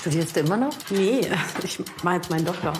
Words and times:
Studierst 0.00 0.34
du 0.34 0.40
immer 0.40 0.56
noch? 0.56 0.72
Nee, 0.88 1.20
ich 1.62 1.78
mache 2.02 2.16
jetzt 2.16 2.30
meinen 2.30 2.46
Doktor. 2.46 2.72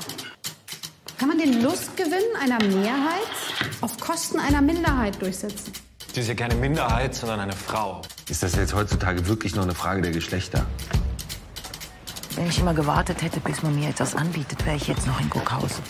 Kann 1.19 1.29
man 1.29 1.37
den 1.37 1.62
Lustgewinn 1.62 2.24
einer 2.40 2.58
Mehrheit 2.64 3.37
auf 3.82 4.00
Kosten 4.00 4.40
einer 4.40 4.62
Minderheit 4.62 5.21
durchsetzen? 5.21 5.71
Sie 6.14 6.21
ist 6.21 6.29
ja 6.29 6.35
keine 6.35 6.54
Minderheit, 6.54 7.14
sondern 7.14 7.41
eine 7.41 7.53
Frau. 7.53 8.01
Ist 8.30 8.43
das 8.43 8.56
jetzt 8.56 8.75
heutzutage 8.75 9.27
wirklich 9.27 9.54
nur 9.54 9.64
eine 9.64 9.75
Frage 9.75 10.01
der 10.01 10.12
Geschlechter? 10.12 10.64
Wenn 12.37 12.46
ich 12.46 12.58
immer 12.58 12.72
gewartet 12.72 13.21
hätte, 13.21 13.38
bis 13.40 13.62
man 13.62 13.74
mir 13.74 13.90
etwas 13.90 14.14
anbietet, 14.14 14.64
wäre 14.64 14.76
ich 14.76 14.88
jetzt 14.88 15.06
noch 15.06 15.21
in 15.21 15.28
Guckhausen. 15.28 15.84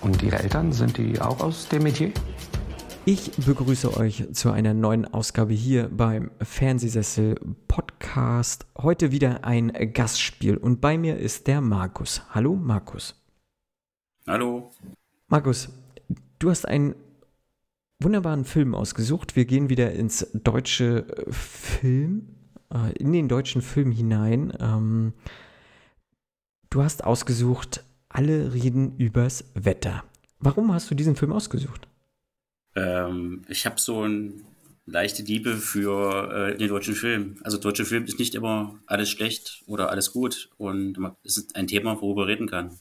Und 0.00 0.22
Ihre 0.22 0.38
Eltern, 0.38 0.72
sind 0.72 0.96
die 0.96 1.20
auch 1.20 1.40
aus 1.40 1.68
dem 1.68 1.82
Metier? 1.82 2.12
Ich 3.04 3.32
begrüße 3.32 3.96
euch 3.96 4.28
zu 4.32 4.52
einer 4.52 4.74
neuen 4.74 5.12
Ausgabe 5.12 5.52
hier 5.54 5.88
beim 5.88 6.30
Fernsehsessel 6.40 7.34
Podcast. 7.66 8.64
Heute 8.78 9.10
wieder 9.10 9.42
ein 9.42 9.72
Gastspiel 9.92 10.56
und 10.56 10.80
bei 10.80 10.96
mir 10.96 11.18
ist 11.18 11.48
der 11.48 11.60
Markus. 11.60 12.22
Hallo 12.30 12.54
Markus. 12.54 13.20
Hallo. 14.28 14.70
Markus, 15.26 15.70
du 16.38 16.48
hast 16.48 16.64
einen 16.68 16.94
wunderbaren 17.98 18.44
Film 18.44 18.72
ausgesucht. 18.72 19.34
Wir 19.34 19.46
gehen 19.46 19.68
wieder 19.68 19.90
ins 19.90 20.28
deutsche 20.32 21.04
Film, 21.28 22.28
äh, 22.72 22.92
in 22.92 23.12
den 23.12 23.26
deutschen 23.26 23.62
Film 23.62 23.90
hinein. 23.90 24.52
Ähm, 24.60 25.12
du 26.70 26.84
hast 26.84 27.02
ausgesucht, 27.02 27.82
alle 28.08 28.54
reden 28.54 28.96
übers 28.96 29.50
Wetter. 29.54 30.04
Warum 30.38 30.72
hast 30.72 30.88
du 30.88 30.94
diesen 30.94 31.16
Film 31.16 31.32
ausgesucht? 31.32 31.88
Ähm, 32.74 33.44
ich 33.48 33.66
habe 33.66 33.80
so 33.80 34.02
eine 34.02 34.32
leichte 34.86 35.22
Liebe 35.22 35.56
für 35.56 36.50
äh, 36.52 36.56
den 36.56 36.68
deutschen 36.68 36.94
Film. 36.94 37.36
Also 37.42 37.58
deutscher 37.58 37.84
Film 37.84 38.04
ist 38.04 38.18
nicht 38.18 38.34
immer 38.34 38.78
alles 38.86 39.10
schlecht 39.10 39.62
oder 39.66 39.90
alles 39.90 40.12
gut 40.12 40.50
und 40.58 40.98
es 41.24 41.36
ist 41.36 41.56
ein 41.56 41.66
Thema, 41.66 42.00
worüber 42.00 42.26
reden 42.26 42.48
kann. 42.48 42.78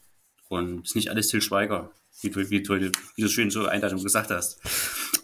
Und 0.50 0.82
es 0.84 0.92
ist 0.92 0.96
nicht 0.96 1.10
alles 1.10 1.28
Till 1.30 1.42
Schweiger, 1.42 1.92
wie 2.22 2.30
du, 2.30 2.50
wie, 2.50 2.62
du, 2.62 2.92
wie 3.16 3.22
du 3.22 3.28
schön 3.30 3.52
so 3.52 3.66
Einleitung 3.66 4.04
gesagt 4.04 4.32
hast. 4.32 4.60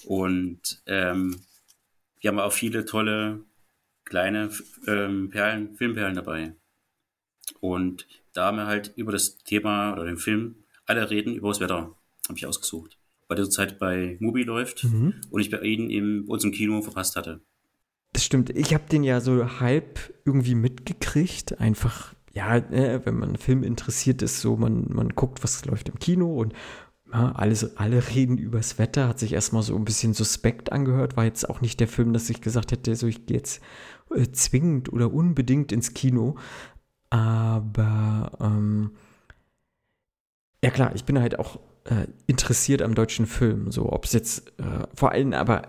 Und 0.05 0.81
ähm, 0.85 1.41
wir 2.19 2.29
haben 2.29 2.39
auch 2.39 2.53
viele 2.53 2.85
tolle 2.85 3.43
kleine 4.05 4.49
ähm, 4.87 5.29
Perlen, 5.29 5.75
Filmperlen 5.75 6.15
dabei. 6.15 6.53
Und 7.59 8.07
da 8.33 8.45
haben 8.45 8.57
wir 8.57 8.67
halt 8.67 8.93
über 8.95 9.11
das 9.11 9.37
Thema 9.39 9.93
oder 9.93 10.05
den 10.05 10.17
Film 10.17 10.63
alle 10.85 11.09
reden 11.09 11.35
über 11.35 11.49
das 11.49 11.59
Wetter, 11.59 11.95
habe 12.27 12.37
ich 12.37 12.45
ausgesucht 12.45 12.97
weil 13.27 13.35
der 13.35 13.45
zurzeit 13.45 13.79
bei 13.79 14.17
Mubi 14.19 14.43
läuft 14.43 14.85
mhm. 14.85 15.15
und 15.29 15.41
ich 15.41 15.51
bei 15.51 15.59
Ihnen 15.59 15.89
im, 15.89 16.25
bei 16.25 16.33
uns 16.33 16.43
im 16.43 16.51
Kino 16.51 16.81
verpasst 16.81 17.15
hatte. 17.15 17.41
Das 18.13 18.23
stimmt. 18.23 18.49
Ich 18.51 18.73
habe 18.73 18.85
den 18.89 19.03
ja 19.03 19.19
so 19.19 19.59
halb 19.59 20.13
irgendwie 20.25 20.55
mitgekriegt. 20.55 21.59
Einfach, 21.59 22.15
ja, 22.33 22.57
äh, 22.57 23.05
wenn 23.05 23.19
man 23.19 23.35
Film 23.35 23.63
interessiert 23.63 24.21
ist, 24.21 24.41
so 24.41 24.55
man, 24.55 24.87
man 24.89 25.09
guckt, 25.09 25.43
was 25.43 25.65
läuft 25.65 25.89
im 25.89 25.99
Kino 25.99 26.35
und 26.39 26.53
ja, 27.11 27.31
alles, 27.33 27.77
alle 27.77 28.03
reden 28.09 28.37
übers 28.37 28.79
Wetter, 28.79 29.07
hat 29.07 29.19
sich 29.19 29.33
erstmal 29.33 29.63
so 29.63 29.75
ein 29.75 29.85
bisschen 29.85 30.13
suspekt 30.13 30.71
angehört, 30.71 31.15
war 31.15 31.23
jetzt 31.23 31.49
auch 31.49 31.61
nicht 31.61 31.79
der 31.79 31.87
Film, 31.87 32.11
dass 32.11 32.29
ich 32.29 32.41
gesagt 32.41 32.71
hätte, 32.71 32.95
so 32.95 33.07
ich 33.07 33.25
gehe 33.25 33.37
jetzt 33.37 33.61
äh, 34.13 34.29
zwingend 34.31 34.91
oder 34.91 35.13
unbedingt 35.13 35.71
ins 35.71 35.93
Kino. 35.93 36.35
Aber 37.09 38.31
ähm, 38.41 38.91
ja 40.63 40.69
klar, 40.69 40.93
ich 40.95 41.05
bin 41.05 41.19
halt 41.19 41.39
auch 41.39 41.59
äh, 41.89 42.07
interessiert 42.27 42.81
am 42.81 42.95
deutschen 42.95 43.25
Film. 43.25 43.71
So, 43.71 43.91
ob 43.91 44.05
es 44.05 44.13
jetzt 44.13 44.47
äh, 44.59 44.87
vor 44.93 45.11
allem 45.11 45.33
aber 45.33 45.63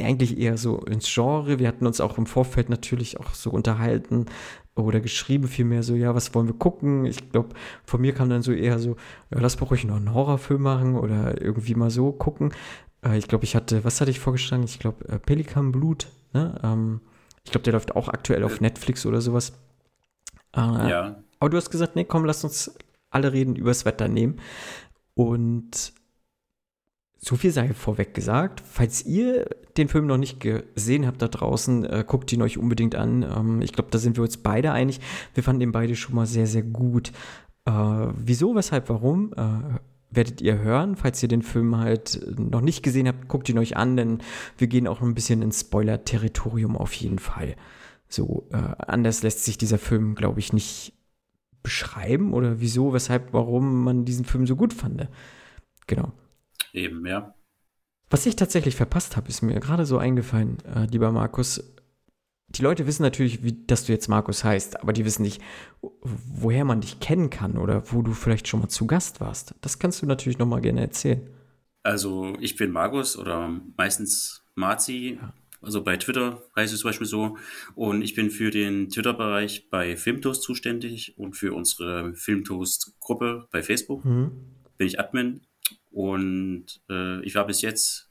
eigentlich 0.00 0.38
eher 0.38 0.56
so 0.56 0.78
ins 0.78 1.12
Genre. 1.12 1.58
Wir 1.58 1.68
hatten 1.68 1.86
uns 1.86 2.00
auch 2.00 2.18
im 2.18 2.26
Vorfeld 2.26 2.68
natürlich 2.68 3.20
auch 3.20 3.34
so 3.34 3.50
unterhalten 3.50 4.26
oder 4.74 5.00
geschrieben, 5.00 5.48
vielmehr 5.48 5.82
so, 5.82 5.94
ja, 5.94 6.14
was 6.14 6.34
wollen 6.34 6.46
wir 6.46 6.54
gucken? 6.54 7.04
Ich 7.04 7.30
glaube, 7.30 7.50
von 7.84 8.00
mir 8.00 8.14
kam 8.14 8.30
dann 8.30 8.42
so 8.42 8.52
eher 8.52 8.78
so, 8.78 8.96
ja, 9.30 9.40
lass 9.40 9.60
mal 9.60 9.66
ruhig 9.66 9.84
noch 9.84 9.96
einen 9.96 10.14
Horrorfilm 10.14 10.62
machen 10.62 10.96
oder 10.96 11.40
irgendwie 11.40 11.74
mal 11.74 11.90
so 11.90 12.12
gucken. 12.12 12.52
Äh, 13.04 13.18
ich 13.18 13.28
glaube, 13.28 13.44
ich 13.44 13.54
hatte, 13.54 13.84
was 13.84 14.00
hatte 14.00 14.10
ich 14.10 14.20
vorgeschlagen? 14.20 14.64
Ich 14.64 14.78
glaube, 14.78 15.06
äh, 15.08 15.18
Pelikan 15.18 15.72
Blut, 15.72 16.08
ne? 16.32 16.58
Ähm, 16.62 17.00
ich 17.44 17.50
glaube, 17.50 17.64
der 17.64 17.72
läuft 17.72 17.96
auch 17.96 18.08
aktuell 18.08 18.44
auf 18.44 18.60
Netflix 18.60 19.04
oder 19.04 19.20
sowas. 19.20 19.52
Äh, 20.54 20.60
ja. 20.60 21.16
Aber 21.40 21.50
du 21.50 21.56
hast 21.56 21.70
gesagt, 21.70 21.96
nee, 21.96 22.04
komm, 22.04 22.24
lass 22.24 22.44
uns 22.44 22.72
alle 23.10 23.32
reden 23.32 23.56
übers 23.56 23.84
Wetter 23.84 24.08
nehmen. 24.08 24.38
Und 25.14 25.92
so 27.18 27.36
viel 27.36 27.52
sei 27.52 27.72
vorweg 27.72 28.14
gesagt. 28.14 28.62
Falls 28.64 29.06
ihr 29.06 29.48
den 29.76 29.88
Film 29.88 30.06
noch 30.06 30.18
nicht 30.18 30.40
gesehen 30.40 31.06
habt 31.06 31.22
da 31.22 31.28
draußen, 31.28 31.84
äh, 31.84 32.04
guckt 32.06 32.32
ihn 32.32 32.42
euch 32.42 32.58
unbedingt 32.58 32.94
an. 32.94 33.22
Ähm, 33.22 33.62
ich 33.62 33.72
glaube, 33.72 33.90
da 33.90 33.98
sind 33.98 34.16
wir 34.16 34.24
uns 34.24 34.38
beide 34.38 34.72
einig. 34.72 35.00
Wir 35.34 35.42
fanden 35.42 35.62
ihn 35.62 35.72
beide 35.72 35.94
schon 35.94 36.14
mal 36.14 36.26
sehr, 36.26 36.46
sehr 36.46 36.62
gut. 36.62 37.12
Äh, 37.64 37.72
wieso, 38.16 38.54
weshalb, 38.54 38.88
warum? 38.88 39.32
Äh, 39.34 39.78
werdet 40.10 40.40
ihr 40.40 40.58
hören. 40.58 40.96
Falls 40.96 41.22
ihr 41.22 41.28
den 41.28 41.42
Film 41.42 41.76
halt 41.76 42.20
noch 42.36 42.60
nicht 42.60 42.82
gesehen 42.82 43.08
habt, 43.08 43.28
guckt 43.28 43.48
ihn 43.48 43.58
euch 43.58 43.76
an, 43.76 43.96
denn 43.96 44.18
wir 44.58 44.66
gehen 44.66 44.86
auch 44.86 45.00
ein 45.00 45.14
bisschen 45.14 45.42
ins 45.42 45.60
Spoiler-Territorium 45.60 46.76
auf 46.76 46.92
jeden 46.94 47.18
Fall. 47.18 47.56
So, 48.08 48.48
äh, 48.52 48.56
anders 48.56 49.22
lässt 49.22 49.44
sich 49.44 49.56
dieser 49.58 49.78
Film, 49.78 50.14
glaube 50.14 50.40
ich, 50.40 50.52
nicht 50.52 50.92
beschreiben 51.62 52.32
oder 52.32 52.60
wieso, 52.60 52.92
weshalb, 52.92 53.32
warum 53.32 53.84
man 53.84 54.04
diesen 54.04 54.24
Film 54.24 54.46
so 54.46 54.56
gut 54.56 54.72
fand. 54.72 55.08
Genau. 55.86 56.12
Eben, 56.72 57.06
ja. 57.06 57.34
Was 58.10 58.26
ich 58.26 58.36
tatsächlich 58.36 58.76
verpasst 58.76 59.16
habe, 59.16 59.28
ist 59.28 59.42
mir 59.42 59.58
gerade 59.58 59.86
so 59.86 59.98
eingefallen, 59.98 60.58
äh, 60.74 60.86
lieber 60.86 61.12
Markus. 61.12 61.74
Die 62.48 62.62
Leute 62.62 62.86
wissen 62.86 63.02
natürlich, 63.02 63.42
wie, 63.42 63.64
dass 63.66 63.86
du 63.86 63.92
jetzt 63.92 64.08
Markus 64.08 64.44
heißt, 64.44 64.80
aber 64.80 64.92
die 64.92 65.06
wissen 65.06 65.22
nicht, 65.22 65.40
woher 65.80 66.66
man 66.66 66.82
dich 66.82 67.00
kennen 67.00 67.30
kann 67.30 67.56
oder 67.56 67.90
wo 67.90 68.02
du 68.02 68.12
vielleicht 68.12 68.48
schon 68.48 68.60
mal 68.60 68.68
zu 68.68 68.86
Gast 68.86 69.20
warst. 69.20 69.54
Das 69.62 69.78
kannst 69.78 70.02
du 70.02 70.06
natürlich 70.06 70.38
noch 70.38 70.46
mal 70.46 70.60
gerne 70.60 70.82
erzählen. 70.82 71.30
Also 71.82 72.34
ich 72.38 72.56
bin 72.56 72.70
Markus 72.70 73.16
oder 73.16 73.58
meistens 73.76 74.44
Marzi. 74.54 75.18
Ja. 75.20 75.32
Also 75.62 75.82
bei 75.82 75.96
Twitter 75.96 76.42
heißt 76.56 76.74
es 76.74 76.80
zum 76.80 76.88
Beispiel 76.88 77.06
so. 77.06 77.38
Und 77.74 78.02
ich 78.02 78.14
bin 78.14 78.30
für 78.30 78.50
den 78.50 78.88
Twitter-Bereich 78.88 79.70
bei 79.70 79.96
Filmtoast 79.96 80.42
zuständig 80.42 81.16
und 81.16 81.34
für 81.34 81.54
unsere 81.54 82.14
Filmtoast-Gruppe 82.14 83.48
bei 83.50 83.62
Facebook 83.62 84.04
mhm. 84.04 84.32
bin 84.76 84.86
ich 84.86 84.98
Admin. 84.98 85.46
Und 85.90 86.82
äh, 86.90 87.24
ich 87.24 87.34
war 87.34 87.46
bis 87.46 87.62
jetzt 87.62 88.10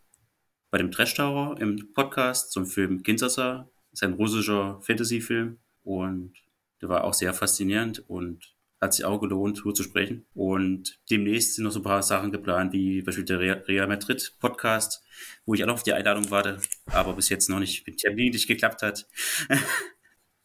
bei 0.69 0.78
dem 0.78 0.91
Trash 0.91 1.16
Tower 1.16 1.59
im 1.59 1.91
Podcast 1.94 2.51
zum 2.51 2.66
Film 2.66 3.03
Kinshasa. 3.03 3.69
Das 3.91 4.01
ist 4.01 4.03
ein 4.03 4.13
russischer 4.13 4.79
Fantasy-Film. 4.81 5.59
Und 5.83 6.33
der 6.81 6.89
war 6.89 7.03
auch 7.03 7.13
sehr 7.13 7.33
faszinierend 7.33 8.07
und 8.07 8.56
hat 8.81 8.96
sich 8.96 9.06
auch 9.06 9.19
gelohnt, 9.19 9.64
nur 9.64 9.75
zu 9.75 9.84
sprechen. 9.84 10.25
Und 10.34 11.00
demnächst 11.09 11.56
sind 11.56 11.66
noch 11.66 11.72
so 11.72 11.80
ein 11.80 11.84
paar 11.84 12.02
Sachen 12.02 12.31
geplant, 12.31 12.74
wie 12.74 13.02
beispielsweise 13.03 13.40
der 13.40 13.68
Real 13.68 13.88
Madrid 13.88 14.36
Podcast, 14.40 15.03
wo 15.46 15.53
ich 15.53 15.64
auch 15.64 15.68
noch 15.68 15.75
auf 15.75 15.84
die 15.84 15.94
Einladung 15.94 16.31
warte, 16.31 16.58
aber 16.88 17.14
bis 17.14 17.30
jetzt 17.30 17.50
noch 17.50 17.59
nicht 17.59 17.86
mit 17.86 17.97
Termin 17.97 18.31
nicht 18.31 18.47
geklappt 18.47 18.81
hat. 18.81 19.08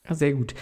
ja, 0.07 0.15
sehr 0.15 0.35
gut. 0.35 0.55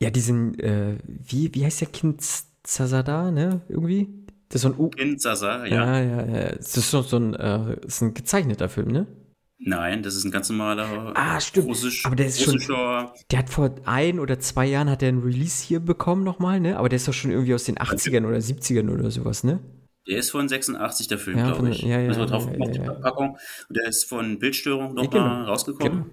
Ja, 0.00 0.10
diesen, 0.10 0.58
äh, 0.60 0.96
wie, 1.04 1.52
wie 1.54 1.64
heißt 1.64 1.80
der 1.80 1.88
Kind 1.88 2.22
Zazada, 2.62 3.32
ne? 3.32 3.62
Irgendwie? 3.68 4.08
Das 4.48 4.56
ist 4.56 4.62
so 4.62 4.68
ein 4.68 4.78
U. 4.78 4.88
Kind 4.88 5.20
Zaza, 5.20 5.66
ja. 5.66 5.98
Ja, 5.98 6.00
ja, 6.00 6.26
ja. 6.26 6.52
Das 6.52 6.76
ist 6.76 6.90
so, 6.90 7.02
so 7.02 7.16
ein, 7.16 7.34
äh, 7.34 7.84
ist 7.84 8.00
ein 8.00 8.14
gezeichneter 8.14 8.68
Film, 8.68 8.88
ne? 8.88 9.06
Nein, 9.60 10.04
das 10.04 10.14
ist 10.14 10.24
ein 10.24 10.30
ganz 10.30 10.48
normaler 10.50 11.12
ah, 11.16 11.40
stimmt. 11.40 11.66
Russisch, 11.66 12.06
aber 12.06 12.14
der 12.14 12.26
ist 12.26 12.40
schon, 12.40 12.58
der 13.30 13.38
hat 13.38 13.50
vor 13.50 13.74
ein 13.84 14.20
oder 14.20 14.38
zwei 14.38 14.66
Jahren 14.66 14.88
hat 14.88 15.02
er 15.02 15.08
einen 15.08 15.22
Release 15.22 15.64
hier 15.64 15.80
bekommen 15.80 16.22
nochmal, 16.22 16.60
ne? 16.60 16.78
Aber 16.78 16.88
der 16.88 16.96
ist 16.96 17.08
doch 17.08 17.12
schon 17.12 17.32
irgendwie 17.32 17.54
aus 17.54 17.64
den 17.64 17.76
80ern 17.76 18.24
oder 18.24 18.38
70ern 18.38 18.88
oder 18.88 19.10
sowas, 19.10 19.42
ne? 19.42 19.58
Der 20.06 20.18
ist 20.18 20.30
von 20.30 20.48
86, 20.48 21.08
der 21.08 21.18
Film, 21.18 21.38
ja, 21.38 21.50
glaube 21.50 21.70
ich. 21.70 21.82
Ja, 21.82 22.00
ja, 22.00 22.08
also 22.08 22.24
drauf 22.24 22.46
ja, 22.46 22.64
ja, 22.64 22.70
die 22.70 22.78
Verpackung. 22.78 23.36
Und 23.68 23.76
der 23.76 23.88
ist 23.88 24.08
von 24.08 24.38
Bildstörung 24.38 24.94
nochmal 24.94 25.08
genau. 25.10 25.44
rausgekommen. 25.44 26.04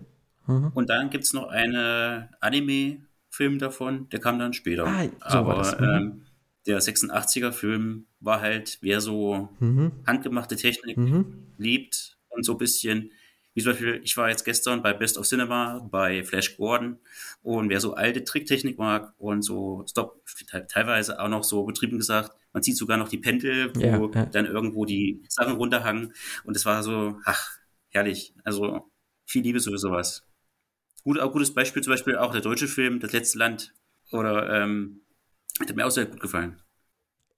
Genau. 0.47 0.59
Mhm. 0.59 0.71
Und 0.73 0.89
dann 0.89 1.09
gibt 1.09 1.23
es 1.23 1.33
noch 1.33 1.47
einen 1.47 2.27
Anime-Film 2.39 3.59
davon, 3.59 4.09
der 4.09 4.19
kam 4.19 4.37
dann 4.39 4.53
später. 4.53 4.85
Ah, 4.85 5.07
so 5.29 5.37
Aber 5.37 5.55
das, 5.55 5.79
mhm. 5.79 5.85
ähm, 5.85 6.21
der 6.67 6.79
86er-Film 6.81 8.07
war 8.19 8.41
halt, 8.41 8.79
wer 8.81 9.01
so 9.01 9.49
mhm. 9.59 9.91
handgemachte 10.05 10.55
Technik 10.55 10.97
mhm. 10.97 11.53
liebt 11.57 12.17
und 12.29 12.43
so 12.43 12.53
ein 12.53 12.57
bisschen 12.57 13.11
wie 13.55 13.63
zum 13.63 13.71
Beispiel, 13.71 14.01
ich 14.03 14.15
war 14.17 14.29
jetzt 14.29 14.43
gestern 14.43 14.83
bei 14.83 14.93
Best 14.93 15.17
of 15.17 15.25
Cinema 15.25 15.79
bei 15.89 16.23
Flash 16.23 16.57
Gordon 16.57 16.99
und 17.41 17.69
wer 17.69 17.79
so 17.79 17.93
alte 17.93 18.23
Tricktechnik 18.23 18.77
mag 18.77 19.13
und 19.17 19.41
so 19.41 19.85
Stop, 19.89 20.21
teilweise 20.67 21.19
auch 21.19 21.29
noch 21.29 21.43
so 21.43 21.63
betrieben 21.63 21.97
gesagt, 21.97 22.33
man 22.51 22.63
sieht 22.63 22.77
sogar 22.77 22.97
noch 22.97 23.07
die 23.07 23.17
Pendel, 23.17 23.73
wo 23.75 23.79
ja, 23.79 24.09
ja. 24.13 24.25
dann 24.25 24.45
irgendwo 24.45 24.85
die 24.85 25.23
Sachen 25.29 25.55
runterhangen 25.55 26.13
und 26.43 26.55
es 26.55 26.65
war 26.65 26.83
so, 26.83 27.17
ach, 27.23 27.57
herrlich. 27.89 28.33
Also 28.43 28.91
viel 29.25 29.41
Liebe 29.41 29.61
für 29.61 29.77
sowas. 29.77 30.27
Gut, 31.03 31.19
auch 31.19 31.31
gutes 31.31 31.53
Beispiel 31.53 31.81
zum 31.81 31.93
Beispiel 31.93 32.17
auch 32.17 32.33
der 32.33 32.41
deutsche 32.41 32.67
Film, 32.67 32.99
Das 32.99 33.13
letzte 33.13 33.37
Land 33.37 33.73
oder 34.11 34.49
ähm, 34.49 35.01
hat 35.61 35.73
mir 35.75 35.85
auch 35.85 35.91
sehr 35.91 36.05
gut 36.05 36.19
gefallen. 36.19 36.61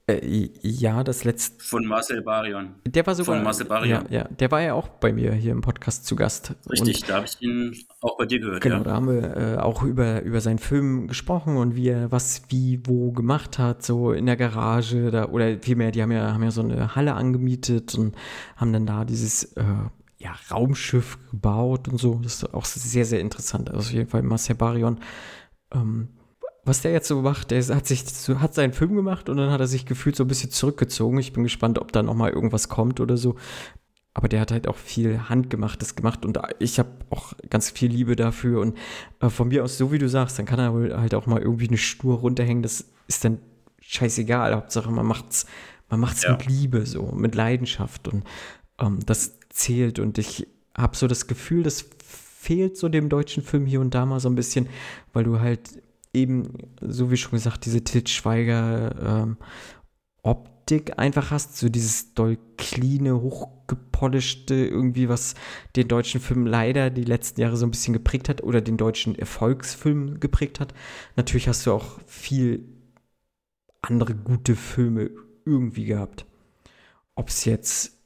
Äh, 0.10 0.50
ja, 0.62 1.04
das 1.04 1.26
letzte. 1.26 1.64
Von 1.64 1.86
Marcel 1.86 2.22
Barion. 2.22 2.76
Der 2.86 3.06
war 3.06 3.14
sogar. 3.14 3.36
Von 3.36 3.44
Marcel 3.44 3.66
Barion. 3.66 4.06
Ja, 4.10 4.20
ja, 4.20 4.24
der 4.30 4.50
war 4.52 4.62
ja 4.62 4.74
auch 4.74 4.88
bei 4.88 5.12
mir 5.12 5.34
hier 5.34 5.52
im 5.52 5.60
Podcast 5.60 6.06
zu 6.06 6.16
Gast. 6.16 6.56
Richtig, 6.70 7.02
und, 7.02 7.10
da 7.10 7.16
habe 7.16 7.26
ich 7.26 7.42
ihn 7.42 7.76
auch 8.00 8.18
bei 8.18 8.26
dir 8.26 8.40
gehört. 8.40 8.62
Genau, 8.62 8.78
ja. 8.78 8.84
da 8.84 8.94
haben 8.94 9.08
wir 9.08 9.36
äh, 9.36 9.58
auch 9.58 9.84
über, 9.84 10.22
über 10.22 10.40
seinen 10.40 10.60
Film 10.60 11.08
gesprochen 11.08 11.58
und 11.58 11.76
wie 11.76 11.90
er 11.90 12.10
was 12.10 12.44
wie 12.48 12.80
wo 12.86 13.12
gemacht 13.12 13.60
hat, 13.60 13.84
so 13.84 14.14
in 14.14 14.26
der 14.26 14.38
Garage 14.38 15.12
da, 15.12 15.26
oder 15.26 15.60
vielmehr, 15.60 15.92
die 15.92 16.02
haben 16.02 16.12
ja, 16.12 16.34
haben 16.34 16.44
ja 16.44 16.52
so 16.52 16.62
eine 16.62 16.96
Halle 16.96 17.14
angemietet 17.14 17.96
und 17.96 18.16
haben 18.56 18.72
dann 18.72 18.86
da 18.86 19.04
dieses 19.04 19.44
äh, 19.58 19.64
ja, 20.20 20.36
Raumschiff 20.50 21.18
gebaut 21.32 21.90
und 21.90 21.98
so. 21.98 22.22
Das 22.24 22.36
ist 22.36 22.54
auch 22.54 22.66
sehr, 22.66 23.04
sehr 23.04 23.20
interessant. 23.20 23.70
Also 23.70 23.90
auf 23.90 23.92
jeden 23.92 24.10
Fall 24.10 24.24
Marcel 24.24 24.56
Barion. 24.56 25.00
Ähm, 25.74 26.08
was 26.68 26.82
der 26.82 26.92
jetzt 26.92 27.08
so 27.08 27.22
macht, 27.22 27.52
der 27.52 27.64
hat 27.64 27.88
sich 27.88 28.04
hat 28.40 28.54
seinen 28.54 28.74
Film 28.74 28.96
gemacht 28.96 29.30
und 29.30 29.38
dann 29.38 29.52
hat 29.52 29.62
er 29.62 29.68
sich 29.68 29.86
gefühlt 29.86 30.16
so 30.16 30.24
ein 30.24 30.28
bisschen 30.28 30.52
zurückgezogen. 30.52 31.18
Ich 31.18 31.34
bin 31.34 31.44
gespannt, 31.44 31.80
ob 31.80 31.92
da 31.92 32.04
noch 32.04 32.14
mal 32.14 32.32
irgendwas 32.32 32.70
kommt 32.70 33.00
oder 33.00 33.18
so. 33.18 33.36
Aber 34.14 34.28
der 34.28 34.42
hat 34.42 34.52
halt 34.52 34.68
auch 34.68 34.76
viel 34.76 35.30
Handgemachtes 35.30 35.96
gemacht 35.96 36.26
und 36.26 36.40
ich 36.60 36.80
habe 36.80 36.90
auch 37.12 37.34
ganz 37.50 37.70
viel 37.70 37.92
Liebe 37.92 38.16
dafür. 38.16 38.62
Und 38.62 38.78
äh, 39.20 39.30
von 39.30 39.48
mir 39.48 39.64
aus, 39.64 39.78
so 39.78 39.92
wie 39.92 40.00
du 40.00 40.10
sagst, 40.10 40.40
dann 40.40 40.46
kann 40.46 40.60
er 40.60 41.00
halt 41.00 41.14
auch 41.14 41.28
mal 41.28 41.42
irgendwie 41.42 41.68
eine 41.68 41.78
Stur 41.78 42.18
runterhängen. 42.18 42.64
Das 42.64 42.86
ist 43.08 43.24
dann 43.24 43.38
scheißegal. 43.80 44.56
Hauptsache, 44.56 44.92
man 44.92 45.06
macht's, 45.06 45.46
man 45.90 46.00
macht's 46.00 46.24
ja. 46.24 46.32
mit 46.32 46.48
Liebe, 46.48 46.86
so, 46.86 47.12
mit 47.12 47.36
Leidenschaft. 47.36 48.08
Und 48.08 48.24
ähm, 48.80 49.00
das 49.06 49.38
zählt. 49.50 50.00
Und 50.00 50.18
ich 50.18 50.48
habe 50.76 50.98
so 50.98 51.08
das 51.08 51.28
Gefühl, 51.28 51.62
das 51.62 51.86
fehlt 52.04 52.76
so 52.76 52.90
dem 52.90 53.10
deutschen 53.10 53.44
Film 53.44 53.68
hier 53.68 53.82
und 53.82 53.94
da 53.94 54.06
mal 54.06 54.20
so 54.20 54.30
ein 54.30 54.36
bisschen, 54.36 54.68
weil 55.14 55.26
du 55.26 55.40
halt 55.40 55.82
eben, 56.18 56.74
so 56.82 57.12
wie 57.12 57.18
schon 57.18 57.32
gesagt, 57.32 57.66
diese 57.66 57.84
Til 57.84 58.06
Schweiger 58.08 59.24
ähm, 59.24 59.38
Optik 60.24 61.00
einfach 61.00 61.32
hast, 61.32 61.58
so 61.58 61.70
dieses 61.70 62.14
doll 62.14 62.38
clean, 62.58 63.10
hochgepolischte, 63.10 64.56
irgendwie, 64.56 65.08
was 65.08 65.36
den 65.76 65.88
deutschen 65.88 66.20
Film 66.20 66.46
leider 66.46 66.90
die 66.90 67.06
letzten 67.06 67.42
Jahre 67.42 67.56
so 67.56 67.66
ein 67.66 67.72
bisschen 67.72 67.94
geprägt 67.94 68.28
hat 68.28 68.44
oder 68.44 68.60
den 68.60 68.78
deutschen 68.78 69.18
Erfolgsfilm 69.18 70.20
geprägt 70.20 70.60
hat. 70.60 70.74
Natürlich 71.16 71.48
hast 71.48 71.66
du 71.66 71.72
auch 71.72 72.00
viel 72.06 72.66
andere 73.82 74.16
gute 74.16 74.56
Filme 74.56 75.10
irgendwie 75.46 75.86
gehabt. 75.86 76.26
Ob 77.16 77.30
es 77.30 77.46
jetzt 77.46 77.97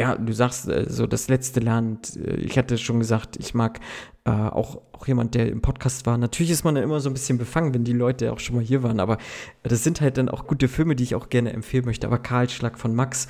ja, 0.00 0.16
du 0.16 0.32
sagst 0.32 0.66
äh, 0.66 0.86
so 0.88 1.06
das 1.06 1.28
letzte 1.28 1.60
Land. 1.60 2.16
Äh, 2.16 2.36
ich 2.36 2.56
hatte 2.56 2.78
schon 2.78 2.98
gesagt, 2.98 3.36
ich 3.38 3.52
mag 3.52 3.80
äh, 4.24 4.30
auch, 4.30 4.80
auch 4.92 5.06
jemand, 5.06 5.34
der 5.34 5.50
im 5.50 5.60
Podcast 5.60 6.06
war. 6.06 6.16
Natürlich 6.16 6.50
ist 6.50 6.64
man 6.64 6.74
dann 6.74 6.84
immer 6.84 7.00
so 7.00 7.10
ein 7.10 7.12
bisschen 7.12 7.36
befangen, 7.36 7.74
wenn 7.74 7.84
die 7.84 7.92
Leute 7.92 8.32
auch 8.32 8.38
schon 8.38 8.56
mal 8.56 8.64
hier 8.64 8.82
waren, 8.82 8.98
aber 8.98 9.18
das 9.62 9.84
sind 9.84 10.00
halt 10.00 10.16
dann 10.16 10.30
auch 10.30 10.46
gute 10.46 10.68
Filme, 10.68 10.96
die 10.96 11.04
ich 11.04 11.14
auch 11.14 11.28
gerne 11.28 11.52
empfehlen 11.52 11.84
möchte. 11.84 12.06
Aber 12.06 12.18
Karlschlag 12.18 12.78
von 12.78 12.94
Max 12.94 13.28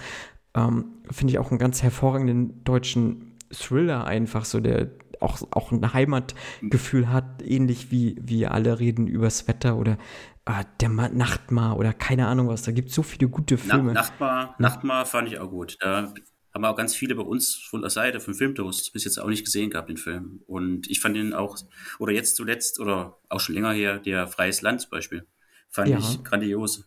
ähm, 0.55 0.85
finde 1.11 1.33
ich 1.33 1.39
auch 1.41 1.51
einen 1.51 1.59
ganz 1.59 1.83
hervorragenden 1.83 2.63
deutschen 2.63 3.37
Thriller 3.53 4.05
einfach, 4.05 4.45
so 4.45 4.61
der 4.61 4.91
auch, 5.19 5.43
auch 5.51 5.73
ein 5.73 5.93
Heimatgefühl 5.93 7.13
hat, 7.13 7.43
ähnlich 7.43 7.91
wie, 7.91 8.17
wie 8.21 8.47
alle 8.47 8.79
reden 8.79 9.09
übers 9.09 9.49
Wetter 9.49 9.77
oder 9.77 9.99
äh, 10.47 10.65
der 10.81 10.89
Ma 10.89 11.09
Nachtmar 11.09 11.77
oder 11.77 11.93
keine 11.93 12.29
Ahnung 12.29 12.47
was. 12.47 12.63
Da 12.63 12.71
gibt 12.71 12.91
es 12.91 12.95
so 12.95 13.03
viele 13.03 13.29
gute 13.29 13.59
Filme. 13.59 13.93
Na, 13.93 14.03
Nachtmar, 14.03 14.55
Nachtmar 14.59 15.05
fand 15.05 15.29
ich 15.29 15.41
auch 15.41 15.51
gut. 15.51 15.77
Da 15.81 16.13
haben 16.53 16.65
auch 16.65 16.77
ganz 16.77 16.95
viele 16.95 17.15
bei 17.15 17.23
uns 17.23 17.55
von 17.55 17.81
der 17.81 17.91
Seite 17.91 18.21
von 18.21 18.35
Filmtoast 18.35 18.93
bis 18.93 19.05
jetzt 19.05 19.19
auch 19.19 19.29
nicht 19.29 19.45
gesehen 19.45 19.71
gehabt, 19.71 19.89
den 19.89 19.97
Film. 19.97 20.43
Und 20.47 20.91
ich 20.91 21.01
fand 21.01 21.17
ihn 21.17 21.33
auch, 21.33 21.57
oder 21.99 22.13
jetzt 22.13 22.37
zuletzt, 22.37 22.81
oder 22.81 23.19
auch 23.29 23.41
schon 23.41 23.55
länger 23.55 23.73
her, 23.73 23.99
der 23.99 24.27
Freies 24.27 24.63
Land 24.63 24.83
zum 24.83 24.91
Beispiel, 24.91 25.27
fand 25.69 25.89
ja. 25.91 25.99
ich 25.99 26.23
grandios. 26.25 26.87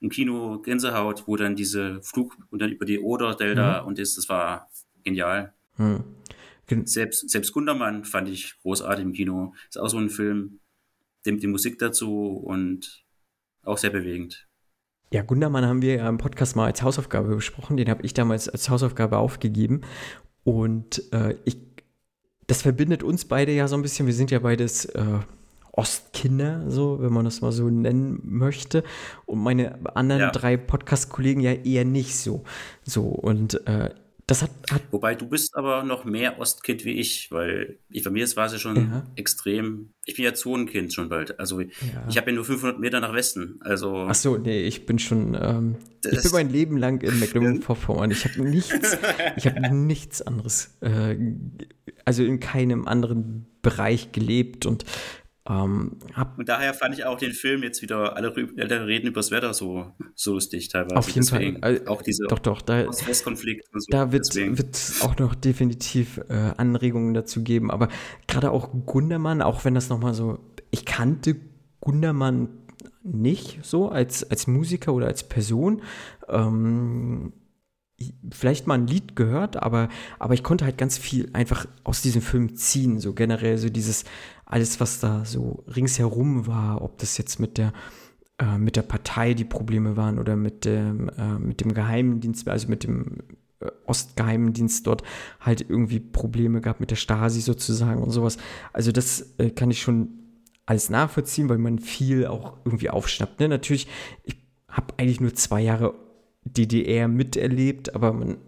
Im 0.00 0.10
Kino 0.10 0.60
Gänsehaut, 0.60 1.26
wo 1.26 1.36
dann 1.36 1.56
diese 1.56 2.02
Flug 2.02 2.36
und 2.50 2.60
dann 2.60 2.70
über 2.70 2.84
die 2.84 2.98
Oder-Delta 2.98 3.82
mhm. 3.82 3.88
und 3.88 3.98
ist, 3.98 4.18
das 4.18 4.28
war 4.28 4.68
genial. 5.04 5.54
Mhm. 5.78 6.04
Selbst, 6.84 7.30
selbst 7.30 7.52
Gundermann 7.52 8.04
fand 8.04 8.28
ich 8.28 8.58
großartig 8.60 9.04
im 9.04 9.12
Kino. 9.12 9.54
Ist 9.68 9.78
auch 9.78 9.88
so 9.88 9.98
ein 9.98 10.10
Film, 10.10 10.60
dem 11.24 11.38
die 11.38 11.46
Musik 11.46 11.78
dazu 11.78 12.28
und 12.28 13.04
auch 13.62 13.78
sehr 13.78 13.90
bewegend. 13.90 14.45
Ja, 15.12 15.22
Gundermann 15.22 15.64
haben 15.64 15.82
wir 15.82 15.96
ja 15.96 16.08
im 16.08 16.18
Podcast 16.18 16.56
mal 16.56 16.66
als 16.66 16.82
Hausaufgabe 16.82 17.34
besprochen. 17.34 17.76
Den 17.76 17.88
habe 17.88 18.02
ich 18.04 18.14
damals 18.14 18.48
als 18.48 18.68
Hausaufgabe 18.68 19.18
aufgegeben. 19.18 19.82
Und 20.42 21.02
äh, 21.12 21.36
ich, 21.44 21.58
das 22.46 22.62
verbindet 22.62 23.02
uns 23.02 23.24
beide 23.24 23.52
ja 23.52 23.68
so 23.68 23.76
ein 23.76 23.82
bisschen. 23.82 24.06
Wir 24.06 24.14
sind 24.14 24.30
ja 24.30 24.40
beides 24.40 24.84
äh, 24.86 25.18
Ostkinder, 25.72 26.64
so, 26.68 27.00
wenn 27.00 27.12
man 27.12 27.24
das 27.24 27.40
mal 27.40 27.52
so 27.52 27.68
nennen 27.68 28.20
möchte. 28.24 28.82
Und 29.26 29.40
meine 29.40 29.78
anderen 29.94 30.22
ja. 30.22 30.30
drei 30.30 30.56
Podcast-Kollegen 30.56 31.40
ja 31.40 31.52
eher 31.52 31.84
nicht 31.84 32.16
so. 32.16 32.42
So, 32.82 33.02
und 33.02 33.66
äh, 33.68 33.90
das 34.28 34.42
hat, 34.42 34.50
hat, 34.72 34.82
Wobei 34.90 35.14
du 35.14 35.28
bist 35.28 35.56
aber 35.56 35.84
noch 35.84 36.04
mehr 36.04 36.40
Ostkind 36.40 36.84
wie 36.84 36.94
ich, 36.94 37.30
weil 37.30 37.78
ich, 37.88 38.02
bei 38.02 38.10
mir 38.10 38.26
war 38.34 38.46
es 38.46 38.52
ja 38.52 38.58
schon 38.58 38.76
ja. 38.76 39.06
extrem. 39.14 39.90
Ich 40.04 40.16
bin 40.16 40.24
ja 40.24 40.34
Zonenkind 40.34 40.92
schon 40.92 41.08
bald. 41.08 41.38
Also 41.38 41.60
ja. 41.60 41.68
ich 42.08 42.16
habe 42.16 42.30
ja 42.30 42.34
nur 42.34 42.44
500 42.44 42.80
Meter 42.80 42.98
nach 42.98 43.14
Westen. 43.14 43.60
Also 43.60 44.06
ach 44.08 44.16
so, 44.16 44.36
nee, 44.36 44.62
ich 44.62 44.84
bin 44.84 44.98
schon. 44.98 45.38
Ähm, 45.40 45.76
ich 46.04 46.22
bin 46.22 46.32
mein 46.32 46.50
Leben 46.50 46.76
lang 46.76 47.02
in 47.02 47.20
Mecklenburg-Vorpommern. 47.20 48.10
Ich 48.10 48.24
habe 48.24 48.42
nichts, 48.42 48.98
ich 49.36 49.46
habe 49.46 49.60
nichts 49.74 50.22
anderes, 50.22 50.76
äh, 50.80 51.16
also 52.04 52.24
in 52.24 52.40
keinem 52.40 52.88
anderen 52.88 53.46
Bereich 53.62 54.10
gelebt 54.10 54.66
und 54.66 54.84
ähm, 55.48 55.98
und 56.36 56.48
daher 56.48 56.74
fand 56.74 56.94
ich 56.98 57.04
auch 57.04 57.18
den 57.18 57.32
Film 57.32 57.62
jetzt 57.62 57.80
wieder, 57.82 58.16
alle, 58.16 58.34
alle 58.58 58.86
reden 58.86 59.06
übers 59.06 59.30
Wetter 59.30 59.54
so, 59.54 59.92
so 60.14 60.34
lustig 60.34 60.68
teilweise. 60.68 60.96
Auf 60.96 61.08
jeden 61.08 61.26
deswegen. 61.26 61.60
Fall. 61.60 61.82
auch 61.86 62.02
dieser 62.02 62.26
doch, 62.26 62.40
doch, 62.40 62.62
da, 62.62 62.86
Ost-West-Konflikt 62.86 63.72
und 63.72 63.80
so. 63.80 63.86
Da 63.90 64.10
wird, 64.12 64.34
wird 64.34 64.92
auch 65.02 65.18
noch 65.18 65.34
definitiv 65.34 66.20
äh, 66.28 66.52
Anregungen 66.56 67.14
dazu 67.14 67.44
geben. 67.44 67.70
Aber 67.70 67.88
gerade 68.26 68.50
auch 68.50 68.70
Gundermann, 68.86 69.40
auch 69.40 69.64
wenn 69.64 69.74
das 69.74 69.88
nochmal 69.88 70.14
so, 70.14 70.40
ich 70.70 70.84
kannte 70.84 71.36
Gundermann 71.80 72.48
nicht 73.04 73.60
so 73.62 73.88
als, 73.88 74.28
als 74.28 74.48
Musiker 74.48 74.92
oder 74.94 75.06
als 75.06 75.28
Person. 75.28 75.82
Ähm, 76.28 77.32
vielleicht 78.30 78.66
mal 78.66 78.74
ein 78.74 78.86
Lied 78.86 79.16
gehört, 79.16 79.56
aber, 79.62 79.88
aber 80.18 80.34
ich 80.34 80.42
konnte 80.42 80.64
halt 80.64 80.76
ganz 80.76 80.98
viel 80.98 81.30
einfach 81.32 81.66
aus 81.84 82.02
diesem 82.02 82.20
Film 82.20 82.56
ziehen, 82.56 82.98
so 82.98 83.14
generell 83.14 83.56
so 83.58 83.70
dieses, 83.70 84.04
alles, 84.46 84.80
was 84.80 85.00
da 85.00 85.24
so 85.24 85.64
ringsherum 85.66 86.46
war, 86.46 86.80
ob 86.80 86.98
das 86.98 87.18
jetzt 87.18 87.38
mit 87.40 87.58
der, 87.58 87.72
äh, 88.38 88.56
mit 88.58 88.76
der 88.76 88.82
Partei 88.82 89.34
die 89.34 89.44
Probleme 89.44 89.96
waren 89.96 90.18
oder 90.18 90.36
mit 90.36 90.64
dem, 90.64 91.08
äh, 91.10 91.38
mit 91.38 91.60
dem 91.60 91.74
Geheimdienst, 91.74 92.48
also 92.48 92.68
mit 92.68 92.84
dem 92.84 93.18
äh, 93.60 93.66
Ostgeheimdienst 93.86 94.86
dort 94.86 95.02
halt 95.40 95.68
irgendwie 95.68 95.98
Probleme 95.98 96.60
gab 96.60 96.78
mit 96.78 96.92
der 96.92 96.96
Stasi 96.96 97.40
sozusagen 97.40 98.02
und 98.02 98.10
sowas. 98.10 98.38
Also 98.72 98.92
das 98.92 99.34
äh, 99.38 99.50
kann 99.50 99.70
ich 99.70 99.82
schon 99.82 100.10
alles 100.64 100.90
nachvollziehen, 100.90 101.48
weil 101.48 101.58
man 101.58 101.80
viel 101.80 102.26
auch 102.26 102.58
irgendwie 102.64 102.90
aufschnappt. 102.90 103.40
Ne? 103.40 103.48
Natürlich, 103.48 103.88
ich 104.24 104.36
habe 104.68 104.94
eigentlich 104.96 105.20
nur 105.20 105.34
zwei 105.34 105.60
Jahre 105.60 105.94
DDR 106.44 107.08
miterlebt, 107.08 107.96
aber 107.96 108.12
man, 108.12 108.38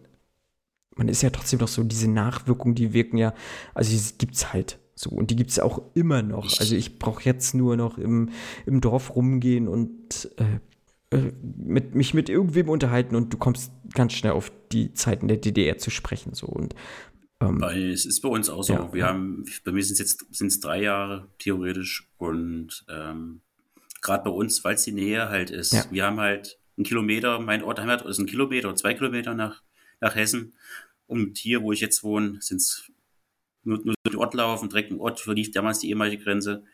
man 0.94 1.08
ist 1.08 1.22
ja 1.22 1.30
trotzdem 1.30 1.58
noch 1.58 1.68
so, 1.68 1.82
diese 1.82 2.08
Nachwirkungen, 2.08 2.76
die 2.76 2.92
wirken 2.92 3.18
ja, 3.18 3.34
also 3.74 3.90
die 3.90 4.18
gibt 4.18 4.36
es 4.36 4.52
halt 4.52 4.78
so, 4.98 5.10
und 5.10 5.30
die 5.30 5.36
gibt 5.36 5.50
es 5.50 5.60
auch 5.60 5.80
immer 5.94 6.22
noch. 6.22 6.58
Also 6.58 6.74
ich 6.74 6.98
brauche 6.98 7.22
jetzt 7.22 7.54
nur 7.54 7.76
noch 7.76 7.98
im, 7.98 8.30
im 8.66 8.80
Dorf 8.80 9.14
rumgehen 9.14 9.68
und 9.68 10.28
äh, 10.38 11.16
äh, 11.16 11.32
mit, 11.56 11.94
mich 11.94 12.14
mit 12.14 12.28
irgendwem 12.28 12.68
unterhalten 12.68 13.14
und 13.14 13.32
du 13.32 13.38
kommst 13.38 13.70
ganz 13.94 14.12
schnell 14.12 14.32
auf 14.32 14.50
die 14.72 14.94
Zeiten 14.94 15.28
der 15.28 15.36
DDR 15.36 15.78
zu 15.78 15.90
sprechen. 15.90 16.34
So. 16.34 16.46
Und, 16.46 16.74
ähm, 17.40 17.62
es 17.62 18.06
ist 18.06 18.22
bei 18.22 18.28
uns 18.28 18.50
auch 18.50 18.64
so. 18.64 18.72
Ja, 18.72 18.92
Wir 18.92 19.00
ja. 19.00 19.06
haben, 19.06 19.44
bei 19.64 19.70
mir 19.70 19.84
sind 19.84 19.92
es 19.92 20.00
jetzt 20.00 20.26
sind's 20.34 20.58
drei 20.58 20.82
Jahre 20.82 21.28
theoretisch 21.38 22.10
und 22.18 22.84
ähm, 22.88 23.40
gerade 24.02 24.24
bei 24.24 24.30
uns, 24.30 24.64
weil 24.64 24.74
es 24.74 24.82
die 24.82 24.92
Nähe 24.92 25.28
halt 25.28 25.50
ist. 25.50 25.72
Ja. 25.74 25.84
Wir 25.92 26.06
haben 26.06 26.18
halt 26.18 26.58
einen 26.76 26.84
Kilometer, 26.84 27.38
mein 27.38 27.62
Ort 27.62 27.78
Heimat 27.78 28.04
ist 28.04 28.18
ein 28.18 28.26
Kilometer, 28.26 28.74
zwei 28.74 28.94
Kilometer 28.94 29.34
nach, 29.34 29.62
nach 30.00 30.16
Hessen. 30.16 30.54
Und 31.06 31.38
hier, 31.38 31.62
wo 31.62 31.70
ich 31.70 31.80
jetzt 31.80 32.02
wohne, 32.02 32.38
sind 32.40 32.56
es 32.56 32.90
nur, 33.68 33.80
nur 33.84 33.94
den 34.06 34.16
Ort 34.16 34.34
laufen, 34.34 34.68
direkt 34.68 34.90
im 34.90 35.00
Ort 35.00 35.20
verlief 35.20 35.50
damals 35.50 35.78
die 35.80 35.88
ehemalige 35.88 36.22
Grenze. 36.22 36.64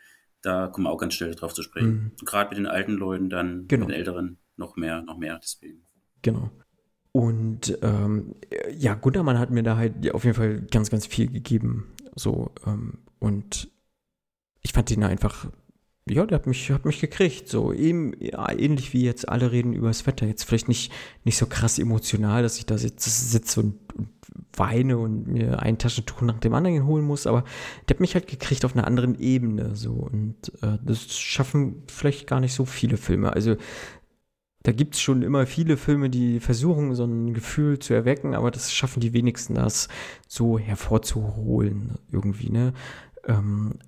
Da 0.41 0.67
kommen 0.67 0.87
wir 0.87 0.91
auch 0.91 0.97
ganz 0.97 1.13
schnell 1.13 1.33
drauf 1.35 1.53
zu 1.53 1.63
sprechen. 1.63 2.13
Mhm. 2.19 2.25
Gerade 2.25 2.49
mit 2.49 2.57
den 2.57 2.67
alten 2.67 2.93
Leuten, 2.93 3.29
dann 3.29 3.67
genau. 3.67 3.85
mit 3.85 3.93
den 3.93 3.97
Älteren 3.99 4.37
noch 4.57 4.75
mehr, 4.75 5.01
noch 5.01 5.17
mehr 5.17 5.39
deswegen. 5.41 5.83
Genau. 6.21 6.51
Und 7.11 7.77
ähm, 7.81 8.35
ja, 8.71 8.93
Guntermann 8.95 9.39
hat 9.39 9.49
mir 9.49 9.63
da 9.63 9.77
halt 9.77 10.11
auf 10.13 10.23
jeden 10.23 10.35
Fall 10.35 10.61
ganz, 10.69 10.89
ganz 10.89 11.05
viel 11.05 11.31
gegeben. 11.31 11.93
So, 12.15 12.51
ähm, 12.65 12.99
und 13.19 13.69
ich 14.61 14.73
fand 14.73 14.91
ihn 14.91 15.03
einfach 15.03 15.49
ja, 16.07 16.25
der 16.25 16.35
hat 16.37 16.47
mich, 16.47 16.69
hat 16.69 16.85
mich 16.85 17.01
gekriegt. 17.01 17.47
So 17.47 17.73
eben, 17.73 18.13
ja, 18.19 18.51
ähnlich 18.51 18.93
wie 18.93 19.03
jetzt 19.03 19.27
alle 19.27 19.51
reden 19.51 19.73
über 19.73 19.87
das 19.87 20.05
Wetter. 20.05 20.27
Jetzt 20.27 20.43
vielleicht 20.43 20.67
nicht, 20.67 20.91
nicht 21.23 21.37
so 21.37 21.47
krass 21.47 21.79
emotional, 21.79 22.43
dass 22.43 22.57
ich 22.57 22.65
da 22.65 22.77
sitze, 22.77 23.09
sitze 23.09 23.61
und, 23.61 23.75
und, 23.95 24.09
weine 24.57 24.97
und 24.97 25.27
mir 25.27 25.61
ein 25.61 25.77
Taschentuch 25.77 26.21
nach 26.21 26.39
dem 26.39 26.53
anderen 26.53 26.85
holen 26.85 27.05
muss, 27.05 27.27
aber 27.27 27.43
der 27.87 27.95
hat 27.95 28.01
mich 28.01 28.15
halt 28.15 28.27
gekriegt 28.27 28.65
auf 28.65 28.75
einer 28.75 28.87
anderen 28.87 29.19
Ebene. 29.19 29.75
So. 29.75 29.93
Und 29.93 30.51
äh, 30.61 30.77
das 30.83 31.17
schaffen 31.17 31.83
vielleicht 31.87 32.27
gar 32.27 32.39
nicht 32.39 32.53
so 32.53 32.65
viele 32.65 32.97
Filme. 32.97 33.33
Also 33.33 33.57
da 34.63 34.71
gibt 34.71 34.95
es 34.95 35.01
schon 35.01 35.21
immer 35.21 35.45
viele 35.45 35.77
Filme, 35.77 36.09
die 36.09 36.39
versuchen, 36.39 36.95
so 36.95 37.05
ein 37.05 37.33
Gefühl 37.33 37.79
zu 37.79 37.93
erwecken, 37.93 38.33
aber 38.33 38.49
das 38.49 38.73
schaffen 38.73 38.99
die 38.99 39.13
wenigsten, 39.13 39.55
das 39.55 39.89
so 40.27 40.57
hervorzuholen 40.57 41.99
irgendwie, 42.11 42.49
ne? 42.49 42.73
Ähm, 43.27 43.79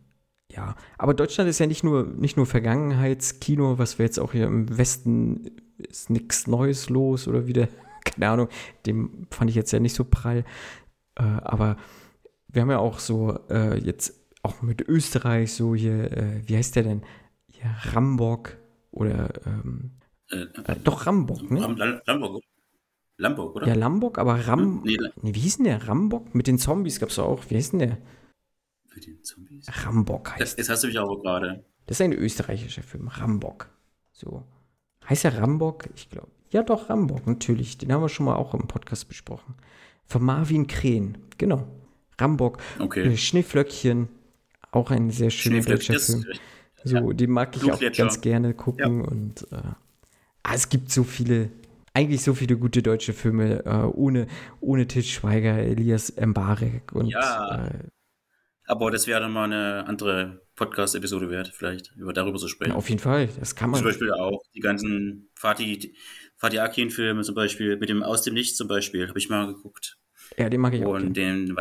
ja, 0.57 0.75
aber 0.97 1.13
Deutschland 1.13 1.47
ist 1.49 1.59
ja 1.59 1.67
nicht 1.67 1.83
nur, 1.83 2.03
nicht 2.03 2.35
nur 2.35 2.47
Vergangenheitskino, 2.47 3.77
was 3.77 3.99
wir 3.99 4.05
jetzt 4.05 4.19
auch 4.19 4.31
hier 4.31 4.47
im 4.47 4.75
Westen 4.75 5.51
ist 5.77 6.09
nichts 6.09 6.47
Neues 6.47 6.89
los 6.89 7.27
oder 7.27 7.45
wieder, 7.45 7.67
keine 8.05 8.29
Ahnung, 8.29 8.49
dem 8.87 9.27
fand 9.29 9.51
ich 9.51 9.55
jetzt 9.55 9.71
ja 9.71 9.79
nicht 9.79 9.93
so 9.93 10.03
prall. 10.03 10.43
Äh, 11.15 11.23
aber 11.23 11.77
wir 12.47 12.63
haben 12.63 12.71
ja 12.71 12.79
auch 12.79 12.97
so 12.97 13.37
äh, 13.49 13.77
jetzt 13.77 14.19
auch 14.41 14.63
mit 14.63 14.81
Österreich 14.81 15.53
so 15.53 15.75
hier, 15.75 16.11
äh, 16.11 16.41
wie 16.47 16.57
heißt 16.57 16.75
der 16.75 16.83
denn? 16.83 17.03
Hier, 17.51 17.69
Rambock 17.93 18.57
oder 18.89 19.29
ähm, 19.45 19.91
äh, 20.31 20.37
äh, 20.37 20.75
doch 20.83 21.05
Rambock, 21.05 21.51
ne? 21.51 22.01
Lamborg, 22.07 22.43
Lamborg, 23.17 23.55
oder? 23.55 23.67
Ja, 23.67 23.75
Lambock, 23.75 24.17
aber 24.17 24.47
Ram. 24.47 24.81
Nee, 24.83 24.97
nee, 25.21 25.35
wie 25.35 25.39
hieß 25.39 25.57
denn 25.57 25.65
der? 25.65 25.87
Rambock? 25.87 26.33
Mit 26.33 26.47
den 26.47 26.57
Zombies 26.57 26.99
gab 26.99 27.09
es 27.09 27.19
auch. 27.19 27.43
Wie 27.49 27.55
hieß 27.55 27.71
denn 27.71 27.79
der? 27.79 27.97
Mit 28.97 29.05
den 29.05 29.23
Zombies? 29.23 29.67
Rambock 29.85 30.31
heißt. 30.31 30.41
Das, 30.41 30.55
das 30.55 30.69
hast 30.69 30.83
du 30.83 30.87
mich 30.87 30.99
aber 30.99 31.21
gerade. 31.21 31.63
Das 31.85 31.99
ist 31.99 32.01
ein 32.01 32.13
österreichischer 32.13 32.81
Film. 32.81 33.09
Rambock. 33.09 33.69
So. 34.11 34.43
Heißt 35.07 35.23
er 35.23 35.37
Rambock? 35.37 35.87
Ich 35.95 36.09
glaube. 36.09 36.29
Ja, 36.49 36.63
doch, 36.63 36.89
Rambock, 36.89 37.27
natürlich. 37.27 37.77
Den 37.77 37.93
haben 37.93 38.01
wir 38.01 38.09
schon 38.09 38.25
mal 38.25 38.37
auch 38.37 38.55
im 38.55 38.67
Podcast 38.67 39.07
besprochen. 39.07 39.53
Von 40.07 40.23
Marvin 40.23 40.65
Krähen. 40.65 41.19
Genau. 41.37 41.67
Rambock. 42.17 42.57
Okay. 42.79 43.15
Schneeflöckchen. 43.15 44.09
Auch 44.71 44.89
ein 44.89 45.11
sehr 45.11 45.29
schöner 45.29 45.61
deutscher 45.61 45.99
Film. 45.99 46.25
So, 46.83 46.95
ja. 46.95 47.13
den 47.13 47.29
mag 47.29 47.55
ich 47.55 47.71
auch 47.71 47.79
ganz 47.95 48.19
gerne 48.19 48.55
gucken. 48.55 49.03
Ja. 49.03 49.07
Und 49.11 49.47
äh, 49.51 49.57
ah, 50.41 50.53
es 50.55 50.69
gibt 50.69 50.91
so 50.91 51.03
viele, 51.03 51.51
eigentlich 51.93 52.23
so 52.23 52.33
viele 52.33 52.57
gute 52.57 52.81
deutsche 52.81 53.13
Filme 53.13 53.63
äh, 53.63 53.85
ohne, 53.93 54.25
ohne 54.59 54.87
Til 54.87 55.03
Schweiger, 55.03 55.59
Elias 55.59 56.15
Mbarek 56.19 56.93
und. 56.93 57.09
Ja. 57.09 57.67
Äh, 57.67 57.89
aber 58.67 58.91
das 58.91 59.07
wäre 59.07 59.21
dann 59.21 59.31
mal 59.31 59.45
eine 59.45 59.87
andere 59.87 60.45
Podcast-Episode 60.55 61.29
wert, 61.29 61.53
vielleicht 61.55 61.95
über 61.95 62.11
darüber 62.11 62.37
zu 62.37 62.49
sprechen. 62.49 62.71
Ja, 62.71 62.77
auf 62.77 62.89
jeden 62.89 62.99
Fall, 62.99 63.27
das 63.39 63.55
kann 63.55 63.69
man. 63.69 63.79
Zum 63.79 63.87
Beispiel 63.87 64.11
auch 64.11 64.41
die 64.53 64.59
ganzen 64.59 65.29
Fatih, 65.35 65.95
Fatih 66.35 66.59
Akin-Filme 66.59 67.23
zum 67.23 67.33
Beispiel, 67.33 67.77
mit 67.77 67.89
dem 67.89 68.03
Aus 68.03 68.23
dem 68.23 68.33
Nichts 68.33 68.57
zum 68.57 68.67
Beispiel, 68.67 69.07
habe 69.07 69.17
ich 69.17 69.29
mal 69.29 69.47
geguckt. 69.47 69.97
Ja, 70.37 70.49
den 70.49 70.59
mag 70.59 70.73
ich 70.73 70.83
auch. 70.83 70.93
Und 70.93 71.15
den, 71.15 71.55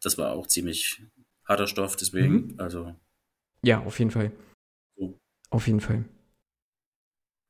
das 0.00 0.18
war 0.18 0.32
auch 0.32 0.46
ziemlich 0.46 1.02
harter 1.44 1.66
Stoff, 1.66 1.96
deswegen, 1.96 2.52
mhm. 2.52 2.54
also. 2.58 2.94
Ja, 3.62 3.80
auf 3.80 3.98
jeden 3.98 4.12
Fall. 4.12 4.30
So. 4.96 5.18
Auf 5.50 5.66
jeden 5.66 5.80
Fall. 5.80 6.04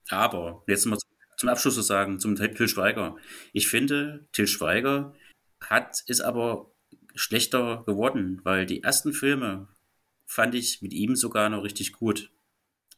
Aber, 0.09 0.63
jetzt 0.67 0.87
mal 0.87 0.97
zum 1.37 1.49
Abschluss 1.51 1.75
zu 1.75 1.83
sagen, 1.83 2.19
zum 2.19 2.37
Till 2.37 2.69
Schweiger. 2.69 3.17
Ich 3.53 3.69
finde, 3.69 4.27
Till 4.33 4.47
Schweiger 4.47 5.15
hat, 5.61 6.03
ist 6.07 6.23
aber 6.23 6.73
schlechter 7.17 7.83
geworden, 7.87 8.41
weil 8.45 8.67
die 8.67 8.83
ersten 8.83 9.13
Filme 9.13 9.69
fand 10.27 10.55
ich 10.55 10.83
mit 10.83 10.93
ihm 10.93 11.17
sogar 11.17 11.49
noch 11.49 11.65
richtig 11.65 11.93
gut. 11.93 12.31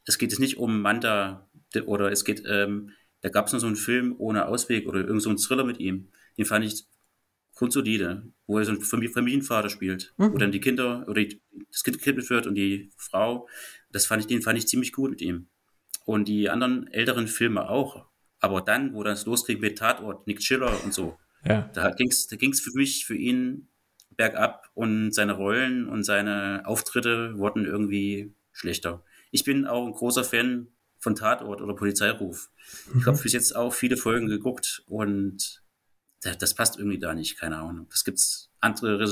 Es 0.04 0.18
geht 0.18 0.30
jetzt 0.30 0.40
nicht 0.40 0.58
um 0.58 0.80
Manta 0.80 1.48
oder 1.87 2.10
es 2.10 2.25
geht, 2.25 2.42
ähm, 2.46 2.92
da 3.20 3.28
gab 3.28 3.46
es 3.46 3.52
noch 3.52 3.60
so 3.60 3.66
einen 3.66 3.76
Film 3.76 4.14
ohne 4.18 4.46
Ausweg 4.46 4.87
oder 4.87 5.00
irgend 5.00 5.22
so 5.22 5.28
einen 5.28 5.38
Thriller 5.38 5.64
mit 5.64 5.78
ihm. 5.80 6.08
Den 6.37 6.44
fand 6.44 6.64
ich 6.64 6.87
grundsolide, 7.54 8.22
wo 8.46 8.58
er 8.58 8.64
so 8.64 8.70
einen 8.70 8.80
Familienvater 8.80 9.68
spielt, 9.68 10.14
mhm. 10.16 10.32
wo 10.32 10.38
dann 10.38 10.52
die 10.52 10.60
Kinder 10.60 11.04
oder 11.08 11.25
die, 11.25 11.42
das 11.70 11.82
Kind 11.82 11.98
gekidnappt 11.98 12.30
wird 12.30 12.46
und 12.46 12.54
die 12.54 12.90
Frau. 12.96 13.48
Das 13.90 14.06
fand 14.06 14.22
ich, 14.22 14.26
den 14.28 14.42
fand 14.42 14.58
ich 14.58 14.68
ziemlich 14.68 14.92
gut 14.92 15.10
mit 15.10 15.20
ihm. 15.20 15.48
Und 16.04 16.28
die 16.28 16.48
anderen 16.48 16.87
älteren 16.87 17.26
Filme 17.26 17.68
auch. 17.68 18.06
Aber 18.40 18.60
dann, 18.60 18.94
wo 18.94 19.02
das 19.02 19.26
losging 19.26 19.58
mit 19.58 19.78
Tatort, 19.78 20.26
Nick 20.26 20.42
Schiller 20.42 20.82
und 20.84 20.94
so, 20.94 21.18
ja. 21.44 21.68
da 21.75 21.90
ging 21.90 22.08
es 22.08 22.28
da 22.28 22.37
ging's 22.37 22.60
für 22.60 22.70
mich, 22.72 23.04
für 23.04 23.16
ihn 23.16 23.68
bergab 24.18 24.68
und 24.75 25.14
seine 25.14 25.32
Rollen 25.32 25.88
und 25.88 26.04
seine 26.04 26.62
Auftritte 26.66 27.38
wurden 27.38 27.64
irgendwie 27.64 28.34
schlechter. 28.52 29.02
Ich 29.30 29.44
bin 29.44 29.66
auch 29.66 29.87
ein 29.87 29.92
großer 29.92 30.25
Fan 30.25 30.68
von 30.98 31.14
Tatort 31.14 31.62
oder 31.62 31.75
Polizeiruf. 31.75 32.50
Mhm. 32.92 33.00
Ich 33.00 33.06
habe 33.06 33.18
bis 33.18 33.32
jetzt 33.32 33.56
auch 33.56 33.72
viele 33.72 33.96
Folgen 33.96 34.26
geguckt 34.26 34.82
und 34.87 35.62
das 36.20 36.54
passt 36.54 36.78
irgendwie 36.78 36.98
da 36.98 37.14
nicht, 37.14 37.38
keine 37.38 37.58
Ahnung. 37.58 37.87
Das 37.90 38.04
gibt's 38.04 38.50
andere 38.60 39.06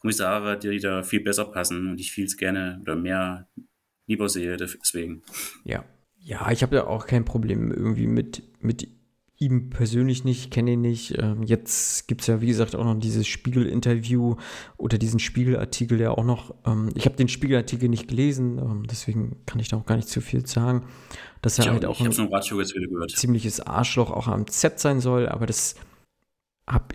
Kommissare, 0.00 0.58
die 0.58 0.80
da 0.80 1.02
viel 1.02 1.20
besser 1.20 1.44
passen 1.44 1.90
und 1.90 2.00
ich 2.00 2.10
viel 2.12 2.26
gerne 2.36 2.80
oder 2.82 2.96
mehr 2.96 3.48
lieber 4.06 4.28
sehe, 4.28 4.56
deswegen. 4.56 5.22
Ja. 5.64 5.84
Ja, 6.22 6.50
ich 6.50 6.62
habe 6.62 6.76
ja 6.76 6.86
auch 6.86 7.06
kein 7.06 7.24
Problem 7.24 7.72
irgendwie 7.72 8.06
mit, 8.06 8.42
mit 8.62 8.86
ihm 9.40 9.70
persönlich 9.70 10.22
nicht, 10.22 10.50
kenne 10.50 10.72
ihn 10.72 10.82
nicht. 10.82 11.18
Ähm, 11.18 11.42
jetzt 11.42 12.06
gibt 12.06 12.20
es 12.20 12.26
ja, 12.26 12.42
wie 12.42 12.46
gesagt, 12.46 12.76
auch 12.76 12.84
noch 12.84 12.94
dieses 13.00 13.26
Spiegel-Interview 13.26 14.36
oder 14.76 14.98
diesen 14.98 15.18
Spiegelartikel, 15.18 15.96
der 15.96 16.16
auch 16.16 16.24
noch, 16.24 16.54
ähm, 16.66 16.90
ich 16.94 17.06
habe 17.06 17.16
den 17.16 17.28
Spiegelartikel 17.28 17.88
nicht 17.88 18.06
gelesen, 18.06 18.58
ähm, 18.58 18.82
deswegen 18.88 19.36
kann 19.46 19.58
ich 19.58 19.68
da 19.68 19.78
auch 19.78 19.86
gar 19.86 19.96
nicht 19.96 20.08
zu 20.08 20.20
viel 20.20 20.46
sagen, 20.46 20.84
dass 21.40 21.58
er 21.58 21.64
ich 21.64 21.70
halt 21.70 21.86
auch, 21.86 22.00
auch 22.00 22.06
ein 22.06 23.08
ziemliches 23.08 23.60
Arschloch 23.60 24.10
auch 24.10 24.28
am 24.28 24.46
Z 24.46 24.78
sein 24.78 25.00
soll, 25.00 25.26
aber 25.26 25.46
das 25.46 25.74
habe 26.68 26.94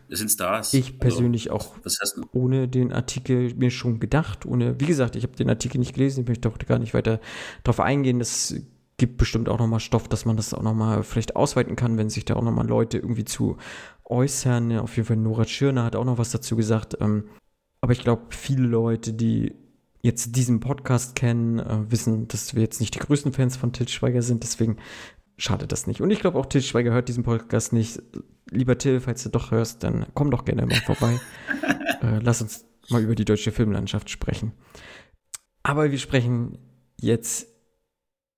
ich 0.72 1.00
persönlich 1.00 1.52
also, 1.52 1.66
auch 1.66 2.28
ohne 2.32 2.68
den 2.68 2.94
Artikel 2.94 3.56
mir 3.56 3.72
schon 3.72 4.00
gedacht, 4.00 4.46
ohne, 4.46 4.80
wie 4.80 4.86
gesagt, 4.86 5.16
ich 5.16 5.24
habe 5.24 5.36
den 5.36 5.50
Artikel 5.50 5.80
nicht 5.80 5.96
gelesen, 5.96 6.22
ich 6.22 6.28
möchte 6.28 6.48
auch 6.48 6.60
gar 6.60 6.78
nicht 6.78 6.94
weiter 6.94 7.20
darauf 7.64 7.80
eingehen, 7.80 8.20
das 8.20 8.56
gibt 8.98 9.18
bestimmt 9.18 9.50
auch 9.50 9.60
nochmal 9.60 9.80
Stoff, 9.80 10.08
dass 10.08 10.26
man 10.26 10.38
das 10.38 10.54
auch 10.54 10.62
nochmal 10.62 11.04
vielleicht 11.04 11.36
ausweiten 11.36 11.76
kann, 11.76 11.98
wenn 11.98 12.10
sich 12.10 12.26
da 12.26 12.36
auch 12.36 12.42
nochmal 12.42 12.68
Leute 12.68 12.98
irgendwie 12.98 13.26
zu 13.26 13.58
äußern. 14.06 14.72
Ja, 14.72 14.82
auf 14.82 14.96
jeden 14.96 15.08
Fall 15.08 15.18
Nora 15.18 15.46
Schirner 15.46 15.84
hat 15.84 15.96
auch 15.96 16.06
noch 16.06 16.18
was 16.18 16.32
dazu 16.32 16.56
gesagt. 16.56 16.98
Ähm, 17.02 17.26
aber 17.82 17.92
ich 17.92 18.02
glaube, 18.02 18.24
viele 18.30 18.66
Leute, 18.66 19.14
die 19.14 19.54
jetzt 20.02 20.36
diesen 20.36 20.60
Podcast 20.60 21.16
kennen, 21.16 21.60
äh, 21.60 21.92
wissen, 21.92 22.28
dass 22.28 22.56
wir 22.56 22.62
jetzt 22.62 22.80
nicht 22.80 22.96
die 22.96 23.00
größten 23.00 23.34
Fans 23.34 23.58
von 23.58 23.74
Til 23.74 23.88
Schweiger 23.88 24.22
sind. 24.22 24.44
Deswegen 24.44 24.78
schadet 25.38 25.72
das 25.72 25.88
nicht. 25.88 26.02
Und 26.02 26.12
ich 26.12 26.20
glaube 26.20 26.40
auch, 26.40 26.46
Til 26.46 26.62
Schweiger 26.62 26.94
hört 26.94 27.10
diesen 27.10 27.24
Podcast 27.24 27.74
nicht. 27.74 28.02
Lieber 28.50 28.78
Till, 28.78 29.02
falls 29.02 29.24
du 29.24 29.30
doch 29.30 29.52
hörst, 29.52 29.84
dann 29.84 30.06
komm 30.14 30.32
doch 30.32 30.46
gerne 30.46 30.66
mal 30.68 30.76
vorbei. 30.76 31.20
äh, 32.02 32.20
lass 32.22 32.42
uns 32.42 32.66
mal 32.90 33.02
über 33.02 33.16
die 33.16 33.26
deutsche 33.26 33.52
Filmlandschaft 33.52 34.10
sprechen. 34.10 34.54
Aber 35.64 35.92
wir 35.92 35.98
sprechen 35.98 36.60
jetzt 37.02 37.55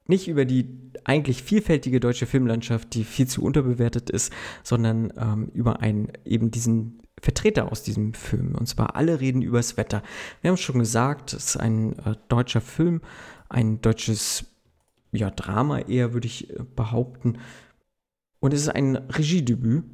nicht 0.08 0.28
über 0.28 0.46
die 0.46 0.68
eigentlich 1.04 1.44
vielfältige 1.44 2.00
deutsche 2.00 2.26
Filmlandschaft, 2.26 2.94
die 2.94 3.04
viel 3.04 3.28
zu 3.28 3.44
unterbewertet 3.44 4.10
ist, 4.10 4.34
sondern 4.64 5.14
ähm, 5.18 5.52
über 5.54 5.82
einen 5.82 6.12
eben 6.26 6.52
diesen 6.52 7.02
Vertreter 7.20 7.72
aus 7.72 7.84
diesem 7.84 8.14
Film. 8.14 8.56
Und 8.56 8.68
zwar 8.68 8.96
alle 8.96 9.20
reden 9.20 9.42
übers 9.42 9.78
Wetter. 9.78 10.04
Wir 10.42 10.50
haben 10.50 10.58
schon 10.58 10.80
gesagt, 10.80 11.34
es 11.34 11.50
ist 11.50 11.58
ein 11.58 11.98
äh, 12.00 12.16
deutscher 12.28 12.62
Film, 12.62 13.02
ein 13.50 13.82
deutsches 13.82 14.46
ja, 15.12 15.32
Drama 15.32 15.80
eher, 15.80 16.14
würde 16.14 16.28
ich 16.28 16.50
äh, 16.50 16.64
behaupten. 16.76 17.40
Und 18.40 18.54
es 18.54 18.62
ist 18.62 18.70
ein 18.70 18.96
Regiedebüt 18.96 19.86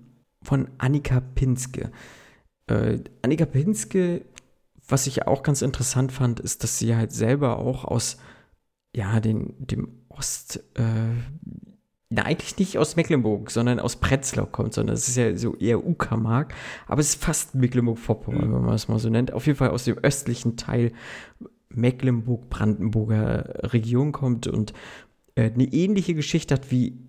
von 0.42 0.70
Annika 0.78 1.22
Pinske. 1.22 1.92
Äh, 2.68 3.00
Annika 3.22 3.46
Pinske, 3.46 4.26
was 4.88 5.08
ich 5.08 5.26
auch 5.26 5.44
ganz 5.44 5.62
interessant 5.62 6.12
fand, 6.12 6.40
ist, 6.40 6.64
dass 6.64 6.78
sie 6.78 6.96
halt 6.96 7.14
selber 7.14 7.58
auch 7.58 7.86
aus 7.86 8.18
ja, 8.96 9.20
den, 9.20 9.56
dem 9.58 10.03
Ost, 10.18 10.64
äh, 10.76 10.84
na, 12.10 12.24
eigentlich 12.24 12.58
nicht 12.58 12.78
aus 12.78 12.96
Mecklenburg, 12.96 13.50
sondern 13.50 13.80
aus 13.80 13.96
Prenzlau 13.96 14.46
kommt, 14.46 14.74
sondern 14.74 14.96
es 14.96 15.08
ist 15.08 15.18
ja 15.18 15.36
so 15.36 15.56
eher 15.56 15.86
Uckermark, 15.86 16.54
aber 16.88 17.02
es 17.02 17.10
ist 17.10 17.24
fast 17.24 17.56
Mecklenburg-Vorpommern, 17.56 18.50
mhm. 18.50 18.54
wenn 18.54 18.66
man 18.66 18.76
es 18.76 18.88
mal 18.88 19.00
so 19.00 19.10
nennt. 19.10 19.34
Auf 19.34 19.48
jeden 19.48 19.58
Fall 19.58 19.72
aus 19.72 19.86
dem 19.86 19.98
östlichen 19.98 20.56
Teil 20.56 20.92
Mecklenburg-Brandenburger 21.70 23.72
Region 23.74 24.12
kommt 24.12 24.48
und 24.48 24.74
äh, 25.36 25.52
eine 25.52 25.66
ähnliche 25.66 26.14
Geschichte 26.14 26.54
hat 26.54 26.72
wie 26.72 27.00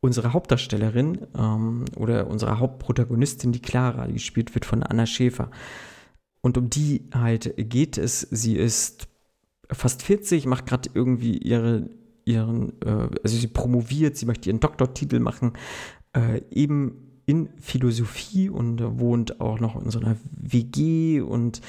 unsere 0.00 0.32
Hauptdarstellerin 0.32 1.26
ähm, 1.38 1.84
oder 1.96 2.26
unsere 2.26 2.58
Hauptprotagonistin, 2.58 3.52
die 3.52 3.62
Clara, 3.62 4.06
die 4.06 4.14
gespielt 4.14 4.54
wird 4.54 4.64
von 4.64 4.82
Anna 4.82 5.06
Schäfer. 5.06 5.50
Und 6.40 6.58
um 6.58 6.68
die 6.68 7.08
halt 7.14 7.54
geht 7.56 7.98
es. 7.98 8.20
Sie 8.20 8.56
ist 8.56 9.08
fast 9.70 10.02
40, 10.02 10.46
macht 10.46 10.66
gerade 10.66 10.90
irgendwie 10.92 11.38
ihre, 11.38 11.88
ihren, 12.24 12.80
äh, 12.82 13.08
also 13.22 13.36
sie 13.36 13.48
promoviert, 13.48 14.16
sie 14.16 14.26
möchte 14.26 14.48
ihren 14.48 14.60
Doktortitel 14.60 15.20
machen, 15.20 15.52
äh, 16.14 16.42
eben 16.50 17.20
in 17.26 17.50
Philosophie 17.60 18.48
und 18.48 18.98
wohnt 18.98 19.40
auch 19.40 19.60
noch 19.60 19.80
in 19.80 19.90
so 19.90 20.00
einer 20.00 20.16
WG 20.32 21.20
und 21.20 21.60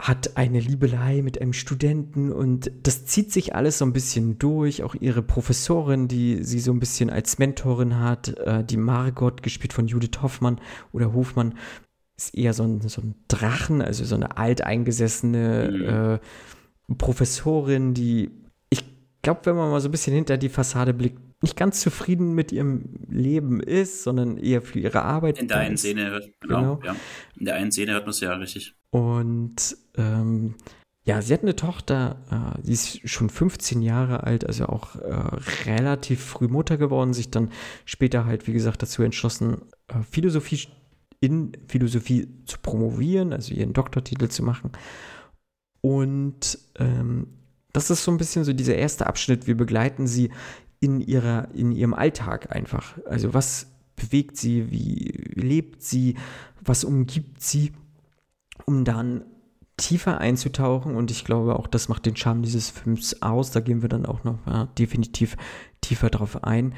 hat 0.00 0.38
eine 0.38 0.60
Liebelei 0.60 1.20
mit 1.20 1.40
einem 1.40 1.52
Studenten 1.52 2.32
und 2.32 2.72
das 2.82 3.04
zieht 3.04 3.30
sich 3.32 3.54
alles 3.54 3.78
so 3.78 3.84
ein 3.84 3.92
bisschen 3.92 4.38
durch. 4.38 4.82
Auch 4.82 4.94
ihre 4.94 5.22
Professorin, 5.22 6.08
die 6.08 6.42
sie 6.42 6.60
so 6.60 6.72
ein 6.72 6.80
bisschen 6.80 7.10
als 7.10 7.38
Mentorin 7.38 7.98
hat, 7.98 8.28
äh, 8.38 8.64
die 8.64 8.78
Margot, 8.78 9.42
gespielt 9.42 9.74
von 9.74 9.86
Judith 9.86 10.22
Hoffmann 10.22 10.60
oder 10.92 11.12
Hofmann, 11.12 11.54
ist 12.16 12.34
eher 12.34 12.54
so 12.54 12.62
ein, 12.62 12.80
so 12.80 13.02
ein 13.02 13.14
Drachen, 13.28 13.82
also 13.82 14.04
so 14.04 14.14
eine 14.14 14.38
alteingesessene 14.38 15.70
mhm. 15.70 16.90
äh, 16.92 16.94
Professorin, 16.96 17.92
die, 17.92 18.30
glaube, 19.22 19.40
wenn 19.44 19.56
man 19.56 19.70
mal 19.70 19.80
so 19.80 19.88
ein 19.88 19.90
bisschen 19.90 20.14
hinter 20.14 20.36
die 20.36 20.48
Fassade 20.48 20.94
blickt, 20.94 21.20
nicht 21.42 21.56
ganz 21.56 21.80
zufrieden 21.80 22.34
mit 22.34 22.52
ihrem 22.52 22.84
Leben 23.08 23.60
ist, 23.60 24.02
sondern 24.02 24.36
eher 24.36 24.60
für 24.60 24.78
ihre 24.78 25.02
Arbeit. 25.02 25.38
In 25.38 25.48
der 25.48 25.58
einen 25.58 25.78
Szene, 25.78 26.20
genau, 26.40 26.76
genau. 26.76 26.80
Ja. 26.84 26.96
In 27.38 27.46
der 27.46 27.54
einen 27.54 27.72
Szene 27.72 27.92
hört 27.92 28.04
man 28.04 28.10
es 28.10 28.20
ja 28.20 28.34
richtig. 28.34 28.74
Und 28.90 29.76
ähm, 29.96 30.54
ja, 31.04 31.22
sie 31.22 31.32
hat 31.32 31.42
eine 31.42 31.56
Tochter, 31.56 32.54
äh, 32.58 32.62
die 32.62 32.72
ist 32.72 33.08
schon 33.08 33.30
15 33.30 33.80
Jahre 33.80 34.24
alt, 34.24 34.46
also 34.46 34.66
auch 34.66 34.96
äh, 34.96 35.14
relativ 35.66 36.22
früh 36.22 36.48
Mutter 36.48 36.76
geworden, 36.76 37.14
sich 37.14 37.30
dann 37.30 37.50
später 37.86 38.26
halt, 38.26 38.46
wie 38.46 38.52
gesagt, 38.52 38.82
dazu 38.82 39.02
entschlossen, 39.02 39.62
äh, 39.88 40.02
Philosophie 40.10 40.68
in 41.20 41.52
Philosophie 41.68 42.28
zu 42.46 42.58
promovieren, 42.60 43.32
also 43.32 43.54
ihren 43.54 43.72
Doktortitel 43.72 44.28
zu 44.28 44.42
machen. 44.42 44.72
Und 45.82 46.58
ähm, 46.78 47.26
das 47.72 47.90
ist 47.90 48.04
so 48.04 48.10
ein 48.10 48.18
bisschen 48.18 48.44
so 48.44 48.52
dieser 48.52 48.74
erste 48.74 49.06
Abschnitt. 49.06 49.46
Wir 49.46 49.56
begleiten 49.56 50.06
sie 50.06 50.30
in, 50.80 51.00
ihrer, 51.00 51.48
in 51.54 51.72
ihrem 51.72 51.94
Alltag 51.94 52.54
einfach. 52.54 52.98
Also 53.06 53.34
was 53.34 53.66
bewegt 53.96 54.36
sie, 54.36 54.70
wie 54.70 55.12
lebt 55.34 55.82
sie, 55.82 56.16
was 56.62 56.84
umgibt 56.84 57.42
sie, 57.42 57.72
um 58.64 58.84
dann 58.84 59.24
tiefer 59.76 60.18
einzutauchen. 60.18 60.94
Und 60.94 61.10
ich 61.10 61.24
glaube, 61.24 61.56
auch 61.56 61.66
das 61.66 61.88
macht 61.88 62.06
den 62.06 62.16
Charme 62.16 62.42
dieses 62.42 62.70
Films 62.70 63.22
aus. 63.22 63.50
Da 63.50 63.60
gehen 63.60 63.82
wir 63.82 63.88
dann 63.88 64.06
auch 64.06 64.24
noch 64.24 64.38
ja, 64.46 64.66
definitiv 64.78 65.36
tiefer 65.80 66.10
drauf 66.10 66.44
ein. 66.44 66.74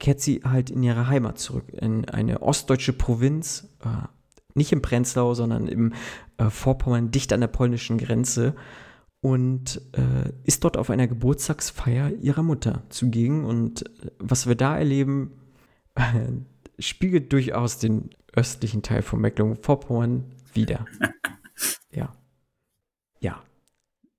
Kehrt 0.00 0.20
sie 0.20 0.42
halt 0.44 0.70
in 0.70 0.82
ihre 0.82 1.08
Heimat 1.08 1.38
zurück, 1.38 1.68
in 1.72 2.08
eine 2.08 2.42
ostdeutsche 2.42 2.92
Provinz, 2.92 3.68
äh, 3.84 4.08
nicht 4.54 4.72
im 4.72 4.82
Prenzlau, 4.82 5.34
sondern 5.34 5.66
im 5.66 5.92
äh, 6.38 6.50
Vorpommern, 6.50 7.10
dicht 7.10 7.32
an 7.32 7.40
der 7.40 7.48
polnischen 7.48 7.98
Grenze 7.98 8.54
und 9.22 9.80
äh, 9.92 10.32
ist 10.42 10.64
dort 10.64 10.76
auf 10.76 10.90
einer 10.90 11.06
Geburtstagsfeier 11.06 12.10
ihrer 12.20 12.42
Mutter 12.42 12.82
zugegen. 12.90 13.44
Und 13.44 13.86
äh, 14.02 14.10
was 14.18 14.48
wir 14.48 14.56
da 14.56 14.76
erleben, 14.76 15.30
äh, 15.94 16.26
spiegelt 16.80 17.32
durchaus 17.32 17.78
den 17.78 18.10
östlichen 18.34 18.82
Teil 18.82 19.02
von 19.02 19.20
Mecklenburg-Vorpommern 19.20 20.24
wieder. 20.54 20.86
ja. 21.92 22.12
Ja. 23.20 23.40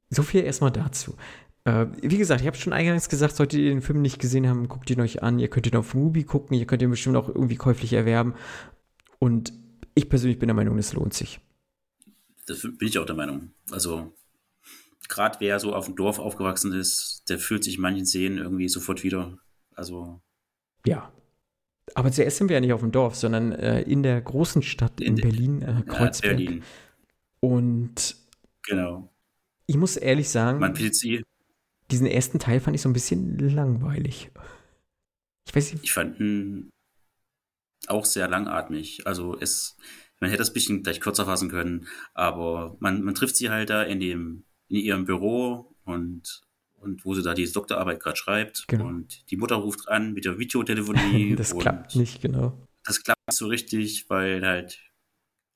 So 0.09 0.23
viel 0.23 0.45
erstmal 0.45 0.71
dazu. 0.71 1.15
Äh, 1.65 1.87
wie 2.01 2.17
gesagt, 2.17 2.39
ich 2.39 2.47
habe 2.47 2.55
schon 2.55 2.71
eingangs 2.71 3.09
gesagt, 3.09 3.35
solltet 3.35 3.59
ihr 3.59 3.71
den 3.71 3.81
Film 3.81 4.01
nicht 4.01 4.19
gesehen 4.19 4.47
haben, 4.47 4.69
guckt 4.69 4.89
ihn 4.89 5.01
euch 5.01 5.21
an. 5.21 5.37
Ihr 5.37 5.49
könnt 5.49 5.67
ihn 5.67 5.75
auf 5.75 5.93
Mubi 5.93 6.23
gucken, 6.23 6.57
ihr 6.57 6.65
könnt 6.65 6.81
ihn 6.81 6.89
bestimmt 6.89 7.17
auch 7.17 7.27
irgendwie 7.27 7.57
käuflich 7.57 7.91
erwerben. 7.91 8.35
Und 9.19 9.51
ich 9.95 10.07
persönlich 10.07 10.39
bin 10.39 10.47
der 10.47 10.55
Meinung, 10.55 10.77
es 10.77 10.93
lohnt 10.93 11.13
sich. 11.13 11.41
Das 12.47 12.61
bin 12.61 12.87
ich 12.87 12.97
auch 12.99 13.05
der 13.05 13.15
Meinung. 13.15 13.51
Also 13.69 14.13
gerade 15.13 15.39
wer 15.39 15.59
so 15.59 15.73
auf 15.73 15.85
dem 15.85 15.95
Dorf 15.95 16.19
aufgewachsen 16.19 16.73
ist, 16.73 17.23
der 17.29 17.39
fühlt 17.39 17.63
sich 17.63 17.75
in 17.75 17.81
manchen 17.81 18.05
Szenen 18.05 18.39
irgendwie 18.39 18.67
sofort 18.67 19.03
wieder. 19.03 19.37
Also. 19.75 20.21
Ja. 20.85 21.11
Aber 21.95 22.11
zuerst 22.11 22.37
sind 22.37 22.49
wir 22.49 22.55
ja 22.55 22.61
nicht 22.61 22.73
auf 22.73 22.79
dem 22.79 22.91
Dorf, 22.91 23.15
sondern 23.15 23.51
äh, 23.51 23.81
in 23.81 24.03
der 24.03 24.21
großen 24.21 24.61
Stadt 24.61 24.99
in, 24.99 25.17
in 25.17 25.21
Berlin, 25.21 25.61
äh, 25.61 25.83
Kreuzberg. 25.85 26.39
Ja, 26.39 26.45
Berlin. 26.45 26.63
Und 27.39 28.15
genau. 28.63 29.13
Ich 29.67 29.77
muss 29.77 29.97
ehrlich 29.97 30.29
sagen, 30.29 30.59
Man 30.59 30.75
sie. 30.75 31.23
diesen 31.91 32.07
ersten 32.07 32.39
Teil 32.39 32.59
fand 32.59 32.75
ich 32.75 32.81
so 32.81 32.89
ein 32.89 32.93
bisschen 32.93 33.37
langweilig. 33.37 34.31
Ich 35.45 35.55
weiß 35.55 35.73
nicht. 35.73 35.83
Ich 35.83 35.93
fand 35.93 36.19
ihn 36.19 36.69
auch 37.87 38.05
sehr 38.05 38.27
langatmig. 38.27 39.05
Also 39.05 39.37
es, 39.39 39.77
man 40.19 40.29
hätte 40.29 40.39
das 40.39 40.51
ein 40.51 40.53
bisschen 40.53 40.83
gleich 40.83 41.01
kürzer 41.01 41.25
fassen 41.25 41.49
können, 41.49 41.87
aber 42.13 42.77
man, 42.79 43.03
man 43.03 43.13
trifft 43.13 43.35
sie 43.35 43.49
halt 43.49 43.69
da 43.69 43.83
in 43.83 43.99
dem 43.99 44.45
in 44.73 44.79
ihrem 44.85 45.05
Büro 45.05 45.75
und, 45.85 46.41
und 46.79 47.05
wo 47.05 47.13
sie 47.13 47.21
da 47.21 47.35
diese 47.35 47.53
Doktorarbeit 47.53 47.99
gerade 47.99 48.17
schreibt. 48.17 48.67
Genau. 48.67 48.87
Und 48.87 49.29
die 49.29 49.37
Mutter 49.37 49.55
ruft 49.55 49.87
an 49.87 50.13
mit 50.13 50.25
der 50.25 50.39
Videotelefonie. 50.39 51.35
das 51.37 51.55
klappt 51.55 51.95
nicht, 51.95 52.21
genau. 52.21 52.67
Das 52.83 53.03
klappt 53.03 53.31
so 53.31 53.47
richtig, 53.47 54.09
weil 54.09 54.43
halt 54.43 54.79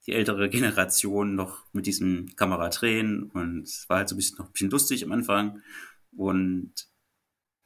die 0.05 0.13
ältere 0.13 0.49
Generation 0.51 1.33
noch 1.33 1.65
mit 1.73 1.87
diesem 1.87 2.35
Kamera 2.35 2.69
drehen 2.69 3.23
und 3.23 3.63
es 3.63 3.89
war 3.89 3.97
halt 3.97 4.09
so 4.09 4.15
ein 4.15 4.17
bisschen, 4.17 4.37
noch 4.37 4.45
ein 4.45 4.51
bisschen 4.51 4.69
lustig 4.69 5.03
am 5.03 5.11
Anfang. 5.11 5.63
Und 6.15 6.87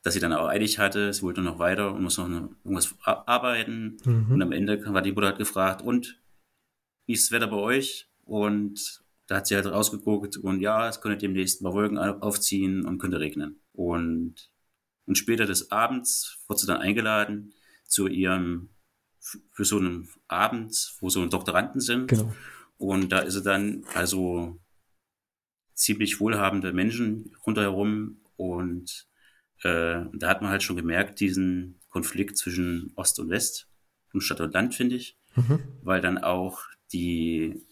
dass 0.04 0.14
sie 0.14 0.22
dann 0.22 0.34
auch 0.34 0.48
eilig 0.48 0.80
hatte, 0.80 1.10
es 1.10 1.22
wollte 1.22 1.42
noch 1.42 1.60
weiter 1.60 1.94
und 1.94 2.02
muss 2.02 2.18
noch 2.18 2.26
eine, 2.26 2.50
irgendwas 2.64 2.96
arbeiten. 3.04 3.98
Mhm. 4.06 4.32
Und 4.32 4.42
am 4.42 4.54
Ende 4.54 4.82
war 4.94 5.02
die 5.02 5.12
Mutter 5.12 5.28
halt 5.28 5.38
gefragt, 5.38 5.82
und 5.82 6.18
wie 7.06 7.14
ist 7.14 7.26
das 7.26 7.32
Wetter 7.34 7.48
bei 7.48 7.58
euch? 7.58 8.08
Und 8.24 9.04
da 9.32 9.38
hat 9.38 9.48
sie 9.48 9.56
halt 9.56 9.66
rausgeguckt 9.66 10.36
und 10.36 10.60
ja, 10.60 10.90
es 10.90 11.00
könnte 11.00 11.18
demnächst 11.18 11.62
mal 11.62 11.72
Wolken 11.72 11.98
aufziehen 11.98 12.86
und 12.86 12.98
könnte 12.98 13.22
regnen. 13.22 13.62
Und, 13.72 14.52
und 15.06 15.18
später 15.18 15.46
des 15.46 15.72
Abends 15.72 16.44
wurde 16.50 16.60
sie 16.60 16.68
dann 16.68 16.82
eingeladen 16.82 17.54
zu 17.88 18.08
ihrem, 18.08 18.72
für 19.54 19.64
so 19.64 19.78
einen 19.78 20.10
Abend, 20.28 20.98
wo 21.00 21.08
so 21.08 21.22
ein 21.22 21.30
Doktoranden 21.30 21.80
sind. 21.80 22.10
Genau. 22.10 22.36
Und 22.76 23.14
da 23.14 23.20
ist 23.20 23.36
sie 23.36 23.42
dann 23.42 23.86
also 23.94 24.60
ziemlich 25.76 26.20
wohlhabende 26.20 26.74
Menschen 26.74 27.34
rundherum 27.48 28.20
und 28.36 29.08
äh, 29.64 30.04
da 30.12 30.28
hat 30.28 30.42
man 30.42 30.52
halt 30.52 30.64
schon 30.64 30.76
gemerkt, 30.76 31.22
diesen 31.22 31.80
Konflikt 31.88 32.38
zwischen 32.38 32.92
Ost 32.98 33.18
und 33.18 33.30
West 33.30 33.70
und 34.12 34.20
Stadt 34.20 34.42
und 34.42 34.54
Land, 34.54 34.76
finde 34.76 34.98
ich, 34.98 35.18
mhm. 35.38 35.60
weil 35.84 36.02
dann 36.02 36.18
auch 36.18 36.64
die 36.92 37.66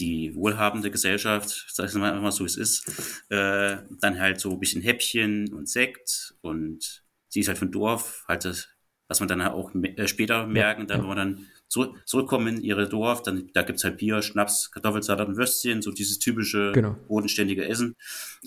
die 0.00 0.34
wohlhabende 0.34 0.90
Gesellschaft, 0.90 1.66
sag 1.72 1.88
ich 1.88 1.94
mal 1.94 2.12
einfach 2.12 2.32
so, 2.32 2.44
wie 2.44 2.48
es 2.48 2.56
ist, 2.56 2.88
äh, 3.28 3.76
dann 4.00 4.18
halt 4.18 4.40
so 4.40 4.52
ein 4.52 4.60
bisschen 4.60 4.82
Häppchen 4.82 5.52
und 5.52 5.68
Sekt 5.68 6.34
und 6.40 7.04
sie 7.28 7.40
ist 7.40 7.48
halt 7.48 7.58
von 7.58 7.70
Dorf, 7.70 8.24
halt 8.26 8.44
das, 8.44 8.68
was 9.08 9.20
man 9.20 9.28
dann 9.28 9.42
halt 9.42 9.52
auch 9.52 9.72
äh, 9.74 10.08
später 10.08 10.46
merken, 10.46 10.86
dann, 10.86 11.02
wenn 11.02 11.08
wir 11.08 11.14
dann 11.14 11.46
zurück, 11.68 12.00
zurückkommen 12.06 12.56
in 12.56 12.62
ihre 12.62 12.88
Dorf, 12.88 13.22
dann, 13.22 13.50
da 13.52 13.62
gibt's 13.62 13.84
halt 13.84 13.98
Bier, 13.98 14.22
Schnaps, 14.22 14.70
Kartoffelsalat 14.72 15.28
und 15.28 15.36
Würstchen, 15.36 15.82
so 15.82 15.92
dieses 15.92 16.18
typische, 16.18 16.72
genau. 16.72 16.96
bodenständige 17.06 17.68
Essen. 17.68 17.94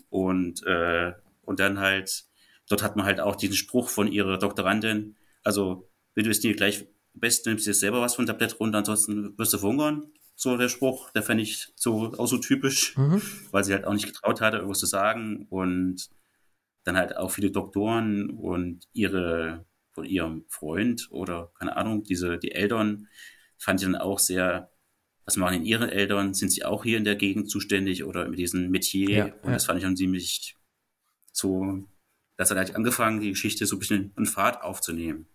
Und, 0.09 0.65
äh, 0.65 1.13
und 1.43 1.59
dann 1.59 1.79
halt, 1.79 2.25
dort 2.67 2.83
hat 2.83 2.95
man 2.95 3.05
halt 3.05 3.19
auch 3.19 3.35
diesen 3.35 3.55
Spruch 3.55 3.89
von 3.89 4.11
ihrer 4.11 4.37
Doktorandin, 4.37 5.15
also, 5.43 5.89
wenn 6.15 6.23
du 6.23 6.31
es 6.31 6.39
dir 6.39 6.55
gleich 6.55 6.87
am 7.15 7.19
besten 7.19 7.49
nimmst 7.49 7.67
du 7.67 7.71
dir 7.71 7.75
selber 7.75 8.01
was 8.01 8.15
von 8.15 8.25
Tablett 8.25 8.59
runter, 8.59 8.79
ansonsten 8.79 9.37
wirst 9.37 9.53
du 9.53 9.57
verhungern 9.57 10.11
so 10.35 10.57
der 10.57 10.69
Spruch, 10.69 11.11
der 11.11 11.23
fände 11.23 11.43
ich 11.43 11.71
so 11.75 12.13
auch 12.17 12.27
so 12.27 12.37
typisch, 12.37 12.97
mhm. 12.97 13.21
weil 13.51 13.63
sie 13.63 13.73
halt 13.73 13.85
auch 13.85 13.93
nicht 13.93 14.07
getraut 14.07 14.41
hatte, 14.41 14.57
irgendwas 14.57 14.79
zu 14.79 14.85
sagen 14.85 15.47
und 15.49 16.09
dann 16.83 16.97
halt 16.97 17.15
auch 17.15 17.31
viele 17.31 17.51
Doktoren 17.51 18.29
und 18.29 18.87
ihre 18.93 19.65
von 19.93 20.05
ihrem 20.05 20.45
Freund 20.49 21.07
oder 21.11 21.51
keine 21.57 21.77
Ahnung, 21.77 22.03
diese 22.03 22.37
die 22.37 22.51
Eltern 22.51 23.07
fand 23.57 23.79
ich 23.79 23.85
dann 23.85 23.95
auch 23.95 24.19
sehr, 24.19 24.71
was 25.25 25.37
machen 25.37 25.53
denn 25.53 25.65
ihre 25.65 25.91
Eltern? 25.91 26.33
Sind 26.33 26.51
sie 26.51 26.65
auch 26.65 26.83
hier 26.83 26.97
in 26.97 27.05
der 27.05 27.15
Gegend 27.15 27.49
zuständig 27.49 28.03
oder 28.03 28.27
mit 28.27 28.39
diesem 28.39 28.69
Metier? 28.69 29.09
Ja, 29.09 29.25
und 29.25 29.45
ja. 29.45 29.51
das 29.51 29.65
fand 29.65 29.77
ich 29.77 29.85
dann 29.85 29.95
ziemlich 29.95 30.57
so, 31.31 31.87
dass 32.37 32.51
er 32.51 32.57
halt 32.57 32.75
angefangen, 32.75 33.21
die 33.21 33.29
Geschichte 33.29 33.65
so 33.65 33.75
ein 33.75 33.79
bisschen 33.79 34.13
in 34.17 34.25
Fahrt 34.25 34.61
aufzunehmen. 34.63 35.27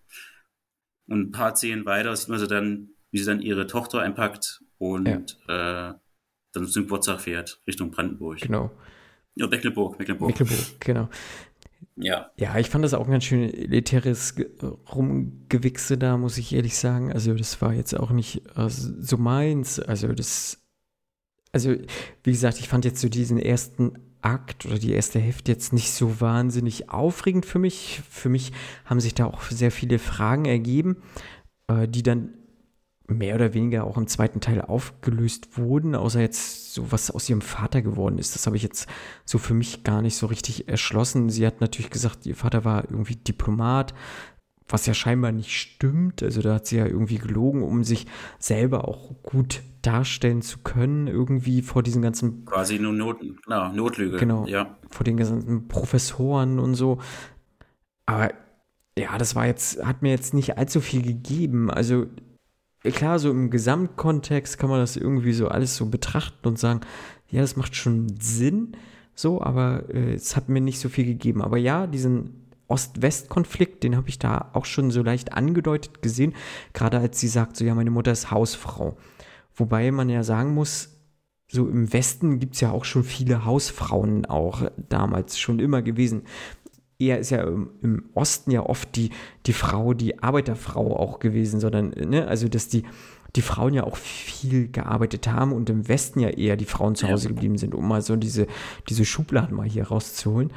Und 1.07 1.29
ein 1.29 1.33
paar 1.33 1.57
Szenen 1.57 1.87
weiter 1.87 2.15
sieht 2.15 2.29
man 2.29 2.39
sie 2.39 2.49
dann, 2.49 2.91
wie 3.11 3.19
sie 3.19 3.25
dann 3.25 3.41
ihre 3.41 3.67
Tochter 3.67 4.03
einpackt 4.03 4.63
und 4.79 5.39
ja. 5.49 5.91
äh, 5.91 5.95
dann 6.53 6.67
zum 6.67 6.85
Geburtstag 6.85 7.21
fährt, 7.21 7.61
Richtung 7.67 7.91
Brandenburg. 7.91 8.41
Genau. 8.41 8.71
Ja, 9.35 9.47
Mecklenburg, 9.47 9.99
Mecklenburg. 9.99 10.31
Mecklenburg, 10.31 10.81
genau. 10.81 11.09
Ja. 11.97 12.31
Ja, 12.37 12.59
ich 12.59 12.71
fand 12.71 12.85
das 12.85 12.95
auch 12.95 13.07
ein 13.07 13.11
ganz 13.11 13.25
schön 13.25 13.43
elitäres 13.43 14.35
Rumgewichse 14.93 15.99
da, 15.99 16.17
muss 16.17 16.39
ich 16.39 16.55
ehrlich 16.55 16.77
sagen. 16.77 17.13
Also, 17.13 17.35
das 17.35 17.61
war 17.61 17.73
jetzt 17.73 17.95
auch 17.95 18.11
nicht 18.11 18.43
äh, 18.57 18.69
so 18.69 19.17
meins. 19.17 19.81
Also, 19.81 20.13
das. 20.13 20.65
Also, 21.53 21.75
wie 22.25 22.33
gesagt, 22.33 22.59
ich 22.59 22.69
fand 22.69 22.85
jetzt 22.85 23.01
so 23.01 23.09
diesen 23.09 23.39
ersten 23.39 23.99
Akt 24.21 24.67
oder 24.67 24.79
die 24.79 24.93
erste 24.93 25.19
Hälfte 25.19 25.53
jetzt 25.53 25.73
nicht 25.73 25.93
so 25.93 26.21
wahnsinnig 26.21 26.91
aufregend 26.91 27.47
für 27.47 27.59
mich. 27.59 28.03
Für 28.11 28.29
mich 28.29 28.53
haben 28.85 29.01
sich 29.01 29.15
da 29.15 29.27
auch 29.27 29.43
sehr 29.43 29.71
viele 29.71 29.99
Fragen 29.99 30.45
ergeben, 30.45 31.03
äh, 31.69 31.89
die 31.89 32.03
dann 32.03 32.35
mehr 33.09 33.35
oder 33.35 33.55
weniger 33.55 33.85
auch 33.85 33.97
im 33.97 34.07
zweiten 34.07 34.41
Teil 34.41 34.61
aufgelöst 34.61 35.57
wurden, 35.57 35.95
außer 35.95 36.21
jetzt 36.21 36.75
so 36.75 36.93
was 36.93 37.11
aus 37.11 37.29
ihrem 37.29 37.41
Vater 37.41 37.81
geworden 37.81 38.19
ist. 38.19 38.35
Das 38.35 38.47
habe 38.47 38.57
ich 38.57 38.63
jetzt 38.63 38.87
so 39.25 39.39
für 39.39 39.55
mich 39.55 39.83
gar 39.83 40.03
nicht 40.03 40.17
so 40.17 40.27
richtig 40.27 40.69
erschlossen. 40.69 41.31
Sie 41.31 41.47
hat 41.47 41.61
natürlich 41.61 41.91
gesagt, 41.91 42.27
ihr 42.27 42.37
Vater 42.37 42.65
war 42.65 42.85
irgendwie 42.85 43.17
Diplomat, 43.17 43.95
was 44.69 44.85
ja 44.85 44.93
scheinbar 44.93 45.33
nicht 45.33 45.59
stimmt. 45.59 46.23
Also 46.23 46.43
da 46.43 46.55
hat 46.55 46.67
sie 46.67 46.77
ja 46.77 46.87
irgendwie 46.87 47.17
gelogen, 47.17 47.63
um 47.63 47.83
sich 47.83 48.07
selber 48.39 48.87
auch 48.87 49.15
gut 49.23 49.63
darstellen 49.81 50.43
zu 50.43 50.59
können, 50.59 51.07
irgendwie 51.07 51.63
vor 51.63 51.83
diesen 51.83 52.03
ganzen. 52.03 52.45
Quasi 52.45 52.79
nur 52.79 52.93
Not, 52.93 53.21
genau, 53.21 53.73
Notlüge. 53.73 54.19
Genau. 54.19 54.47
Ja. 54.47 54.77
Vor 54.91 55.05
den 55.05 55.17
ganzen 55.17 55.67
Professoren 55.69 56.59
und 56.59 56.75
so. 56.75 56.99
Aber 58.05 58.35
ja, 58.99 59.17
das 59.17 59.35
war 59.35 59.47
jetzt, 59.47 59.83
hat 59.83 60.03
mir 60.03 60.11
jetzt 60.11 60.35
nicht 60.35 60.59
allzu 60.59 60.81
viel 60.81 61.03
gegeben. 61.03 61.71
Also 61.71 62.07
klar, 62.91 63.19
so 63.19 63.31
im 63.31 63.51
Gesamtkontext 63.51 64.59
kann 64.59 64.71
man 64.71 64.81
das 64.81 64.97
irgendwie 64.97 65.33
so 65.33 65.49
alles 65.49 65.77
so 65.77 65.87
betrachten 65.87 66.49
und 66.49 66.59
sagen, 66.59 66.81
ja, 67.31 67.41
das 67.41 67.57
macht 67.57 67.77
schon 67.77 68.09
Sinn, 68.21 68.77
so, 69.15 69.43
aber 69.43 69.85
äh, 69.93 70.15
es 70.15 70.37
hat 70.37 70.49
mir 70.49 70.61
nicht 70.61 70.81
so 70.81 70.89
viel 70.89 71.05
gegeben. 71.05 71.43
Aber 71.43 71.59
ja, 71.59 71.87
diesen 71.87 72.47
Ost-West-Konflikt, 72.69 73.83
den 73.83 73.97
habe 73.97 74.09
ich 74.09 74.19
da 74.19 74.51
auch 74.53 74.65
schon 74.65 74.91
so 74.91 75.03
leicht 75.03 75.33
angedeutet 75.33 76.03
gesehen, 76.03 76.35
gerade 76.73 76.99
als 76.99 77.19
sie 77.19 77.29
sagt, 77.29 77.57
so 77.57 77.65
ja, 77.65 77.75
meine 77.75 77.91
Mutter 77.91 78.13
ist 78.13 78.31
Hausfrau. 78.31 78.97
Wobei 79.55 79.91
man 79.91 80.09
ja 80.09 80.23
sagen 80.23 80.55
muss, 80.55 80.99
so 81.51 81.67
im 81.67 81.93
Westen 81.93 82.41
gibt 82.41 82.55
es 82.55 82.61
ja 82.61 82.71
auch 82.71 82.85
schon 82.85 83.05
viele 83.05 83.47
Hausfrauen 83.47 84.27
auch 84.27 84.71
damals 84.77 85.39
schon 85.39 85.61
immer 85.61 85.81
gewesen. 85.81 86.23
Eher 86.99 87.19
ist 87.19 87.31
ja 87.31 87.43
im, 87.43 88.05
Osten 88.15 88.51
ja 88.51 88.63
oft 88.63 88.97
die, 88.97 89.11
die 89.47 89.53
Frau, 89.53 89.95
die 89.95 90.21
Arbeiterfrau 90.21 90.97
auch 90.97 91.21
gewesen, 91.21 91.61
sondern, 91.61 91.91
ne, 91.91 92.27
also 92.27 92.49
dass 92.49 92.69
die, 92.69 92.83
die 93.37 93.43
Frauen 93.43 93.75
ja 93.75 93.85
auch 93.85 93.97
viel 93.97 94.69
gearbeitet 94.69 95.29
haben 95.29 95.53
und 95.53 95.71
im 95.71 95.87
Westen 95.87 96.21
ja 96.21 96.31
eher 96.31 96.57
die 96.57 96.65
Frauen 96.65 96.95
zu 96.97 97.09
Hause 97.09 97.29
geblieben 97.29 97.59
sind, 97.59 97.75
um 97.75 97.87
mal 97.87 98.03
so 98.03 98.17
diese, 98.17 98.47
diese 98.89 99.05
Schubladen 99.05 99.57
mal 99.57 99.69
hier 99.69 99.89
rauszuholen. 99.89 100.51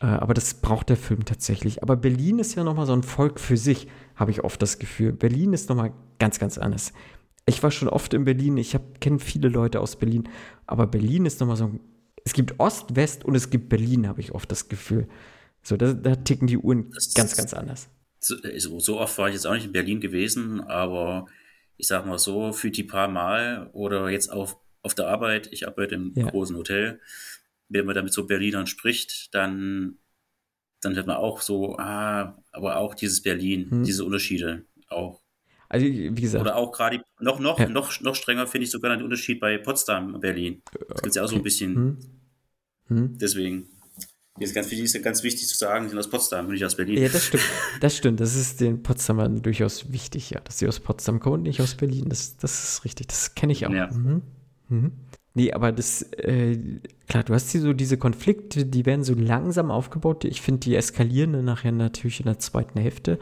Äh, 0.00 0.06
aber 0.06 0.34
das 0.34 0.54
braucht 0.54 0.88
der 0.88 0.96
Film 0.96 1.24
tatsächlich. 1.24 1.82
Aber 1.82 1.96
Berlin 1.96 2.38
ist 2.38 2.54
ja 2.54 2.64
nochmal 2.64 2.86
so 2.86 2.92
ein 2.92 3.02
Volk 3.02 3.38
für 3.38 3.56
sich, 3.56 3.88
habe 4.16 4.30
ich 4.30 4.42
oft 4.42 4.60
das 4.60 4.78
Gefühl. 4.78 5.12
Berlin 5.12 5.52
ist 5.52 5.68
nochmal 5.68 5.92
ganz, 6.18 6.38
ganz 6.38 6.58
anders. 6.58 6.92
Ich 7.46 7.62
war 7.62 7.70
schon 7.70 7.88
oft 7.88 8.14
in 8.14 8.24
Berlin, 8.24 8.56
ich 8.56 8.76
kenne 9.00 9.18
viele 9.18 9.48
Leute 9.48 9.80
aus 9.80 9.96
Berlin, 9.96 10.28
aber 10.66 10.86
Berlin 10.86 11.26
ist 11.26 11.40
nochmal 11.40 11.56
so 11.56 11.64
ein. 11.64 11.80
Es 12.26 12.32
gibt 12.32 12.58
Ost, 12.58 12.96
West 12.96 13.26
und 13.26 13.34
es 13.34 13.50
gibt 13.50 13.68
Berlin, 13.68 14.08
habe 14.08 14.22
ich 14.22 14.32
oft 14.32 14.50
das 14.50 14.68
Gefühl. 14.68 15.06
So, 15.64 15.76
da, 15.76 15.94
da 15.94 16.14
ticken 16.14 16.46
die 16.46 16.58
Uhren 16.58 16.90
das 16.92 17.14
ganz, 17.14 17.36
ganz 17.36 17.54
anders. 17.54 17.88
So, 18.20 18.36
so, 18.78 19.00
oft 19.00 19.18
war 19.18 19.28
ich 19.28 19.34
jetzt 19.34 19.46
auch 19.46 19.54
nicht 19.54 19.66
in 19.66 19.72
Berlin 19.72 20.00
gewesen, 20.00 20.60
aber 20.60 21.26
ich 21.76 21.86
sag 21.86 22.06
mal 22.06 22.18
so, 22.18 22.52
für 22.52 22.70
die 22.70 22.84
paar 22.84 23.08
Mal 23.08 23.70
oder 23.72 24.08
jetzt 24.08 24.30
auf, 24.30 24.56
auf 24.82 24.94
der 24.94 25.08
Arbeit, 25.08 25.48
ich 25.52 25.66
arbeite 25.66 25.96
im 25.96 26.12
ja. 26.14 26.30
großen 26.30 26.56
Hotel, 26.56 27.00
wenn 27.68 27.86
man 27.86 27.94
da 27.94 28.02
mit 28.02 28.12
so 28.12 28.26
Berlinern 28.26 28.66
spricht, 28.66 29.34
dann, 29.34 29.98
dann 30.80 30.94
hört 30.94 31.06
man 31.06 31.16
auch 31.16 31.40
so, 31.40 31.76
ah, 31.78 32.42
aber 32.52 32.76
auch 32.76 32.94
dieses 32.94 33.22
Berlin, 33.22 33.70
hm. 33.70 33.84
diese 33.84 34.04
Unterschiede 34.04 34.64
auch. 34.88 35.22
Also, 35.68 35.86
wie 35.86 36.14
gesagt. 36.14 36.42
Oder 36.42 36.56
auch 36.56 36.72
gerade 36.72 37.02
noch, 37.18 37.40
noch, 37.40 37.58
ja. 37.58 37.68
noch, 37.68 38.00
noch 38.00 38.14
strenger 38.14 38.46
finde 38.46 38.66
ich 38.66 38.70
sogar 38.70 38.94
den 38.94 39.02
Unterschied 39.02 39.40
bei 39.40 39.58
Potsdam 39.58 40.14
und 40.14 40.20
Berlin. 40.20 40.62
Das 40.88 41.02
gibt 41.02 41.06
es 41.08 41.14
ja 41.16 41.24
auch 41.24 41.28
so 41.28 41.36
ein 41.36 41.42
bisschen. 41.42 41.74
Hm. 41.74 41.98
Hm. 42.88 43.18
Deswegen. 43.18 43.68
Hier 44.36 44.48
ist 44.48 44.54
ganz 44.54 44.68
wichtig, 44.70 44.84
ist 44.84 45.02
ganz 45.02 45.22
wichtig 45.22 45.46
zu 45.46 45.56
sagen, 45.56 45.84
sie 45.84 45.90
sind 45.90 45.98
aus 45.98 46.10
Potsdam, 46.10 46.48
nicht 46.48 46.64
aus 46.64 46.74
Berlin. 46.74 47.00
Ja, 47.00 47.08
das 47.08 47.26
stimmt. 47.26 47.44
Das 47.80 47.96
stimmt. 47.96 48.20
Das 48.20 48.34
ist 48.34 48.60
den 48.60 48.82
Potsdamern 48.82 49.42
durchaus 49.42 49.92
wichtig, 49.92 50.30
ja, 50.30 50.40
dass 50.40 50.58
sie 50.58 50.66
aus 50.66 50.80
Potsdam 50.80 51.20
kommen 51.20 51.36
und 51.36 51.42
nicht 51.42 51.60
aus 51.60 51.76
Berlin. 51.76 52.08
Das, 52.08 52.36
das 52.36 52.64
ist 52.64 52.84
richtig. 52.84 53.06
Das 53.08 53.36
kenne 53.36 53.52
ich 53.52 53.64
auch. 53.64 53.70
Ja. 53.70 53.92
Mhm. 53.92 54.22
Mhm. 54.68 54.92
Nee, 55.34 55.52
aber 55.52 55.70
das, 55.70 56.02
äh, 56.14 56.58
klar, 57.08 57.22
du 57.22 57.34
hast 57.34 57.50
hier 57.50 57.60
so 57.60 57.72
diese 57.72 57.96
Konflikte, 57.96 58.66
die 58.66 58.86
werden 58.86 59.04
so 59.04 59.14
langsam 59.14 59.70
aufgebaut. 59.70 60.24
Ich 60.24 60.40
finde, 60.40 60.60
die 60.60 60.74
eskalieren 60.74 61.44
nachher 61.44 61.72
natürlich 61.72 62.18
in 62.18 62.26
der 62.26 62.40
zweiten 62.40 62.80
Hälfte 62.80 63.20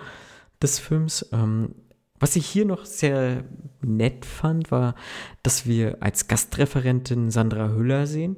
des 0.63 0.79
Films. 0.79 1.29
Ähm, 1.33 1.75
was 2.21 2.37
ich 2.37 2.47
hier 2.47 2.65
noch 2.65 2.87
sehr 2.87 3.45
nett 3.83 4.25
fand, 4.25 4.71
war, 4.71 4.95
dass 5.43 5.67
wir 5.67 5.99
als 6.01 6.29
Gastreferentin 6.29 7.31
Sandra 7.31 7.71
Hüller 7.71 8.07
sehen 8.07 8.37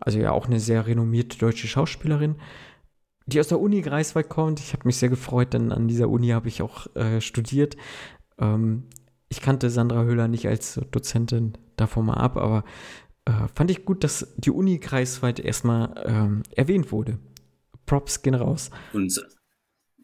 also 0.00 0.18
ja 0.18 0.32
auch 0.32 0.46
eine 0.46 0.60
sehr 0.60 0.86
renommierte 0.86 1.38
deutsche 1.38 1.68
Schauspielerin, 1.68 2.36
die 3.26 3.38
aus 3.38 3.48
der 3.48 3.60
Uni 3.60 3.80
Greifswald 3.82 4.28
kommt. 4.28 4.60
Ich 4.60 4.72
habe 4.72 4.86
mich 4.86 4.96
sehr 4.96 5.08
gefreut, 5.08 5.52
denn 5.52 5.72
an 5.72 5.88
dieser 5.88 6.08
Uni 6.08 6.28
habe 6.28 6.48
ich 6.48 6.62
auch 6.62 6.94
äh, 6.96 7.20
studiert. 7.20 7.76
Ähm, 8.38 8.84
ich 9.28 9.40
kannte 9.40 9.70
Sandra 9.70 10.02
Höhler 10.02 10.26
nicht 10.26 10.48
als 10.48 10.80
Dozentin 10.90 11.56
davon 11.76 12.06
mal 12.06 12.14
ab, 12.14 12.36
aber 12.36 12.64
äh, 13.26 13.46
fand 13.54 13.70
ich 13.70 13.84
gut, 13.84 14.02
dass 14.02 14.34
die 14.36 14.50
Uni 14.50 14.78
Greifswald 14.78 15.38
erstmal 15.38 15.94
ähm, 16.04 16.42
erwähnt 16.56 16.90
wurde. 16.90 17.18
Props 17.86 18.22
gehen 18.22 18.34
raus. 18.34 18.70
Und 18.92 19.24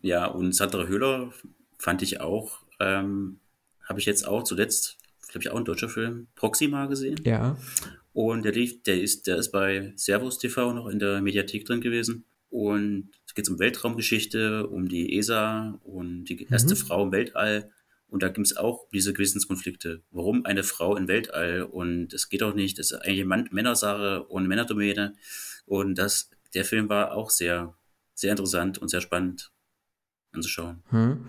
ja, 0.02 0.26
und 0.26 0.54
Sandra 0.54 0.84
Höhler 0.84 1.32
fand 1.78 2.02
ich 2.02 2.20
auch, 2.20 2.60
ähm, 2.78 3.40
habe 3.84 3.98
ich 3.98 4.06
jetzt 4.06 4.26
auch 4.26 4.44
zuletzt, 4.44 4.98
glaube 5.28 5.42
ich, 5.42 5.50
auch 5.50 5.56
ein 5.56 5.64
deutscher 5.64 5.88
Film, 5.88 6.28
Proxima 6.36 6.86
gesehen. 6.86 7.20
Ja. 7.24 7.56
Und 8.16 8.46
der 8.46 8.52
lief, 8.52 8.82
der 8.84 8.98
ist, 9.02 9.26
der 9.26 9.36
ist 9.36 9.52
bei 9.52 9.92
Servus 9.94 10.38
TV 10.38 10.72
noch 10.72 10.86
in 10.86 10.98
der 10.98 11.20
Mediathek 11.20 11.66
drin 11.66 11.82
gewesen. 11.82 12.24
Und 12.48 13.10
es 13.26 13.34
geht 13.34 13.46
um 13.50 13.58
Weltraumgeschichte, 13.58 14.66
um 14.68 14.88
die 14.88 15.18
ESA 15.18 15.78
und 15.84 16.24
die 16.24 16.46
erste 16.50 16.74
mhm. 16.74 16.78
Frau 16.78 17.02
im 17.02 17.12
Weltall. 17.12 17.70
Und 18.08 18.22
da 18.22 18.28
gibt 18.28 18.46
es 18.46 18.56
auch 18.56 18.88
diese 18.90 19.12
Gewissenskonflikte. 19.12 20.02
Warum 20.12 20.46
eine 20.46 20.62
Frau 20.62 20.96
im 20.96 21.08
Weltall? 21.08 21.64
Und 21.64 22.14
es 22.14 22.30
geht 22.30 22.42
auch 22.42 22.54
nicht, 22.54 22.78
das 22.78 22.90
ist 22.90 23.02
eigentlich 23.02 23.26
Mann 23.26 23.50
Männersache 23.52 24.22
und 24.22 24.48
Männerdomäne. 24.48 25.14
Und 25.66 25.98
das, 25.98 26.30
der 26.54 26.64
Film 26.64 26.88
war 26.88 27.12
auch 27.12 27.28
sehr, 27.28 27.76
sehr 28.14 28.30
interessant 28.30 28.78
und 28.78 28.88
sehr 28.88 29.02
spannend 29.02 29.52
anzuschauen. 30.32 30.82
Mhm. 30.90 31.26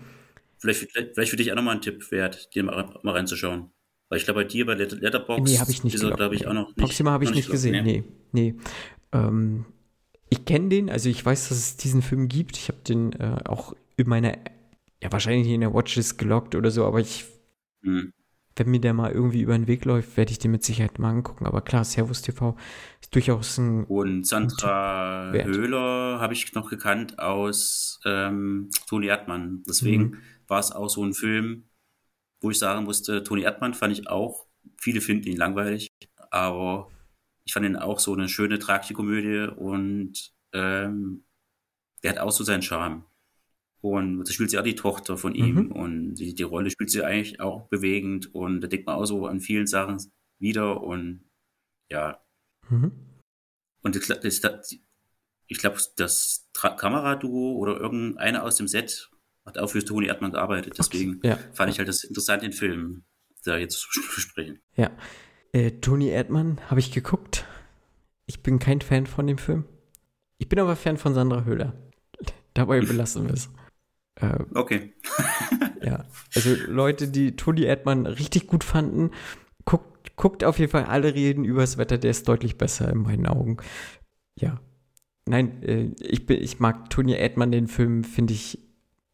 Vielleicht, 0.56 0.90
vielleicht, 0.90 1.12
vielleicht 1.12 1.30
für 1.32 1.36
dich 1.36 1.52
auch 1.52 1.56
nochmal 1.56 1.74
ein 1.74 1.82
Tipp 1.82 2.10
wert, 2.12 2.48
den 2.54 2.64
mal, 2.64 2.98
mal 3.02 3.12
reinzuschauen. 3.12 3.72
Weil 4.08 4.18
ich 4.18 4.24
glaube, 4.24 4.40
bei 4.40 4.48
dir 4.48 4.64
bei 4.64 4.74
Letterboxd 4.74 5.52
nee, 5.52 5.58
habe 5.58 5.70
ich 5.70 5.84
nicht 5.84 5.98
glaube 5.98 6.34
ich, 6.34 6.46
auch 6.46 6.54
noch 6.54 6.68
nicht. 6.68 6.78
Proxima 6.78 7.10
habe 7.10 7.24
ich 7.24 7.34
nicht, 7.34 7.50
gesehen, 7.50 7.84
nee. 7.84 8.04
Nee. 8.32 8.54
Ähm, 9.12 9.66
ich 10.30 10.44
kenne 10.44 10.68
den, 10.68 10.90
also 10.90 11.08
ich 11.08 11.24
weiß, 11.24 11.48
dass 11.48 11.58
es 11.58 11.76
diesen 11.76 12.02
Film 12.02 12.28
gibt. 12.28 12.56
Ich 12.56 12.68
habe 12.68 12.78
den 12.86 13.12
äh, 13.12 13.36
auch 13.44 13.74
in 13.96 14.08
meiner, 14.08 14.36
ja, 15.02 15.12
wahrscheinlich 15.12 15.48
in 15.48 15.60
der 15.60 15.74
Watchlist 15.74 16.18
gelockt 16.18 16.54
oder 16.54 16.70
so, 16.70 16.84
aber 16.84 17.00
ich, 17.00 17.26
hm. 17.82 18.12
wenn 18.56 18.70
mir 18.70 18.80
der 18.80 18.94
mal 18.94 19.10
irgendwie 19.10 19.42
über 19.42 19.56
den 19.56 19.66
Weg 19.66 19.84
läuft, 19.84 20.16
werde 20.16 20.32
ich 20.32 20.38
den 20.38 20.52
mit 20.52 20.64
Sicherheit 20.64 20.98
mal 20.98 21.10
angucken. 21.10 21.46
Aber 21.46 21.60
klar, 21.60 21.84
Servus 21.84 22.22
TV 22.22 22.56
ist 23.00 23.14
durchaus 23.14 23.58
ein. 23.58 23.84
Und 23.84 24.26
Sandra 24.26 25.32
Höhler 25.32 26.18
habe 26.20 26.32
ich 26.32 26.54
noch 26.54 26.70
gekannt 26.70 27.18
aus 27.18 28.00
ähm, 28.06 28.70
Toni 28.88 29.06
Erdmann. 29.06 29.62
Deswegen 29.66 30.02
mhm. 30.02 30.16
war 30.46 30.60
es 30.60 30.72
auch 30.72 30.88
so 30.88 31.04
ein 31.04 31.14
Film, 31.14 31.64
wo 32.40 32.50
ich 32.50 32.58
sagen 32.58 32.84
musste, 32.84 33.22
Toni 33.22 33.42
Erdmann 33.42 33.74
fand 33.74 33.92
ich 33.92 34.08
auch, 34.08 34.46
viele 34.76 35.00
finden 35.00 35.28
ihn 35.28 35.36
langweilig, 35.36 35.88
aber 36.30 36.90
ich 37.44 37.52
fand 37.52 37.66
ihn 37.66 37.76
auch 37.76 37.98
so 37.98 38.12
eine 38.12 38.28
schöne 38.28 38.58
Tragikomödie 38.58 39.52
und 39.54 40.32
ähm, 40.52 41.24
der 42.02 42.12
hat 42.12 42.18
auch 42.18 42.30
so 42.30 42.44
seinen 42.44 42.62
Charme. 42.62 43.04
Und 43.80 44.24
da 44.24 44.32
spielt 44.32 44.50
sie 44.50 44.58
auch 44.58 44.64
die 44.64 44.74
Tochter 44.74 45.16
von 45.16 45.34
ihm 45.34 45.54
mhm. 45.54 45.72
und 45.72 46.14
die, 46.16 46.34
die 46.34 46.42
Rolle 46.42 46.70
spielt 46.70 46.90
sie 46.90 47.04
eigentlich 47.04 47.40
auch 47.40 47.68
bewegend 47.68 48.34
und 48.34 48.60
da 48.60 48.66
denkt 48.66 48.86
man 48.86 48.96
auch 48.96 49.04
so 49.04 49.26
an 49.26 49.40
vielen 49.40 49.66
Sachen 49.66 49.98
wieder 50.38 50.82
und 50.82 51.24
ja. 51.90 52.20
Mhm. 52.68 52.92
Und 53.82 53.96
ich, 53.96 54.10
ich 55.46 55.58
glaube, 55.58 55.78
das 55.96 56.50
Kameraduo 56.52 57.52
oder 57.56 57.78
irgendeiner 57.78 58.42
aus 58.42 58.56
dem 58.56 58.68
Set 58.68 59.10
hat 59.48 59.58
auch 59.58 59.68
für 59.68 59.84
Toni 59.84 60.06
Erdmann 60.06 60.32
gearbeitet. 60.32 60.74
Deswegen 60.78 61.20
ja. 61.22 61.38
fand 61.52 61.70
ich 61.70 61.78
halt 61.78 61.88
das 61.88 62.04
interessant, 62.04 62.42
den 62.42 62.52
Film 62.52 63.02
da 63.44 63.56
jetzt 63.56 63.78
zu 63.80 64.00
besprechen. 64.14 64.60
Ja. 64.76 64.90
Äh, 65.52 65.72
Toni 65.80 66.08
Erdmann 66.08 66.60
habe 66.68 66.80
ich 66.80 66.92
geguckt. 66.92 67.46
Ich 68.26 68.42
bin 68.42 68.58
kein 68.58 68.80
Fan 68.80 69.06
von 69.06 69.26
dem 69.26 69.38
Film. 69.38 69.64
Ich 70.36 70.48
bin 70.48 70.58
aber 70.58 70.76
Fan 70.76 70.98
von 70.98 71.14
Sandra 71.14 71.44
Höhler. 71.44 71.74
Dabei 72.54 72.80
belassen 72.80 73.26
wir 73.26 73.34
es. 73.34 73.48
Äh, 74.16 74.38
okay. 74.54 74.92
ja, 75.82 76.04
also 76.34 76.54
Leute, 76.66 77.08
die 77.08 77.36
Toni 77.36 77.62
Erdmann 77.62 78.06
richtig 78.06 78.46
gut 78.46 78.64
fanden, 78.64 79.12
guckt, 79.64 80.16
guckt 80.16 80.44
auf 80.44 80.58
jeden 80.58 80.70
Fall 80.70 80.84
alle 80.84 81.14
reden 81.14 81.44
übers 81.44 81.78
Wetter, 81.78 81.98
der 81.98 82.10
ist 82.10 82.28
deutlich 82.28 82.58
besser 82.58 82.90
in 82.90 82.98
meinen 82.98 83.26
Augen. 83.26 83.56
Ja. 84.38 84.60
Nein, 85.26 85.62
äh, 85.62 85.90
ich, 86.00 86.26
bin, 86.26 86.42
ich 86.42 86.58
mag 86.58 86.90
Toni 86.90 87.12
Erdmann, 87.12 87.52
den 87.52 87.68
Film 87.68 88.04
finde 88.04 88.34
ich 88.34 88.67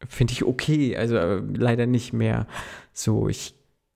finde 0.09 0.33
ich 0.33 0.45
okay. 0.45 0.97
Also 0.97 1.17
äh, 1.17 1.43
leider 1.55 1.87
nicht 1.87 2.12
mehr 2.12 2.47
so. 2.93 3.29
Ich 3.29 3.55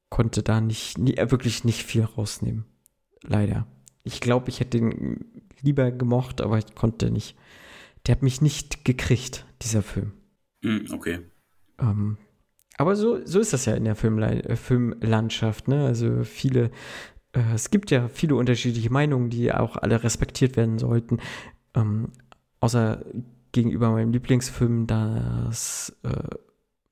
konnte 0.08 0.42
da 0.42 0.60
nicht, 0.60 0.98
nie, 0.98 1.16
äh, 1.16 1.30
wirklich 1.30 1.64
nicht 1.64 1.84
viel 1.84 2.04
rausnehmen. 2.04 2.64
Leider. 3.22 3.66
Ich 4.04 4.20
glaube, 4.20 4.48
ich 4.48 4.60
hätte 4.60 4.78
den 4.78 5.42
lieber 5.60 5.90
gemocht, 5.90 6.40
aber 6.40 6.58
ich 6.58 6.74
konnte 6.74 7.10
nicht. 7.10 7.36
Der 8.06 8.14
hat 8.14 8.22
mich 8.22 8.40
nicht 8.40 8.84
gekriegt, 8.84 9.44
dieser 9.62 9.82
Film. 9.82 10.12
Mm, 10.62 10.92
okay. 10.92 11.20
Ähm, 11.78 12.16
aber 12.76 12.96
so, 12.96 13.24
so 13.24 13.40
ist 13.40 13.52
das 13.52 13.66
ja 13.66 13.74
in 13.74 13.84
der 13.84 13.96
Filmle 13.96 14.44
äh, 14.44 14.56
Filmlandschaft. 14.56 15.68
Ne? 15.68 15.84
Also 15.84 16.24
viele, 16.24 16.70
äh, 17.32 17.54
es 17.54 17.70
gibt 17.70 17.90
ja 17.90 18.08
viele 18.08 18.36
unterschiedliche 18.36 18.90
Meinungen, 18.90 19.30
die 19.30 19.52
auch 19.52 19.76
alle 19.76 20.02
respektiert 20.02 20.56
werden 20.56 20.78
sollten. 20.78 21.18
Ähm, 21.74 22.12
außer 22.60 23.04
gegenüber 23.58 23.90
meinem 23.90 24.12
Lieblingsfilm, 24.12 24.86
das 24.86 25.96
äh, 26.04 26.36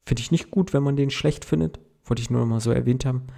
finde 0.04 0.20
ich 0.20 0.32
nicht 0.32 0.50
gut, 0.50 0.72
wenn 0.72 0.82
man 0.82 0.96
den 0.96 1.10
schlecht 1.10 1.44
findet. 1.44 1.78
Wollte 2.04 2.22
ich 2.22 2.30
nur 2.30 2.40
noch 2.40 2.48
mal 2.48 2.60
so 2.60 2.72
erwähnt 2.72 3.04
haben. 3.04 3.28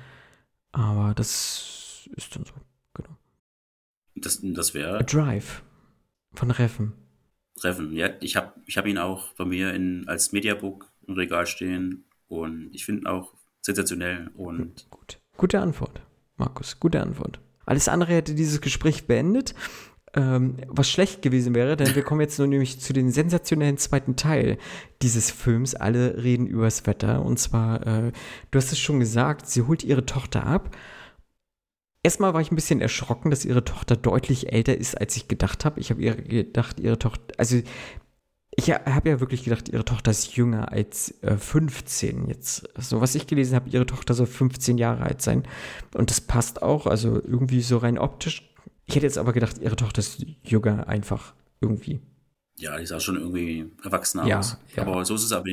Aber 0.73 1.12
das 1.14 2.09
ist 2.17 2.35
dann 2.35 2.45
so, 2.45 2.55
genau. 2.95 3.17
Das, 4.14 4.41
das 4.43 4.73
wäre. 4.73 5.05
Drive 5.05 5.62
von 6.33 6.51
Reffen. 6.51 6.95
Reffen, 7.62 7.93
ja. 7.93 8.11
Ich 8.21 8.37
habe 8.37 8.53
ich 8.67 8.79
hab 8.79 8.87
ihn 8.87 8.99
auch 8.99 9.35
bei 9.35 9.45
mir 9.45 9.75
in, 9.75 10.09
als 10.09 10.33
Mediabook 10.33 10.91
im 11.07 11.14
Regal 11.14 11.47
stehen 11.47 12.05
und 12.29 12.71
ich 12.73 12.85
finde 12.87 13.03
ihn 13.03 13.07
auch 13.07 13.35
sensationell 13.61 14.31
und. 14.35 14.87
Gut. 14.91 15.21
Gute 15.37 15.61
Antwort, 15.61 16.01
Markus, 16.37 16.81
gute 16.81 17.01
Antwort. 17.01 17.41
Alles 17.64 17.88
andere 17.88 18.14
hätte 18.14 18.35
dieses 18.35 18.61
Gespräch 18.61 19.07
beendet. 19.07 19.55
Ähm, 20.14 20.57
was 20.68 20.88
schlecht 20.88 21.23
gewesen 21.23 21.55
wäre, 21.55 21.77
denn 21.77 21.94
wir 21.94 22.03
kommen 22.03 22.21
jetzt 22.21 22.38
nur 22.38 22.49
nämlich 22.49 22.81
zu 22.81 22.92
den 22.92 23.11
sensationellen 23.11 23.79
zweiten 23.79 24.16
Teil 24.16 24.59
dieses 25.03 25.31
Films. 25.31 25.75
Alle 25.75 26.23
reden 26.23 26.47
übers 26.47 26.87
Wetter. 26.87 27.25
Und 27.25 27.38
zwar, 27.38 27.87
äh, 27.87 28.12
du 28.51 28.59
hast 28.59 28.73
es 28.73 28.79
schon 28.79 29.01
gesagt, 29.01 29.49
sie 29.49 29.62
holt 29.62 29.85
ihre 29.85 30.07
Tochter 30.07 30.47
ab. 30.47 30.77
Erstmal 32.03 32.33
war 32.33 32.40
ich 32.40 32.51
ein 32.51 32.57
bisschen 32.57 32.81
erschrocken, 32.81 33.31
dass 33.31 33.44
ihre 33.44 33.64
Tochter 33.64 33.97
deutlich 33.97 34.53
älter 34.53 34.77
ist, 34.77 34.99
als 34.99 35.16
ich 35.16 35.29
gedacht 35.29 35.64
habe. 35.64 35.81
Ich 35.81 35.90
habe 35.90 36.01
ihr 36.01 36.14
gedacht, 36.14 36.81
ihre 36.81 36.99
Tochter, 36.99 37.35
also 37.37 37.61
ich 38.57 38.73
habe 38.73 39.09
ja 39.09 39.21
wirklich 39.21 39.44
gedacht, 39.44 39.68
ihre 39.68 39.85
Tochter 39.85 40.11
ist 40.11 40.37
jünger 40.37 40.73
als 40.73 41.23
äh, 41.23 41.37
15 41.37 42.29
jetzt. 42.29 42.68
So 42.77 43.01
was 43.01 43.14
ich 43.14 43.27
gelesen 43.27 43.55
habe, 43.55 43.71
ihre 43.71 43.87
Tochter 43.87 44.14
soll 44.14 44.27
15 44.27 44.79
Jahre 44.79 45.05
alt 45.05 45.23
sein. 45.23 45.44
Und 45.94 46.11
das 46.11 46.21
passt 46.21 46.62
auch, 46.62 46.87
also 46.87 47.23
irgendwie 47.23 47.61
so 47.61 47.79
rein 47.79 47.99
optisch. 47.99 48.49
Ich 48.88 48.96
hätte 48.96 49.07
jetzt 49.07 49.18
aber 49.18 49.33
gedacht, 49.33 49.59
ihre 49.59 49.77
Tochter 49.77 50.01
ist 50.01 50.24
jünger 50.42 50.88
einfach 50.88 51.35
irgendwie. 51.61 52.01
Ja, 52.59 52.77
die 52.79 52.87
sah 52.87 52.98
schon 52.98 53.16
irgendwie 53.16 53.66
erwachsen 53.85 54.27
Ja, 54.27 54.38
aus. 54.40 54.59
ja. 54.74 54.83
Aber 54.83 55.05
so 55.05 55.14
ist 55.14 55.24
es 55.24 55.33
aber, 55.33 55.44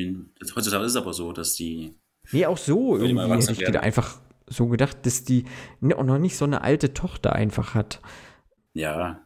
heutzutage 0.56 0.84
ist 0.84 0.92
es 0.92 0.96
aber 0.96 1.12
so, 1.12 1.32
dass 1.32 1.54
die, 1.54 1.94
Nee, 2.32 2.46
auch 2.46 2.56
so 2.58 2.96
irgendwie 2.96 3.22
hätte 3.30 3.52
ich 3.52 3.58
gedacht, 3.58 3.84
einfach 3.84 4.18
so 4.48 4.66
gedacht, 4.66 5.04
dass 5.06 5.22
die 5.24 5.44
auch 5.94 6.02
noch 6.02 6.18
nicht 6.18 6.36
so 6.36 6.44
eine 6.44 6.62
alte 6.62 6.94
Tochter 6.94 7.34
einfach 7.34 7.74
hat. 7.74 8.00
ja, 8.74 9.20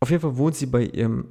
Auf 0.00 0.10
jeden 0.10 0.20
Fall 0.20 0.36
wohnt 0.36 0.56
sie 0.56 0.66
bei 0.66 0.84
ihrem 0.84 1.28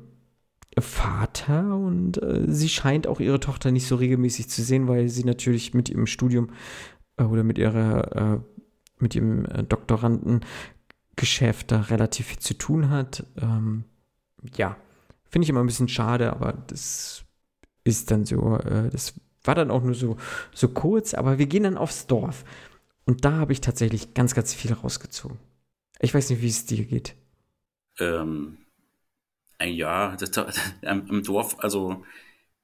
Vater 0.80 1.76
und 1.76 2.22
äh, 2.22 2.46
sie 2.48 2.70
scheint 2.70 3.08
auch 3.08 3.20
ihre 3.20 3.40
Tochter 3.40 3.72
nicht 3.72 3.88
so 3.88 3.96
regelmäßig 3.96 4.50
zu 4.50 4.62
sehen, 4.64 4.88
weil 4.88 5.10
sie 5.10 5.24
natürlich 5.24 5.74
mit 5.74 5.90
ihrem 5.90 6.08
Studium 6.08 6.52
äh, 7.18 7.24
oder 7.24 7.44
mit 7.44 7.58
ihrer 7.58 8.36
äh, 8.36 8.40
mit 9.00 9.16
ihrem 9.16 9.46
äh, 9.46 9.64
Doktorandengeschäft 11.18 11.72
da 11.72 11.82
relativ 11.82 12.28
viel 12.28 12.40
zu 12.40 12.54
tun 12.56 12.90
hat. 12.90 13.26
Ähm, 13.42 13.84
ja, 14.56 14.78
finde 15.30 15.46
ich 15.46 15.50
immer 15.50 15.62
ein 15.62 15.68
bisschen 15.68 15.90
schade, 15.90 16.32
aber 16.34 16.54
das 16.68 17.24
ist 17.84 18.12
dann 18.12 18.26
so, 18.26 18.58
äh, 18.58 18.90
das 18.92 19.16
war 19.44 19.56
dann 19.56 19.72
auch 19.72 19.84
nur 19.84 19.96
so, 19.96 20.18
so 20.54 20.70
kurz, 20.70 21.14
aber 21.14 21.40
wir 21.40 21.48
gehen 21.48 21.64
dann 21.64 21.78
aufs 21.78 22.08
Dorf. 22.08 22.46
Und 23.06 23.26
da 23.26 23.34
habe 23.34 23.54
ich 23.54 23.62
tatsächlich 23.62 24.14
ganz, 24.14 24.36
ganz 24.36 24.54
viel 24.54 24.74
rausgezogen. 24.74 25.38
Ich 26.02 26.14
weiß 26.14 26.30
nicht, 26.30 26.42
wie 26.42 26.50
es 26.50 26.66
dir 26.66 26.86
geht. 26.86 27.16
ähm, 28.00 28.58
ein 29.58 29.74
Jahr 29.74 30.18
das, 30.18 30.32
am, 30.86 31.10
am 31.10 31.24
Dorf, 31.24 31.58
also 31.60 32.06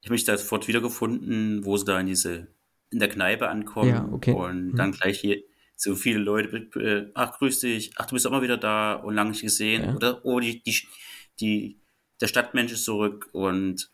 ich 0.01 0.07
habe 0.07 0.13
mich 0.15 0.25
da 0.25 0.37
sofort 0.37 0.67
wiedergefunden, 0.69 1.65
wo 1.65 1.77
sie 1.77 1.85
da 1.85 1.99
in 2.01 2.07
diese, 2.07 2.47
in 2.91 2.99
der 2.99 3.09
Kneipe 3.09 3.49
ankommen 3.49 3.95
Ja, 3.95 4.07
okay. 4.11 4.33
und 4.33 4.73
Mhm. 4.73 4.77
dann 4.77 4.91
gleich 4.93 5.19
hier 5.21 5.43
so 5.83 5.95
viele 5.95 6.19
Leute, 6.19 6.57
äh, 6.79 7.11
ach, 7.13 7.37
grüß 7.37 7.59
dich, 7.59 7.91
ach, 7.97 8.05
du 8.05 8.13
bist 8.15 8.25
auch 8.27 8.31
mal 8.31 8.41
wieder 8.41 8.57
da 8.57 8.93
und 8.95 9.15
lange 9.15 9.31
nicht 9.31 9.41
gesehen, 9.41 9.83
Ja. 9.83 9.95
oder, 9.95 10.25
oh, 10.25 10.39
die, 10.39 10.61
die, 10.63 10.75
die, 11.39 11.79
der 12.21 12.27
Stadtmensch 12.27 12.71
ist 12.73 12.85
zurück 12.85 13.29
und 13.33 13.89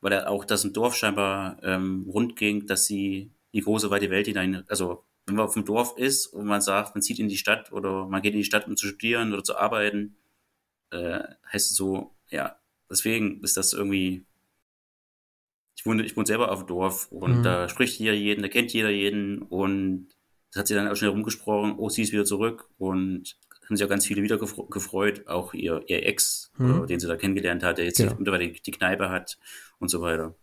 weil 0.00 0.12
er 0.12 0.30
auch 0.30 0.44
das 0.44 0.64
im 0.64 0.72
Dorf 0.72 0.96
scheinbar 0.96 1.58
ähm, 1.62 2.06
rund 2.08 2.36
ging, 2.36 2.66
dass 2.66 2.86
sie 2.86 3.32
die 3.52 3.60
große 3.60 3.90
weite 3.90 4.10
Welt 4.10 4.26
hinein, 4.26 4.64
also 4.68 5.04
wenn 5.26 5.36
man 5.36 5.44
auf 5.46 5.54
dem 5.54 5.64
Dorf 5.64 5.96
ist 5.98 6.26
und 6.28 6.46
man 6.46 6.60
sagt, 6.62 6.94
man 6.94 7.02
zieht 7.02 7.18
in 7.18 7.28
die 7.28 7.36
Stadt 7.36 7.72
oder 7.72 8.06
man 8.06 8.22
geht 8.22 8.32
in 8.34 8.40
die 8.40 8.44
Stadt, 8.44 8.66
um 8.66 8.76
zu 8.76 8.86
studieren 8.88 9.32
oder 9.32 9.44
zu 9.44 9.56
arbeiten, 9.56 10.16
äh, 10.90 11.20
heißt 11.52 11.70
es 11.70 11.76
so, 11.76 12.16
ja, 12.30 12.58
deswegen 12.90 13.42
ist 13.44 13.56
das 13.56 13.72
irgendwie. 13.72 14.26
Ich 15.76 15.86
wohne, 15.86 16.04
ich 16.04 16.16
wohne 16.16 16.26
selber 16.26 16.50
auf 16.52 16.60
dem 16.60 16.66
Dorf 16.68 17.10
und 17.10 17.38
Mhm. 17.38 17.42
da 17.42 17.68
spricht 17.68 17.98
jeder 17.98 18.12
jeden, 18.12 18.42
da 18.42 18.48
kennt 18.48 18.72
jeder 18.72 18.90
jeden 18.90 19.40
und 19.42 20.08
das 20.52 20.60
hat 20.60 20.66
sie 20.68 20.74
dann 20.74 20.88
auch 20.88 20.96
schnell 20.96 21.10
rumgesprochen, 21.10 21.74
oh, 21.78 21.88
sie 21.88 22.02
ist 22.02 22.12
wieder 22.12 22.24
zurück 22.24 22.68
und 22.78 23.36
haben 23.64 23.76
sich 23.76 23.84
auch 23.84 23.88
ganz 23.90 24.04
viele 24.06 24.22
wieder 24.22 24.36
gefreut, 24.38 25.26
auch 25.28 25.54
ihr, 25.54 25.82
ihr 25.86 26.04
Ex, 26.06 26.50
Mhm. 26.58 26.84
äh, 26.84 26.86
den 26.86 26.98
sie 27.00 27.06
da 27.06 27.16
kennengelernt 27.16 27.62
hat, 27.62 27.78
der 27.78 27.84
jetzt 27.84 27.98
Genau. 27.98 28.14
mittlerweile 28.18 28.48
die, 28.50 28.60
die 28.60 28.70
Kneipe 28.72 29.10
hat 29.10 29.38
und 29.78 29.88
so 29.90 30.00
weiter. 30.02 30.34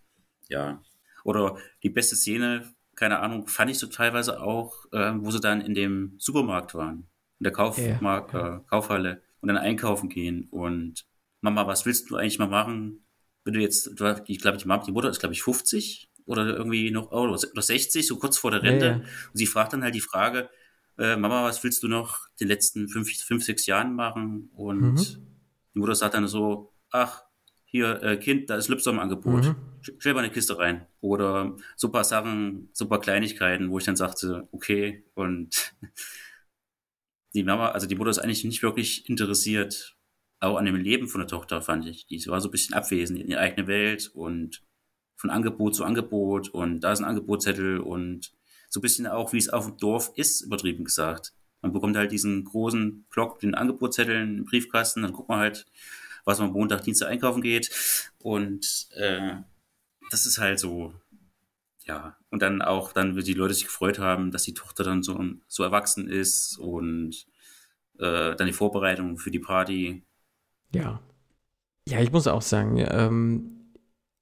Ja. 0.48 0.82
Oder 1.26 1.58
die 1.84 1.89
beste 1.89 2.15
Szene, 2.15 2.74
keine 2.96 3.20
Ahnung, 3.20 3.48
fand 3.48 3.70
ich 3.70 3.80
so 3.80 3.88
teilweise 3.88 4.41
auch, 4.41 4.86
äh, 4.93 5.12
wo 5.17 5.30
sie 5.32 5.41
dann 5.41 5.60
in 5.62 5.74
dem 5.74 6.15
Supermarkt 6.20 6.74
waren, 6.74 7.08
in 7.39 7.43
der 7.43 7.52
Kaufmarkt, 7.52 8.34
Äh, 8.34 8.60
Kaufhalle 8.70 9.22
und 9.41 9.50
dann 9.50 9.58
einkaufen 9.58 10.08
gehen 10.10 10.48
und 10.50 11.06
Mama, 11.41 11.67
was 11.67 11.86
willst 11.86 12.10
du 12.10 12.15
eigentlich 12.15 12.39
mal 12.39 12.48
machen, 12.48 13.04
wenn 13.43 13.54
du 13.54 13.60
jetzt, 13.60 13.88
ich 14.28 14.39
glaube, 14.39 14.58
die 14.58 14.67
Mama, 14.67 14.84
die 14.86 14.91
Mutter 14.93 15.10
ist, 15.10 15.20
glaube 15.20 15.34
ich, 15.34 15.43
50 15.43 16.10
oder 16.28 16.46
irgendwie 16.56 16.92
noch, 16.92 17.12
oh, 17.12 17.28
oder 17.30 17.62
60, 17.62 18.06
so 18.06 18.18
kurz 18.18 18.38
vor 18.38 18.52
der 18.52 18.63
Ja, 18.63 18.70
Rente. 18.70 18.86
ja. 18.86 18.94
Und 18.96 19.06
sie 19.34 19.48
fragt 19.48 19.74
dann 19.74 19.84
halt 19.84 19.96
die 19.96 20.02
Frage, 20.02 20.50
äh, 21.00 21.16
Mama, 21.16 21.44
was 21.44 21.63
willst 21.63 21.82
du 21.84 21.88
noch 21.88 22.28
den 22.40 22.48
letzten 22.48 22.88
fünf, 22.90 23.10
fünf 23.12 23.44
sechs 23.44 23.66
Jahren 23.66 23.94
machen? 23.96 24.50
Und 24.54 24.82
Mhm. 24.82 24.98
die 25.74 25.80
Mutter 25.80 25.96
sagt 25.96 26.13
dann 26.13 26.28
so, 26.28 26.74
ach, 26.92 27.24
hier, 27.66 28.02
äh, 28.02 28.18
Kind, 28.18 28.50
da 28.50 28.56
ist 28.56 28.70
Lipster 28.70 28.92
im 28.92 29.00
Angebot. 29.00 29.46
Mhm. 29.46 29.56
Stell 30.00 30.13
mal 30.13 30.22
eine 30.24 30.32
Kiste 30.32 30.58
rein. 30.58 30.88
Oder 31.02 31.56
so 31.76 31.90
paar 31.90 32.04
Sachen, 32.06 32.70
so 32.74 32.88
paar 32.88 33.00
Kleinigkeiten, 33.02 33.70
wo 33.70 33.78
ich 33.78 33.86
dann 33.86 33.96
sagte, 33.98 34.48
okay, 34.52 35.04
und 35.16 35.76
die 37.34 37.44
Mama, 37.44 37.70
also 37.72 37.88
die 37.88 37.96
Mutter 37.96 38.10
ist 38.10 38.20
eigentlich 38.20 38.44
nicht 38.44 38.63
wirklich 38.63 39.08
interessiert, 39.10 39.96
auch 40.40 40.58
an 40.58 40.66
dem 40.66 40.76
Leben 40.76 41.08
von 41.08 41.20
der 41.20 41.28
Tochter, 41.28 41.62
fand 41.62 41.86
ich. 41.88 42.08
Die 42.08 42.26
war 42.28 42.42
so 42.42 42.48
ein 42.48 42.52
bisschen 42.52 42.76
abwesend 42.76 43.20
in 43.20 43.28
ihrer 43.28 43.42
eigenen 43.42 43.68
Welt 43.68 44.12
und 44.13 44.63
von 45.18 45.30
Angebot 45.30 45.76
zu 45.76 45.84
Angebot 45.84 46.50
und 46.50 46.82
da 46.82 46.94
ist 46.94 47.00
ein 47.00 47.06
Angebotszettel 47.06 47.80
und 47.80 48.32
so 48.70 48.80
ein 48.80 48.82
bisschen 48.82 49.08
auch, 49.08 49.34
wie 49.34 49.38
es 49.38 49.50
auf 49.50 49.66
dem 49.66 49.78
Dorf 49.78 50.12
ist, 50.16 50.42
übertrieben 50.42 50.86
gesagt. 50.86 51.34
Man 51.62 51.74
bekommt 51.74 51.98
halt 51.98 52.12
diesen 52.12 52.46
großen 52.46 53.06
Block, 53.10 53.40
den 53.40 53.56
Angebotszettel 53.56 54.16
im 54.16 54.46
Briefkasten, 54.46 55.02
dann 55.02 55.14
guckt 55.14 55.30
man 55.30 55.40
halt, 55.40 55.66
was 56.24 56.40
man 56.40 56.52
Montag, 56.52 56.84
Dienstag 56.84 57.10
einkaufen 57.10 57.42
geht 57.42 57.72
und 58.20 58.88
äh, 58.96 59.36
das 60.12 60.26
ist 60.26 60.38
halt 60.38 60.60
so, 60.60 60.94
ja. 61.86 62.16
Und 62.30 62.42
dann 62.42 62.62
auch, 62.62 62.94
dann, 62.94 63.16
wie 63.16 63.24
die 63.24 63.34
Leute 63.34 63.54
sich 63.54 63.66
gefreut 63.66 64.00
haben, 64.00 64.32
dass 64.32 64.44
die 64.44 64.54
Tochter 64.54 64.84
dann 64.84 65.04
so, 65.04 65.20
so 65.48 65.64
erwachsen 65.64 66.08
ist 66.08 66.58
und 66.58 67.26
äh, 67.98 68.36
dann 68.36 68.48
die 68.48 68.54
Vorbereitung 68.54 69.18
für 69.18 69.32
die 69.32 69.40
Party. 69.40 70.04
Ja. 70.74 71.02
Ja, 71.88 72.02
ich 72.02 72.12
muss 72.12 72.28
auch 72.28 72.42
sagen, 72.42 72.86
ähm, 72.90 73.57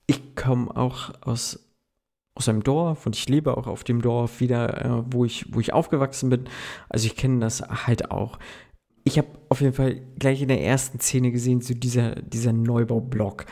ich 0.07 0.35
komme 0.35 0.75
auch 0.75 1.13
aus, 1.21 1.59
aus 2.35 2.49
einem 2.49 2.63
Dorf 2.63 3.05
und 3.05 3.15
ich 3.15 3.29
lebe 3.29 3.57
auch 3.57 3.67
auf 3.67 3.83
dem 3.83 4.01
Dorf 4.01 4.39
wieder, 4.39 4.85
äh, 4.85 5.03
wo, 5.11 5.25
ich, 5.25 5.53
wo 5.53 5.59
ich 5.59 5.73
aufgewachsen 5.73 6.29
bin. 6.29 6.45
Also 6.89 7.07
ich 7.07 7.15
kenne 7.15 7.39
das 7.39 7.61
halt 7.61 8.11
auch. 8.11 8.39
Ich 9.03 9.17
habe 9.17 9.27
auf 9.49 9.61
jeden 9.61 9.73
Fall 9.73 10.01
gleich 10.17 10.41
in 10.41 10.47
der 10.47 10.61
ersten 10.61 10.99
Szene 10.99 11.31
gesehen, 11.31 11.61
so 11.61 11.73
dieser, 11.73 12.15
dieser 12.15 12.53
Neubaublock, 12.53 13.45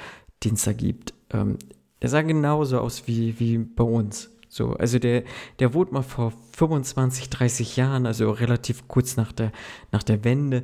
den 0.44 0.56
es 0.56 0.64
da 0.64 0.74
gibt. 0.74 1.14
Ähm, 1.32 1.58
der 2.02 2.10
sah 2.10 2.22
genauso 2.22 2.80
aus 2.80 3.08
wie, 3.08 3.40
wie 3.40 3.58
bei 3.58 3.84
uns. 3.84 4.30
So, 4.50 4.74
also 4.74 5.00
der, 5.00 5.24
der 5.60 5.74
wurde 5.74 5.94
mal 5.94 6.04
vor 6.04 6.34
25, 6.52 7.30
30 7.30 7.76
Jahren, 7.76 8.06
also 8.06 8.30
relativ 8.30 8.88
kurz 8.88 9.16
nach 9.16 9.32
der, 9.32 9.52
nach 9.92 10.04
der 10.04 10.24
Wende, 10.24 10.64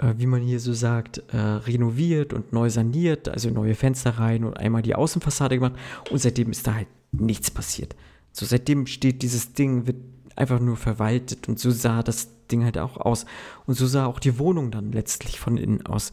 äh, 0.00 0.14
wie 0.16 0.26
man 0.26 0.40
hier 0.40 0.60
so 0.60 0.72
sagt, 0.72 1.22
äh, 1.32 1.36
renoviert 1.36 2.32
und 2.32 2.52
neu 2.52 2.70
saniert, 2.70 3.28
also 3.28 3.50
neue 3.50 3.74
Fenster 3.74 4.10
rein 4.18 4.44
und 4.44 4.56
einmal 4.56 4.82
die 4.82 4.94
Außenfassade 4.94 5.56
gemacht 5.56 5.74
und 6.10 6.18
seitdem 6.18 6.50
ist 6.50 6.66
da 6.66 6.74
halt 6.74 6.88
nichts 7.12 7.50
passiert. 7.50 7.94
So, 8.32 8.46
seitdem 8.46 8.86
steht 8.86 9.22
dieses 9.22 9.52
Ding, 9.52 9.86
wird 9.86 9.98
einfach 10.36 10.60
nur 10.60 10.76
verwaltet 10.76 11.48
und 11.48 11.58
so 11.58 11.70
sah 11.70 12.02
das 12.02 12.28
Ding 12.50 12.64
halt 12.64 12.78
auch 12.78 12.96
aus. 12.96 13.26
Und 13.66 13.74
so 13.74 13.86
sah 13.86 14.06
auch 14.06 14.20
die 14.20 14.38
Wohnung 14.38 14.70
dann 14.70 14.92
letztlich 14.92 15.38
von 15.38 15.56
innen 15.56 15.84
aus. 15.84 16.12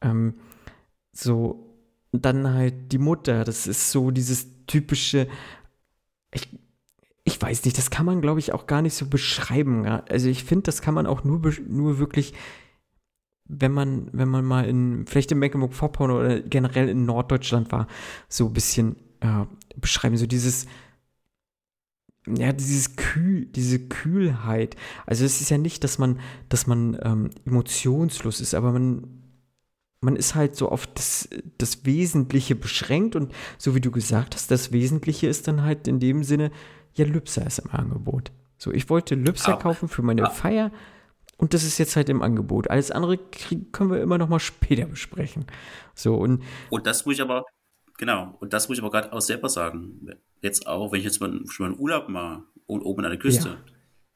Ähm, 0.00 0.34
so, 1.12 1.76
dann 2.12 2.52
halt 2.52 2.92
die 2.92 2.98
Mutter, 2.98 3.44
das 3.44 3.66
ist 3.66 3.90
so 3.90 4.10
dieses 4.10 4.48
typische, 4.66 5.28
ich, 6.32 6.48
ich 7.24 7.40
weiß 7.40 7.64
nicht, 7.64 7.78
das 7.78 7.90
kann 7.90 8.06
man, 8.06 8.20
glaube 8.20 8.40
ich, 8.40 8.52
auch 8.52 8.66
gar 8.66 8.82
nicht 8.82 8.94
so 8.94 9.06
beschreiben. 9.06 9.86
Also 9.86 10.28
ich 10.28 10.44
finde, 10.44 10.64
das 10.64 10.82
kann 10.82 10.94
man 10.94 11.06
auch 11.06 11.22
nur, 11.22 11.40
nur 11.68 11.98
wirklich, 11.98 12.34
wenn 13.46 13.72
man, 13.72 14.08
wenn 14.12 14.28
man 14.28 14.44
mal 14.44 14.64
in, 14.66 15.06
vielleicht 15.06 15.30
in 15.32 15.38
Mecklenburg-Vorpommern 15.38 16.16
oder 16.16 16.40
generell 16.40 16.88
in 16.88 17.04
Norddeutschland 17.04 17.70
war, 17.72 17.86
so 18.28 18.46
ein 18.46 18.52
bisschen 18.52 18.96
äh, 19.20 19.44
beschreiben. 19.76 20.16
So 20.16 20.26
dieses, 20.26 20.66
ja, 22.26 22.52
dieses 22.52 22.96
Kühl, 22.96 23.44
diese 23.46 23.78
Kühlheit. 23.80 24.76
Also 25.06 25.24
es 25.24 25.40
ist 25.42 25.50
ja 25.50 25.58
nicht, 25.58 25.84
dass 25.84 25.98
man, 25.98 26.20
dass 26.48 26.66
man 26.66 26.98
ähm, 27.02 27.30
emotionslos 27.44 28.40
ist, 28.40 28.54
aber 28.54 28.72
man, 28.72 29.06
man 30.00 30.16
ist 30.16 30.34
halt 30.34 30.56
so 30.56 30.70
auf 30.70 30.86
das, 30.86 31.28
das 31.58 31.84
Wesentliche 31.84 32.54
beschränkt 32.54 33.14
und 33.14 33.32
so 33.58 33.74
wie 33.74 33.80
du 33.80 33.90
gesagt 33.90 34.34
hast, 34.34 34.50
das 34.50 34.72
Wesentliche 34.72 35.26
ist 35.26 35.48
dann 35.48 35.62
halt 35.62 35.86
in 35.86 36.00
dem 36.00 36.24
Sinne, 36.24 36.50
ja, 36.94 37.04
Lübser 37.04 37.46
ist 37.46 37.58
im 37.58 37.70
Angebot. 37.72 38.32
So, 38.56 38.72
ich 38.72 38.88
wollte 38.88 39.16
Lübser 39.16 39.54
Aber- 39.54 39.62
kaufen 39.62 39.88
für 39.88 40.02
meine 40.02 40.24
Ah. 40.28 40.30
Feier 40.30 40.70
und 41.36 41.54
das 41.54 41.64
ist 41.64 41.78
jetzt 41.78 41.96
halt 41.96 42.08
im 42.08 42.22
Angebot. 42.22 42.70
Alles 42.70 42.90
andere 42.90 43.18
krieg, 43.18 43.72
können 43.72 43.90
wir 43.90 44.00
immer 44.00 44.18
noch 44.18 44.28
mal 44.28 44.40
später 44.40 44.86
besprechen. 44.86 45.46
So, 45.94 46.14
und 46.16 46.42
Und 46.70 46.86
das 46.86 47.04
muss 47.06 47.16
ich 47.16 47.22
aber, 47.22 47.44
genau, 47.98 48.36
und 48.40 48.52
das 48.52 48.68
muss 48.68 48.78
ich 48.78 48.82
aber 48.84 48.90
gerade 48.90 49.12
auch 49.12 49.20
selber 49.20 49.48
sagen. 49.48 50.08
Jetzt 50.42 50.66
auch, 50.66 50.92
wenn 50.92 50.98
ich 50.98 51.04
jetzt 51.04 51.20
mal 51.20 51.30
schon 51.48 51.66
mal 51.66 51.72
einen 51.72 51.80
Urlaub 51.80 52.08
mache 52.08 52.42
und 52.66 52.82
oben 52.82 53.04
an 53.04 53.10
der 53.10 53.18
Küste. 53.18 53.48
Ja. 53.48 53.56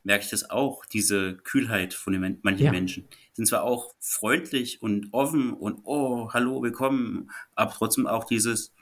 merke 0.04 0.24
ich 0.24 0.30
das 0.30 0.48
auch, 0.50 0.86
diese 0.86 1.36
Kühlheit 1.36 1.92
von 1.94 2.12
den 2.12 2.38
manchen 2.42 2.64
Ja. 2.64 2.70
Menschen. 2.70 3.08
Sind 3.34 3.46
zwar 3.46 3.62
auch 3.62 3.94
freundlich 4.00 4.80
und 4.82 5.08
offen 5.12 5.52
und 5.52 5.80
oh, 5.84 6.30
hallo, 6.32 6.62
willkommen, 6.62 7.30
aber 7.54 7.72
trotzdem 7.72 8.06
auch 8.06 8.24
dieses 8.24 8.74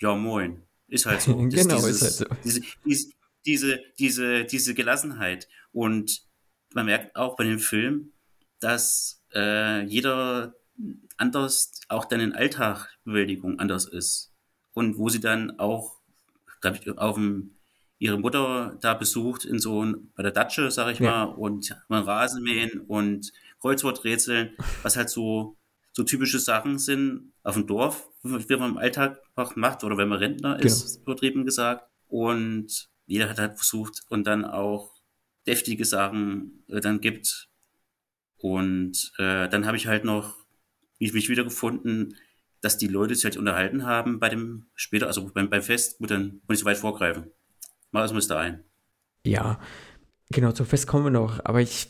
Ja, 0.00 0.14
moin. 0.14 0.62
Ist 0.88 1.06
halt 1.06 1.20
so. 1.22 1.36
Genau, 1.48 1.76
dieses, 1.76 2.02
ist 2.02 2.20
halt 2.20 2.30
so. 2.30 2.36
Diese, 2.84 3.06
diese, 3.46 3.80
diese, 3.98 4.44
diese 4.44 4.74
Gelassenheit. 4.74 5.48
Und 5.72 6.22
man 6.74 6.86
merkt 6.86 7.16
auch 7.16 7.36
bei 7.36 7.44
dem 7.44 7.58
Film, 7.58 8.12
dass 8.60 9.22
äh, 9.34 9.84
jeder 9.84 10.54
anders 11.16 11.80
auch 11.88 12.04
dann 12.04 12.20
in 12.20 12.32
Alltagbewältigung 12.32 13.58
anders 13.58 13.86
ist. 13.86 14.32
Und 14.72 14.98
wo 14.98 15.08
sie 15.08 15.20
dann 15.20 15.58
auch, 15.58 16.00
glaube 16.60 16.78
ich, 16.78 16.98
auf 16.98 17.14
dem, 17.14 17.56
ihre 17.98 18.18
Mutter 18.18 18.76
da 18.80 18.94
besucht 18.94 19.44
in 19.44 19.58
so 19.60 19.84
ein, 19.84 20.12
bei 20.16 20.22
der 20.22 20.32
Datsche, 20.32 20.70
sag 20.70 20.92
ich 20.92 20.98
Ja. 20.98 21.26
mal, 21.26 21.32
und 21.34 21.76
mal 21.88 22.02
Rasenmähen 22.02 22.80
und 22.80 23.32
Kreuzworträtseln, 23.60 24.56
was 24.82 24.96
halt 24.96 25.10
so, 25.10 25.56
so 25.92 26.02
typische 26.02 26.40
Sachen 26.40 26.78
sind 26.78 27.32
auf 27.44 27.54
dem 27.54 27.66
Dorf, 27.66 28.08
wie 28.22 28.56
man 28.56 28.70
im 28.72 28.78
Alltag 28.78 29.20
macht, 29.54 29.84
oder 29.84 29.96
wenn 29.96 30.08
man 30.08 30.18
Rentner 30.18 30.58
ist, 30.58 30.96
übertrieben 31.02 31.44
gesagt. 31.44 31.88
Und 32.08 32.88
jeder 33.06 33.28
hat 33.28 33.38
halt 33.38 33.56
versucht 33.56 34.02
und 34.08 34.26
dann 34.26 34.44
auch 34.44 34.93
deftige 35.46 35.84
Sachen 35.84 36.64
äh, 36.68 36.80
dann 36.80 37.00
gibt. 37.00 37.48
Und 38.36 39.12
äh, 39.18 39.48
dann 39.48 39.66
habe 39.66 39.76
ich 39.76 39.86
halt 39.86 40.04
noch 40.04 40.36
mich, 40.98 41.12
mich 41.12 41.28
wiedergefunden, 41.28 42.16
dass 42.60 42.78
die 42.78 42.88
Leute 42.88 43.14
sich 43.14 43.24
halt 43.24 43.36
unterhalten 43.36 43.84
haben 43.84 44.20
bei 44.20 44.28
dem 44.28 44.66
später, 44.74 45.06
also 45.06 45.30
beim, 45.32 45.50
beim 45.50 45.62
Fest, 45.62 45.98
gut, 45.98 46.10
dann 46.10 46.40
muss 46.46 46.56
ich 46.56 46.60
so 46.60 46.66
weit 46.66 46.78
vorgreifen. 46.78 47.30
Mal 47.90 48.02
erstmal 48.02 48.22
da 48.22 48.40
ein. 48.40 48.64
Ja, 49.26 49.60
genau, 50.30 50.52
zum 50.52 50.66
Fest 50.66 50.86
kommen 50.86 51.04
wir 51.04 51.10
noch. 51.10 51.44
Aber 51.44 51.60
ich, 51.60 51.88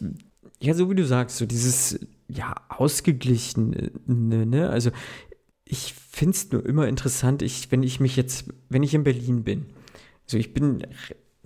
ja, 0.60 0.74
so 0.74 0.90
wie 0.90 0.94
du 0.94 1.04
sagst, 1.06 1.36
so 1.36 1.46
dieses, 1.46 2.00
ja, 2.28 2.54
ausgeglichene, 2.68 3.92
ne? 4.06 4.68
Also, 4.68 4.90
ich 5.64 5.94
finde 5.94 6.36
es 6.36 6.50
nur 6.50 6.64
immer 6.66 6.88
interessant, 6.88 7.42
ich, 7.42 7.70
wenn 7.70 7.82
ich 7.82 8.00
mich 8.00 8.16
jetzt, 8.16 8.52
wenn 8.68 8.82
ich 8.82 8.94
in 8.94 9.04
Berlin 9.04 9.44
bin, 9.44 9.66
also 10.24 10.38
ich 10.38 10.54
bin 10.54 10.86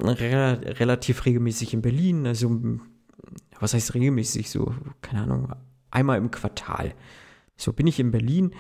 re 0.01 0.19
re 0.21 0.81
relativ 0.81 1.25
regelmäßig 1.25 1.75
in 1.75 1.83
Berlin, 1.83 2.27
also, 2.27 2.61
was 3.61 3.75
heißt 3.75 3.95
regelmäßig, 3.95 4.51
so, 4.51 4.75
keine 5.03 5.23
Ahnung, 5.23 5.53
einmal 5.91 6.19
im 6.19 6.31
Quartal. 6.31 6.95
So 7.57 7.73
bin 7.73 7.87
ich 7.87 7.99
in 7.99 8.11
Berlin, 8.11 8.53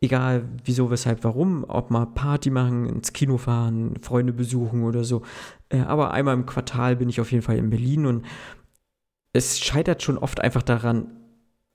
egal 0.00 0.48
wieso, 0.64 0.90
weshalb, 0.90 1.24
warum, 1.24 1.64
ob 1.64 1.90
mal 1.90 2.06
Party 2.06 2.50
machen, 2.50 2.86
ins 2.86 3.12
Kino 3.12 3.38
fahren, 3.38 3.94
Freunde 4.02 4.32
besuchen 4.32 4.84
oder 4.84 5.04
so. 5.04 5.22
Äh, 5.68 5.80
aber 5.80 6.12
einmal 6.12 6.34
im 6.34 6.46
Quartal 6.46 6.96
bin 6.96 7.08
ich 7.08 7.20
auf 7.20 7.32
jeden 7.32 7.42
Fall 7.42 7.56
in 7.56 7.70
Berlin 7.70 8.06
und 8.06 8.24
es 9.32 9.58
scheitert 9.58 10.02
schon 10.02 10.18
oft 10.18 10.40
einfach 10.40 10.62
daran, 10.62 11.10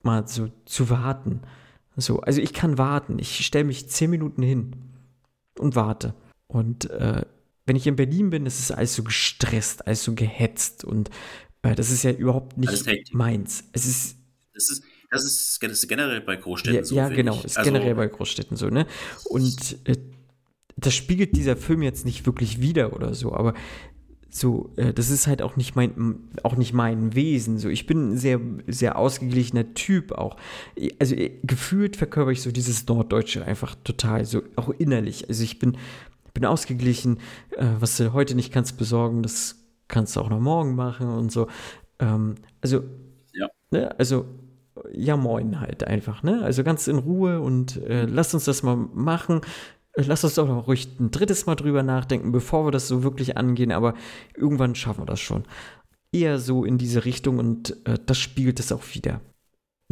mal 0.02 0.26
so 0.26 0.48
zu 0.64 0.90
warten. 0.90 1.42
So, 1.96 2.20
also 2.20 2.40
ich 2.40 2.52
kann 2.52 2.78
warten. 2.78 3.18
Ich 3.18 3.44
stelle 3.44 3.64
mich 3.64 3.88
zehn 3.88 4.10
Minuten 4.10 4.42
hin 4.42 4.74
und 5.58 5.76
warte. 5.76 6.14
Und 6.48 6.90
äh, 6.90 7.24
wenn 7.66 7.76
ich 7.76 7.86
in 7.86 7.96
Berlin 7.96 8.30
bin, 8.30 8.46
ist 8.46 8.58
es 8.58 8.70
alles 8.70 8.94
so 8.94 9.02
gestresst, 9.02 9.86
alles 9.86 10.02
so 10.04 10.14
gehetzt 10.14 10.84
und 10.84 11.10
äh, 11.62 11.74
das 11.74 11.90
ist 11.90 12.02
ja 12.02 12.10
überhaupt 12.10 12.58
nicht 12.58 13.14
meins. 13.14 13.64
Es 13.72 13.86
ist 13.86 14.16
Das 14.54 14.70
ist, 14.70 14.82
das 15.10 15.24
ist, 15.24 15.62
das 15.62 15.72
ist 15.72 15.88
generell 15.88 16.20
bei 16.20 16.36
Großstädten 16.36 16.76
ja, 16.76 16.84
so. 16.84 16.96
ja 16.96 17.08
genau, 17.08 17.36
ich. 17.36 17.44
ist 17.44 17.58
Also, 17.58 17.70
generell 17.70 17.94
bei 17.94 18.08
Großstädten 18.08 18.56
so, 18.56 18.68
ne? 18.68 18.86
Und 19.24 19.78
äh, 19.84 19.96
das 20.76 20.94
spiegelt 20.94 21.36
dieser 21.36 21.56
Film 21.56 21.82
jetzt 21.82 22.04
nicht 22.04 22.26
wirklich 22.26 22.60
wider 22.60 22.94
oder 22.94 23.14
so, 23.14 23.34
aber 23.34 23.54
so, 24.34 24.72
äh, 24.76 24.94
das 24.94 25.10
ist 25.10 25.26
halt 25.26 25.42
auch 25.42 25.56
nicht 25.56 25.76
mein, 25.76 26.30
auch 26.42 26.56
nicht 26.56 26.72
mein 26.72 27.14
Wesen. 27.14 27.58
So, 27.58 27.68
ich 27.68 27.86
bin 27.86 28.12
ein 28.12 28.18
sehr, 28.18 28.40
sehr 28.66 28.96
ausgeglichener 28.96 29.74
Typ 29.74 30.12
auch. 30.12 30.36
Also 30.98 31.14
gefühlt 31.42 31.96
verkörper 31.96 32.30
ich 32.30 32.40
so 32.40 32.50
dieses 32.50 32.86
Norddeutsche 32.86 33.44
einfach 33.44 33.74
total, 33.84 34.24
so 34.24 34.42
auch 34.56 34.70
innerlich. 34.70 35.28
Also 35.28 35.44
ich 35.44 35.58
bin, 35.58 35.76
bin 36.34 36.44
ausgeglichen, 36.46 37.18
äh, 37.56 37.66
was 37.80 37.96
du 37.96 38.12
heute 38.12 38.34
nicht 38.34 38.52
kannst 38.52 38.76
besorgen, 38.78 39.22
das 39.22 39.56
kannst 39.88 40.16
du 40.16 40.20
auch 40.20 40.30
noch 40.30 40.40
morgen 40.40 40.74
machen 40.74 41.08
und 41.08 41.30
so. 41.32 41.48
Ähm, 41.98 42.36
also, 42.60 42.82
Ja. 43.32 43.48
ne, 43.70 43.94
also 43.98 44.26
ja 44.92 45.16
moin 45.16 45.60
halt 45.60 45.84
einfach, 45.84 46.22
ne? 46.22 46.42
Also 46.42 46.64
ganz 46.64 46.88
in 46.88 46.98
Ruhe 46.98 47.40
und 47.40 47.76
äh, 47.84 48.06
lass 48.06 48.32
uns 48.34 48.44
das 48.46 48.62
mal 48.62 48.76
machen. 48.76 49.42
Äh, 49.94 50.04
Lass 50.06 50.24
uns 50.24 50.34
doch 50.36 50.48
noch 50.48 50.66
ruhig 50.68 50.88
ein 51.00 51.10
drittes 51.10 51.44
Mal 51.46 51.54
drüber 51.56 51.82
nachdenken, 51.82 52.32
bevor 52.32 52.66
wir 52.66 52.70
das 52.72 52.88
so 52.88 53.02
wirklich 53.02 53.36
angehen, 53.36 53.72
aber 53.72 53.94
irgendwann 54.34 54.74
schaffen 54.74 55.02
wir 55.02 55.06
das 55.06 55.20
schon. 55.20 55.44
Eher 56.12 56.38
so 56.38 56.64
in 56.64 56.78
diese 56.78 57.04
Richtung 57.04 57.38
und 57.38 57.76
äh, 57.86 57.98
das 58.06 58.18
spiegelt 58.18 58.60
es 58.60 58.72
auch 58.72 58.82
wieder. 58.94 59.20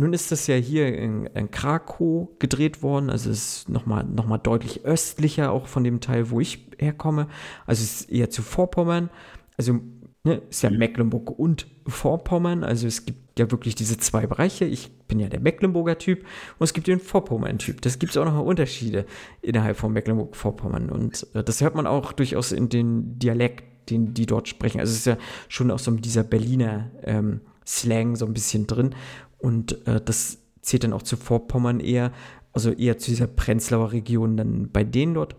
Nun 0.01 0.15
ist 0.15 0.33
das 0.33 0.47
ja 0.47 0.57
hier 0.57 0.97
in, 0.97 1.27
in 1.27 1.51
Krakow 1.51 2.29
gedreht 2.39 2.83
worden, 2.83 3.11
also 3.11 3.29
es 3.29 3.59
ist 3.59 3.69
nochmal 3.69 4.05
noch 4.05 4.25
mal 4.25 4.39
deutlich 4.39 4.87
östlicher 4.87 5.53
auch 5.53 5.67
von 5.67 5.85
dem 5.85 6.01
Teil, 6.01 6.31
wo 6.31 6.41
ich 6.41 6.71
herkomme. 6.79 7.29
Also 7.67 7.83
es 7.83 8.01
ist 8.01 8.11
eher 8.11 8.31
zu 8.31 8.41
Vorpommern. 8.41 9.11
Also 9.59 9.81
ne, 10.25 10.41
ist 10.49 10.63
ja 10.63 10.71
Mecklenburg 10.71 11.39
und 11.39 11.67
Vorpommern. 11.87 12.65
Also 12.65 12.87
es 12.87 13.05
gibt 13.05 13.39
ja 13.39 13.51
wirklich 13.51 13.75
diese 13.75 13.99
zwei 13.99 14.27
Bereiche. 14.27 14.65
Ich 14.65 14.91
bin 15.07 15.21
ja 15.21 15.29
der 15.29 15.41
Mecklenburger 15.41 15.99
Typ 15.99 16.21
und 16.59 16.65
es 16.65 16.73
gibt 16.73 16.87
den 16.87 16.99
Vorpommern-Typ. 16.99 17.83
Das 17.83 17.99
gibt 17.99 18.13
es 18.13 18.17
auch 18.17 18.25
noch 18.25 18.33
mal 18.33 18.41
Unterschiede 18.41 19.05
innerhalb 19.43 19.77
von 19.77 19.93
Mecklenburg-Vorpommern. 19.93 20.89
Und 20.89 21.27
äh, 21.35 21.45
das 21.45 21.61
hört 21.61 21.75
man 21.75 21.87
auch 21.87 22.13
durchaus 22.13 22.53
in 22.53 22.71
den 22.71 23.19
Dialekt, 23.19 23.91
den 23.91 24.15
die 24.15 24.25
dort 24.25 24.49
sprechen. 24.49 24.81
Also 24.81 24.93
es 24.93 25.01
ist 25.01 25.07
ja 25.07 25.19
schon 25.49 25.71
auch 25.71 25.79
so 25.79 25.91
dieser 25.91 26.23
Berliner 26.25 26.91
ähm, 27.03 27.43
Slang 27.67 28.17
so 28.17 28.27
ein 28.27 28.33
bisschen 28.33 28.67
drin. 28.67 28.95
Und 29.41 29.87
äh, 29.87 30.01
das 30.01 30.39
zählt 30.63 30.85
dann 30.85 30.93
auch 30.93 31.03
zu 31.03 31.17
Vorpommern 31.17 31.81
eher, 31.81 32.13
also 32.53 32.71
eher 32.73 32.99
zu 32.99 33.11
dieser 33.11 33.27
Prenzlauer 33.27 33.93
Region 33.93 34.37
dann 34.37 34.71
bei 34.71 34.85
denen 34.85 35.15
dort. 35.15 35.37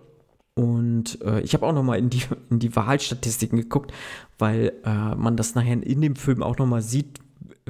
Und 0.53 1.21
äh, 1.21 1.41
ich 1.41 1.53
habe 1.53 1.65
auch 1.65 1.73
noch 1.73 1.83
mal 1.83 1.97
in 1.97 2.09
die, 2.09 2.23
in 2.49 2.59
die 2.59 2.75
Wahlstatistiken 2.75 3.57
geguckt, 3.57 3.91
weil 4.37 4.73
äh, 4.83 5.15
man 5.15 5.37
das 5.37 5.55
nachher 5.55 5.81
in 5.81 6.01
dem 6.01 6.15
Film 6.15 6.43
auch 6.43 6.57
noch 6.57 6.67
mal 6.67 6.81
sieht, 6.81 7.19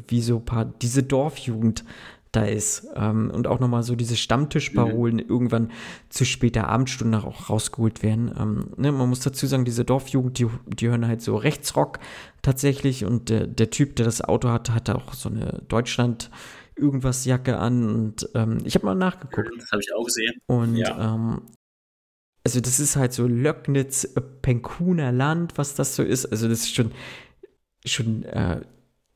wie 0.08 0.22
so 0.22 0.38
ein 0.38 0.46
paar 0.46 0.66
diese 0.66 1.04
Dorfjugend 1.04 1.84
da 2.32 2.46
ist. 2.46 2.88
Ähm, 2.96 3.30
und 3.34 3.48
auch 3.48 3.60
noch 3.60 3.68
mal 3.68 3.84
so 3.84 3.96
diese 3.96 4.16
Stammtischparolen 4.16 5.20
irgendwann 5.20 5.72
zu 6.10 6.26
später 6.26 6.68
Abendstunde 6.70 7.24
auch 7.24 7.50
rausgeholt 7.50 8.04
werden. 8.04 8.32
Ähm, 8.40 8.70
ne, 8.78 8.92
man 8.92 9.10
muss 9.10 9.20
dazu 9.20 9.48
sagen, 9.48 9.66
diese 9.66 9.86
Dorfjugend, 9.86 10.40
die, 10.40 10.48
die 10.68 10.90
hören 10.90 11.08
halt 11.08 11.22
so 11.22 11.36
Rechtsrock 11.36 12.00
tatsächlich. 12.42 13.06
Und 13.06 13.30
der, 13.30 13.48
der 13.48 13.70
Typ, 13.70 13.96
der 13.98 14.06
das 14.06 14.22
Auto 14.22 14.50
hatte, 14.50 14.74
hatte 14.74 14.96
auch 14.96 15.14
so 15.14 15.30
eine 15.30 15.64
Deutschland- 15.68 16.30
irgendwas 16.78 17.26
Jacke 17.26 17.60
an 17.60 17.94
und 17.94 18.30
ähm, 18.34 18.60
ich 18.64 18.74
habe 18.74 18.88
mal 18.88 18.96
nachgeguckt. 18.96 19.52
Das 19.60 19.72
habe 19.72 19.82
ich 19.84 19.94
auch 19.94 20.06
gesehen. 20.06 20.34
Und 20.48 20.78
Ja. 20.78 21.14
ähm, 21.14 21.42
also 22.44 22.60
das 22.60 22.80
ist 22.80 22.96
halt 22.96 23.14
so 23.14 23.28
Löcknitz, 23.28 24.12
Penkuner 24.42 25.12
Land, 25.12 25.60
was 25.60 25.76
das 25.76 25.96
so 25.96 26.02
ist. 26.02 26.26
Also 26.26 26.48
das 26.48 26.62
ist 26.62 26.74
schon, 26.74 26.92
schon 27.86 28.24
äh, 28.24 28.62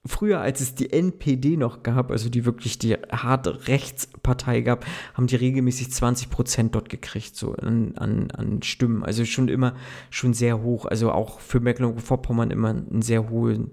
früher, 0.06 0.40
als 0.40 0.62
es 0.62 0.76
die 0.76 0.92
NPD 0.92 1.58
noch 1.58 1.84
gab, 1.84 2.12
also 2.12 2.30
die 2.30 2.46
wirklich 2.46 2.78
die 2.78 2.94
harte 2.94 3.68
Rechtspartei 3.68 4.62
gab, 4.62 4.86
haben 5.14 5.28
die 5.28 5.36
regelmäßig 5.36 5.92
20 5.92 6.30
Prozent 6.30 6.76
dort 6.76 6.90
gekriegt, 6.90 7.36
so 7.36 7.54
an, 7.54 7.96
an, 7.98 8.32
an 8.32 8.62
Stimmen. 8.62 9.04
Also 9.04 9.26
schon 9.26 9.48
immer 9.48 9.76
schon 10.10 10.34
sehr 10.34 10.62
hoch. 10.62 10.86
Also 10.86 11.12
auch 11.12 11.40
für 11.40 11.60
Mecklenburg-Vorpommern 11.60 12.52
immer 12.52 12.70
einen 12.70 13.02
sehr 13.02 13.30
hohen 13.30 13.72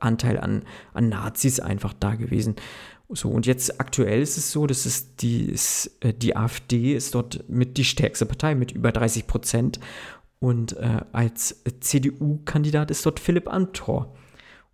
Anteil 0.00 0.38
an, 0.38 0.64
an 0.92 1.08
Nazis 1.08 1.60
einfach 1.60 1.92
da 1.92 2.14
gewesen. 2.14 2.56
So, 3.08 3.30
und 3.30 3.46
jetzt 3.46 3.80
aktuell 3.80 4.20
ist 4.20 4.36
es 4.36 4.50
so, 4.50 4.66
dass 4.66 4.84
es 4.84 5.14
die, 5.16 5.44
ist, 5.44 5.96
äh, 6.00 6.12
die 6.12 6.36
AfD 6.36 6.94
ist 6.94 7.14
dort 7.14 7.48
mit 7.48 7.76
die 7.76 7.84
stärkste 7.84 8.26
Partei 8.26 8.54
mit 8.54 8.72
über 8.72 8.90
30 8.90 9.26
Prozent. 9.26 9.78
Und 10.38 10.76
äh, 10.76 11.00
als 11.12 11.62
CDU-Kandidat 11.80 12.90
ist 12.90 13.06
dort 13.06 13.20
Philipp 13.20 13.48
Amthor. 13.48 14.14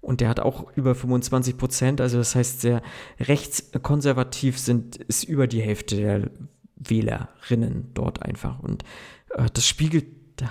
Und 0.03 0.21
der 0.21 0.29
hat 0.29 0.41
auch 0.41 0.77
über 0.77 0.95
25 0.95 1.57
Prozent, 1.57 2.01
also 2.01 2.19
das 2.19 2.35
heißt, 2.35 2.61
sehr 2.61 2.83
rechtskonservativ 3.21 4.59
sind, 4.59 4.97
ist 4.97 5.23
über 5.23 5.47
die 5.47 5.63
Hälfte 5.63 5.97
der 5.97 6.31
Wählerinnen 6.77 7.91
dort 7.95 8.21
einfach. 8.21 8.59
Und 8.59 8.83
äh, 9.31 9.47
das 9.55 9.67
spiegelt 9.67 10.07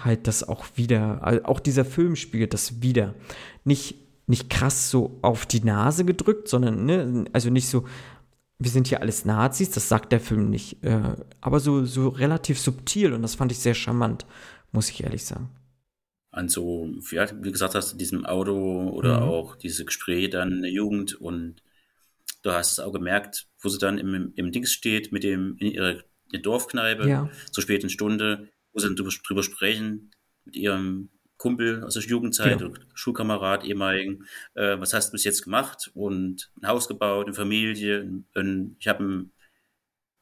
halt 0.05 0.27
das 0.27 0.47
auch 0.47 0.65
wieder, 0.75 1.21
also 1.21 1.43
auch 1.43 1.59
dieser 1.59 1.83
Film 1.83 2.15
spiegelt 2.15 2.53
das 2.53 2.81
wieder. 2.81 3.13
Nicht, 3.65 3.95
nicht 4.25 4.49
krass 4.49 4.89
so 4.89 5.19
auf 5.21 5.45
die 5.45 5.61
Nase 5.61 6.05
gedrückt, 6.05 6.47
sondern, 6.47 6.85
ne, 6.85 7.25
also 7.33 7.49
nicht 7.49 7.67
so, 7.67 7.85
wir 8.57 8.71
sind 8.71 8.87
hier 8.87 9.01
alles 9.01 9.25
Nazis, 9.25 9.71
das 9.71 9.89
sagt 9.89 10.13
der 10.13 10.21
Film 10.21 10.49
nicht, 10.49 10.81
äh, 10.83 11.15
aber 11.41 11.59
so, 11.59 11.83
so 11.83 12.07
relativ 12.07 12.57
subtil 12.57 13.11
und 13.11 13.21
das 13.21 13.35
fand 13.35 13.51
ich 13.51 13.59
sehr 13.59 13.73
charmant, 13.73 14.25
muss 14.71 14.89
ich 14.89 15.03
ehrlich 15.03 15.25
sagen. 15.25 15.49
An 16.31 16.47
so, 16.47 16.89
ja, 17.11 17.29
wie 17.29 17.43
du 17.43 17.51
gesagt 17.51 17.75
hast, 17.75 17.91
in 17.91 17.97
diesem 17.97 18.25
Auto 18.25 18.89
oder 18.89 19.17
Mhm. 19.21 19.23
auch 19.27 19.55
diese 19.57 19.83
Gespräche 19.85 20.29
dann 20.29 20.51
in 20.53 20.61
der 20.61 20.71
Jugend 20.71 21.15
und 21.15 21.61
du 22.43 22.51
hast 22.51 22.71
es 22.73 22.79
auch 22.79 22.93
gemerkt, 22.93 23.47
wo 23.61 23.69
sie 23.69 23.77
dann 23.77 23.97
im, 23.97 24.31
im 24.35 24.51
Dings 24.51 24.71
steht 24.71 25.11
mit 25.11 25.23
dem 25.23 25.57
in 25.57 25.71
ihrer 25.71 26.01
Dorfkneipe 26.41 27.07
Ja. 27.09 27.29
zur 27.51 27.61
späten 27.63 27.89
Stunde, 27.89 28.49
wo 28.71 28.79
sie 28.79 28.87
dann 28.87 28.95
drüber, 28.95 29.11
drüber 29.27 29.43
sprechen 29.43 30.11
mit 30.45 30.55
ihrem 30.55 31.09
Kumpel 31.37 31.83
aus 31.83 31.95
der 31.95 32.03
Jugendzeit, 32.03 32.59
Genau. 32.59 32.73
Schulkamerad, 32.93 33.65
ehemaligen, 33.65 34.25
äh, 34.53 34.79
was 34.79 34.93
hast 34.93 35.09
du 35.09 35.11
bis 35.13 35.23
jetzt 35.25 35.43
gemacht? 35.43 35.91
Und 35.95 36.51
ein 36.61 36.67
Haus 36.67 36.87
gebaut, 36.87 37.25
eine 37.25 37.33
Familie, 37.35 38.09
ein, 38.35 38.75
ich 38.79 38.87
habe 38.87 38.99
einen, 39.03 39.31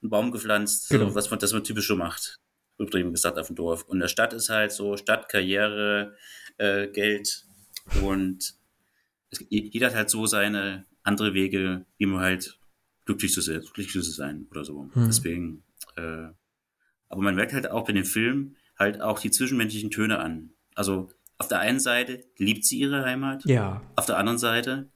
einen 0.01 0.09
Baum 0.09 0.31
gepflanzt, 0.31 0.89
Genau. 0.89 1.09
so, 1.09 1.15
was 1.15 1.29
man 1.29 1.39
das 1.39 1.53
man 1.53 1.63
typisch 1.63 1.87
so 1.87 1.95
macht, 1.95 2.39
übertrieben 2.79 3.11
gesagt 3.11 3.37
auf 3.37 3.47
dem 3.47 3.55
Dorf. 3.55 3.83
Und 3.83 3.97
in 3.97 4.01
der 4.01 4.07
Stadt 4.07 4.33
ist 4.33 4.49
halt 4.49 4.71
so 4.71 4.97
Stadt, 4.97 5.29
Karriere, 5.29 6.15
äh, 6.57 6.87
Geld 6.87 7.45
und 8.01 8.55
es, 9.29 9.45
jeder 9.49 9.87
hat 9.87 9.95
halt 9.95 10.09
so 10.09 10.25
seine 10.25 10.85
andere 11.03 11.33
Wege, 11.33 11.85
wie 11.97 12.05
man 12.05 12.21
halt 12.21 12.59
glücklich 13.05 13.33
zu 13.33 13.41
sein, 13.41 13.61
glücklich 13.61 13.91
zu 13.91 14.01
sein 14.01 14.47
oder 14.51 14.63
so. 14.63 14.89
Hm. 14.93 15.05
Deswegen, 15.05 15.63
äh, 15.95 16.29
aber 17.09 17.21
man 17.21 17.35
merkt 17.35 17.53
halt 17.53 17.69
auch 17.69 17.85
bei 17.85 17.93
dem 17.93 18.05
Film 18.05 18.55
halt 18.77 19.01
auch 19.01 19.19
die 19.19 19.31
zwischenmenschlichen 19.31 19.91
Töne 19.91 20.19
an. 20.19 20.51
Also 20.75 21.09
auf 21.37 21.47
der 21.47 21.59
einen 21.59 21.79
Seite 21.79 22.25
liebt 22.37 22.65
sie 22.65 22.79
ihre 22.79 23.03
Heimat, 23.03 23.43
Ja, 23.45 23.81
auf 23.95 24.05
der 24.05 24.17
anderen 24.17 24.37
Seite 24.37 24.91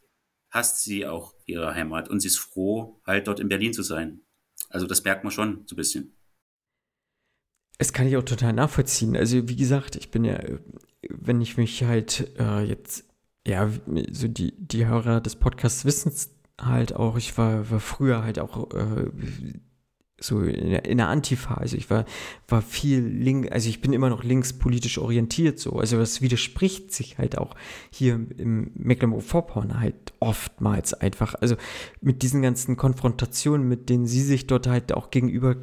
hasst 0.49 0.83
sie 0.83 1.05
auch 1.05 1.33
ihre 1.45 1.73
Heimat 1.73 2.09
und 2.09 2.19
sie 2.19 2.27
ist 2.27 2.37
froh, 2.37 3.01
halt 3.05 3.27
dort 3.27 3.39
in 3.39 3.49
Berlin 3.49 3.73
zu 3.73 3.81
sein. 3.81 4.21
Also 4.69 4.85
das 4.85 5.03
merkt 5.03 5.23
man 5.23 5.31
schon 5.31 5.63
so 5.65 5.73
ein 5.73 5.77
bisschen. 5.77 6.15
Es 7.77 7.93
kann 7.93 8.07
ich 8.07 8.17
auch 8.17 8.23
total 8.23 8.53
nachvollziehen. 8.53 9.15
Also 9.15 9.49
wie 9.49 9.55
gesagt, 9.55 9.95
ich 9.95 10.11
bin 10.11 10.23
ja, 10.25 10.39
wenn 11.09 11.41
ich 11.41 11.57
mich 11.57 11.83
halt 11.83 12.31
äh, 12.39 12.63
jetzt, 12.63 13.05
ja, 13.45 13.69
so 14.11 14.27
die, 14.27 14.53
die 14.57 14.85
Hörer 14.85 15.21
des 15.21 15.35
Podcasts 15.35 15.85
wissen 15.85 16.09
es 16.09 16.29
halt 16.61 16.95
auch, 16.95 17.17
ich 17.17 17.37
war, 17.37 17.69
war 17.69 17.79
früher 17.79 18.23
halt 18.23 18.39
auch 18.39 18.73
äh, 18.73 19.11
so 20.19 20.41
in 20.41 20.69
der, 20.69 20.85
in 20.85 20.97
der 20.97 21.09
Antifa, 21.09 21.55
also 21.55 21.75
ich 21.75 21.89
war, 21.89 22.05
war 22.47 22.61
viel 22.61 22.99
link, 22.99 23.51
also 23.51 23.67
ich 23.67 23.81
bin 23.81 23.93
immer 23.93 24.09
noch 24.09 24.23
linkspolitisch 24.23 24.97
orientiert 24.97 25.59
so, 25.59 25.73
also 25.73 25.97
das 25.97 26.21
widerspricht 26.21 26.93
sich 26.93 27.17
halt 27.17 27.37
auch 27.37 27.55
hier 27.89 28.13
im 28.37 28.71
Mecklenburg-Vorpommern 28.75 29.79
halt 29.79 30.13
oftmals 30.19 30.93
einfach, 30.93 31.35
also 31.35 31.55
mit 32.01 32.21
diesen 32.21 32.41
ganzen 32.41 32.77
Konfrontationen, 32.77 33.67
mit 33.67 33.89
denen 33.89 34.05
sie 34.05 34.21
sich 34.21 34.47
dort 34.47 34.67
halt 34.67 34.93
auch 34.93 35.09
gegenüber 35.11 35.57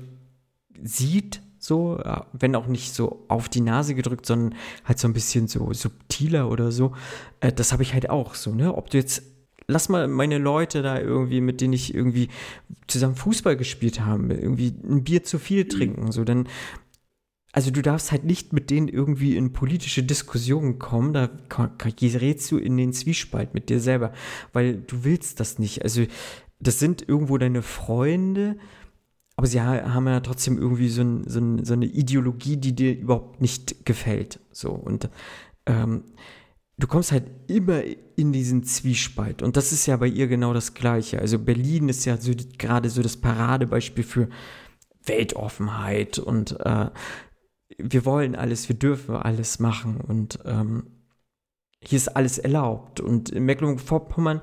sieht, 0.83 1.41
so, 1.61 2.01
wenn 2.33 2.57
auch 2.57 2.67
nicht 2.67 2.95
so 2.95 3.25
auf 3.29 3.51
die 3.51 3.61
Nase 3.61 3.95
gedrückt, 3.95 4.25
sondern 4.25 4.59
halt 4.85 4.99
so 4.99 5.07
ein 5.07 5.13
bisschen 5.13 5.47
so 5.47 5.73
subtiler 5.75 6.51
oder 6.51 6.73
so. 6.73 6.93
Äh, 7.41 7.53
das 7.53 7.73
habe 7.73 7.83
ich 7.83 7.93
halt 7.93 8.09
auch 8.09 8.35
so, 8.35 8.53
ne? 8.53 8.75
Ob 8.75 8.89
du 8.89 8.97
jetzt, 8.97 9.23
lass 9.69 9.91
mal 9.91 10.09
meine 10.09 10.39
Leute 10.39 10.81
da 10.81 10.99
irgendwie, 10.99 11.43
mit 11.43 11.61
denen 11.61 11.75
ich 11.75 11.95
irgendwie 11.95 12.29
zusammen 12.87 13.15
Fußball 13.15 13.59
gespielt 13.59 14.01
habe, 14.01 14.33
irgendwie 14.33 14.75
ein 14.83 15.05
Bier 15.05 15.23
zu 15.23 15.39
viel 15.39 15.69
trinken, 15.69 16.13
so, 16.13 16.25
dann, 16.25 16.49
also 17.53 17.71
du 17.71 17.83
darfst 17.83 18.11
halt 18.11 18.25
nicht 18.25 18.55
mit 18.55 18.71
denen 18.71 18.89
irgendwie 18.89 19.37
in 19.37 19.53
politische 19.53 20.03
Diskussionen 20.03 20.79
kommen, 20.79 21.13
da 21.13 21.29
gerätst 21.97 22.51
du 22.53 22.57
in 22.57 22.79
den 22.79 22.95
Zwiespalt 22.95 23.53
mit 23.53 23.69
dir 23.69 23.81
selber, 23.81 24.13
weil 24.55 24.77
du 24.79 25.05
willst 25.05 25.41
das 25.41 25.59
nicht. 25.59 25.83
Also 25.83 26.07
das 26.59 26.79
sind 26.79 27.07
irgendwo 27.07 27.39
deine 27.39 27.63
Freunde, 27.63 28.57
aber 29.41 29.47
sie 29.47 29.63
ha- 29.63 29.95
haben 29.95 30.07
ja 30.07 30.21
trotzdem 30.21 30.59
irgendwie 30.59 30.91
so, 30.91 31.01
ein, 31.01 31.27
so, 31.27 31.41
ein, 31.41 31.65
so 31.65 31.73
eine 31.73 31.87
Ideologie, 31.87 32.59
die 32.59 32.75
dir 32.75 32.95
überhaupt 32.95 33.41
nicht 33.41 33.87
gefällt. 33.87 34.39
So 34.53 34.71
und 34.71 35.09
ähm, 35.65 36.05
du 36.77 36.87
kommst 36.87 37.11
halt 37.11 37.25
immer 37.47 37.81
in 38.17 38.33
diesen 38.33 38.65
Zwiespalt. 38.65 39.41
Und 39.41 39.57
das 39.57 39.73
ist 39.73 39.87
ja 39.87 39.97
bei 39.97 40.09
ihr 40.09 40.29
genau 40.29 40.53
das 40.53 40.75
Gleiche. 40.75 41.21
Also 41.21 41.39
Berlin 41.39 41.89
ist 41.89 42.05
ja 42.05 42.19
so 42.19 42.33
gerade 42.59 42.91
so 42.91 43.01
das 43.01 43.17
Paradebeispiel 43.17 44.05
für 44.05 44.29
Weltoffenheit 45.07 46.19
und 46.19 46.61
äh, 46.61 46.91
wir 47.79 48.05
wollen 48.05 48.35
alles, 48.37 48.69
wir 48.69 48.77
dürfen 48.77 49.15
alles 49.17 49.59
machen 49.59 50.03
und 50.03 50.39
ähm, 50.45 50.83
hier 51.83 51.97
ist 51.97 52.15
alles 52.15 52.37
erlaubt. 52.37 53.01
Und 53.01 53.31
in 53.31 53.47
Mecklenburg-Vorpommern 53.47 54.43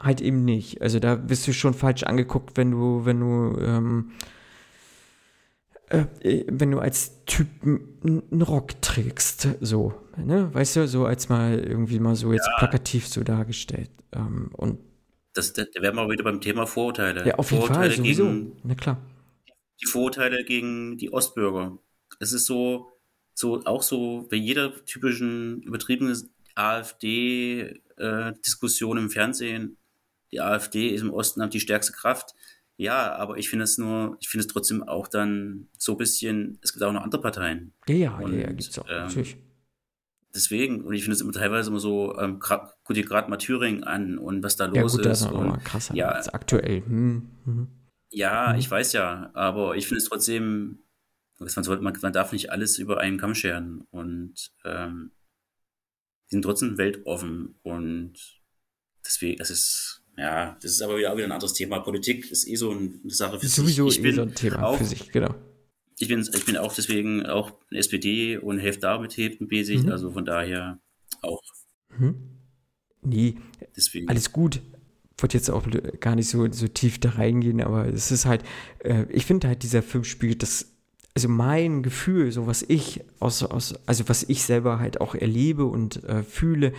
halt 0.00 0.20
eben 0.20 0.44
nicht. 0.44 0.82
Also 0.82 0.98
da 0.98 1.28
wirst 1.28 1.46
du 1.46 1.52
schon 1.52 1.74
falsch 1.74 2.02
angeguckt, 2.04 2.56
wenn 2.56 2.70
du, 2.72 3.04
wenn 3.04 3.20
du, 3.20 3.58
ähm, 3.60 4.10
äh, 5.88 6.06
wenn 6.48 6.70
du 6.70 6.78
als 6.78 7.22
Typ 7.26 7.48
einen 7.62 8.42
Rock 8.42 8.80
trägst, 8.82 9.48
so, 9.60 9.92
ne, 10.16 10.52
weißt 10.54 10.76
du, 10.76 10.88
so 10.88 11.04
als 11.04 11.28
mal 11.28 11.58
irgendwie 11.58 11.98
mal 12.00 12.16
so 12.16 12.32
jetzt 12.32 12.48
plakativ 12.58 13.06
so 13.08 13.22
dargestellt. 13.22 13.90
Ähm, 14.12 14.50
und 14.56 14.78
Das, 15.34 15.52
da 15.52 15.64
wären 15.80 15.96
wir 15.96 16.08
wieder 16.08 16.24
beim 16.24 16.40
Thema 16.40 16.66
Vorurteile. 16.66 17.26
ja, 17.26 17.34
auf 17.34 17.50
jeden 17.50 17.62
Fall, 17.64 17.74
Vorurteile 17.74 17.96
sowieso. 17.96 18.24
gegen 18.24 18.52
Na 18.64 18.74
klar. 18.74 18.96
die 19.82 19.86
Vorurteile 19.86 20.44
gegen 20.44 20.96
die 20.96 21.12
Ostbürger. 21.12 21.76
Es 22.20 22.32
ist 22.32 22.46
so, 22.46 22.88
so 23.34 23.62
auch 23.64 23.82
so 23.82 24.26
bei 24.30 24.36
jeder 24.36 24.72
typischen 24.84 25.60
übertriebenen 25.62 26.16
AfD-Diskussion 26.56 28.98
im 28.98 29.10
Fernsehen. 29.10 29.76
Die 30.32 30.40
AfD 30.40 30.88
ist 30.90 31.02
im 31.02 31.12
Osten 31.12 31.42
hat 31.42 31.54
die 31.54 31.60
stärkste 31.60 31.92
Kraft. 31.92 32.34
Ja, 32.76 33.14
aber 33.16 33.36
ich 33.36 33.50
finde 33.50 33.64
es 33.64 33.76
nur, 33.78 34.16
ich 34.20 34.28
finde 34.28 34.46
es 34.46 34.52
trotzdem 34.52 34.82
auch 34.82 35.06
dann 35.08 35.68
so 35.76 35.92
ein 35.92 35.98
bisschen, 35.98 36.58
es 36.62 36.72
gibt 36.72 36.82
auch 36.82 36.92
noch 36.92 37.02
andere 37.02 37.20
Parteien. 37.20 37.74
Ja, 37.88 37.94
ja, 37.94 38.18
Und, 38.18 38.32
ja, 38.32 38.40
ja, 38.40 38.46
gibt's 38.48 38.78
auch, 38.78 38.86
ähm, 38.88 39.04
natürlich. 39.04 39.36
Deswegen, 40.34 40.84
und 40.84 40.94
ich 40.94 41.02
finde 41.02 41.16
es 41.16 41.20
immer 41.20 41.32
teilweise 41.32 41.70
immer 41.70 41.80
so, 41.80 42.16
ähm, 42.18 42.38
gra- 42.38 42.70
guck 42.84 42.94
dir 42.94 43.04
gerade 43.04 43.28
mal 43.28 43.36
Thüringen 43.36 43.82
an 43.82 44.16
und 44.16 44.42
was 44.44 44.56
da 44.56 44.66
Ja, 44.66 44.82
los 44.82 44.92
gut, 44.92 45.04
das 45.04 45.20
ist. 45.20 45.26
ist 45.26 45.32
noch 45.32 45.40
und, 45.40 45.48
mal 45.48 45.58
krasser 45.58 45.94
ja, 45.96 46.08
als 46.08 46.28
aktuell. 46.28 46.82
Hm, 46.86 47.28
hm. 47.44 47.68
Ja, 48.12 48.52
Mhm. 48.52 48.58
ich 48.60 48.70
weiß 48.70 48.92
ja, 48.92 49.30
aber 49.34 49.76
ich 49.76 49.86
finde 49.88 49.98
es 49.98 50.08
trotzdem, 50.08 50.78
man, 51.38 51.48
sollte, 51.48 51.82
man, 51.82 51.98
man 52.00 52.12
darf 52.12 52.32
nicht 52.32 52.50
alles 52.50 52.78
über 52.78 52.98
einen 52.98 53.18
Kamm 53.18 53.34
scheren 53.34 53.82
und 53.90 54.52
ähm, 54.64 55.10
die 56.30 56.36
sind 56.36 56.42
trotzdem 56.42 56.78
weltoffen 56.78 57.58
und 57.62 58.12
deswegen, 59.04 59.38
das 59.38 59.50
ist, 59.50 59.99
ja, 60.20 60.56
das 60.60 60.72
ist 60.72 60.82
aber 60.82 60.98
wieder, 60.98 61.12
auch 61.12 61.16
wieder 61.16 61.26
ein 61.26 61.32
anderes 61.32 61.54
Thema. 61.54 61.80
Politik 61.80 62.30
ist 62.30 62.46
eh 62.46 62.54
so 62.56 62.70
eine 62.72 62.90
Sache 63.06 63.40
für 63.40 63.46
Sowieso 63.48 63.88
sich. 63.88 63.98
Ich 63.98 64.04
eh 64.04 64.08
bin 64.08 64.16
so 64.16 64.22
ein 64.22 64.34
Thema 64.34 64.62
auch, 64.64 64.76
für 64.76 64.84
sich, 64.84 65.10
genau. 65.10 65.34
Ich 65.98 66.08
bin, 66.08 66.20
ich 66.20 66.44
bin 66.44 66.56
auch 66.56 66.74
deswegen 66.74 67.24
auch 67.26 67.52
SPD 67.70 68.36
und 68.36 68.58
Hälfte 68.58 68.82
damit 68.82 69.16
Hälfte 69.16 69.44
mäßig, 69.44 69.84
Mhm. 69.84 69.92
also 69.92 70.10
von 70.12 70.24
daher 70.24 70.78
auch 71.22 71.42
Hm? 71.96 72.16
Nee, 73.02 73.36
deswegen. 73.76 74.08
alles 74.08 74.30
gut. 74.32 74.60
Wollte 75.18 75.36
jetzt 75.38 75.50
auch 75.50 75.66
gar 76.00 76.16
nicht 76.16 76.28
so, 76.28 76.50
so 76.52 76.68
tief 76.68 76.98
da 76.98 77.10
reingehen, 77.10 77.60
aber 77.62 77.86
es 77.86 78.10
ist 78.10 78.24
halt, 78.26 78.42
äh, 78.80 79.04
ich 79.10 79.26
finde 79.26 79.48
halt, 79.48 79.62
dieser 79.62 79.82
Film 79.82 80.04
spiegelt 80.04 80.42
das, 80.42 80.72
also 81.14 81.28
mein 81.28 81.82
Gefühl, 81.82 82.30
so 82.32 82.46
was 82.46 82.62
ich 82.62 83.00
aus, 83.18 83.42
aus 83.42 83.74
also 83.86 84.08
was 84.08 84.22
ich 84.22 84.42
selber 84.44 84.78
halt 84.78 85.00
auch 85.00 85.14
erlebe 85.14 85.64
und 85.66 86.02
äh, 86.04 86.22
fühle, 86.22 86.72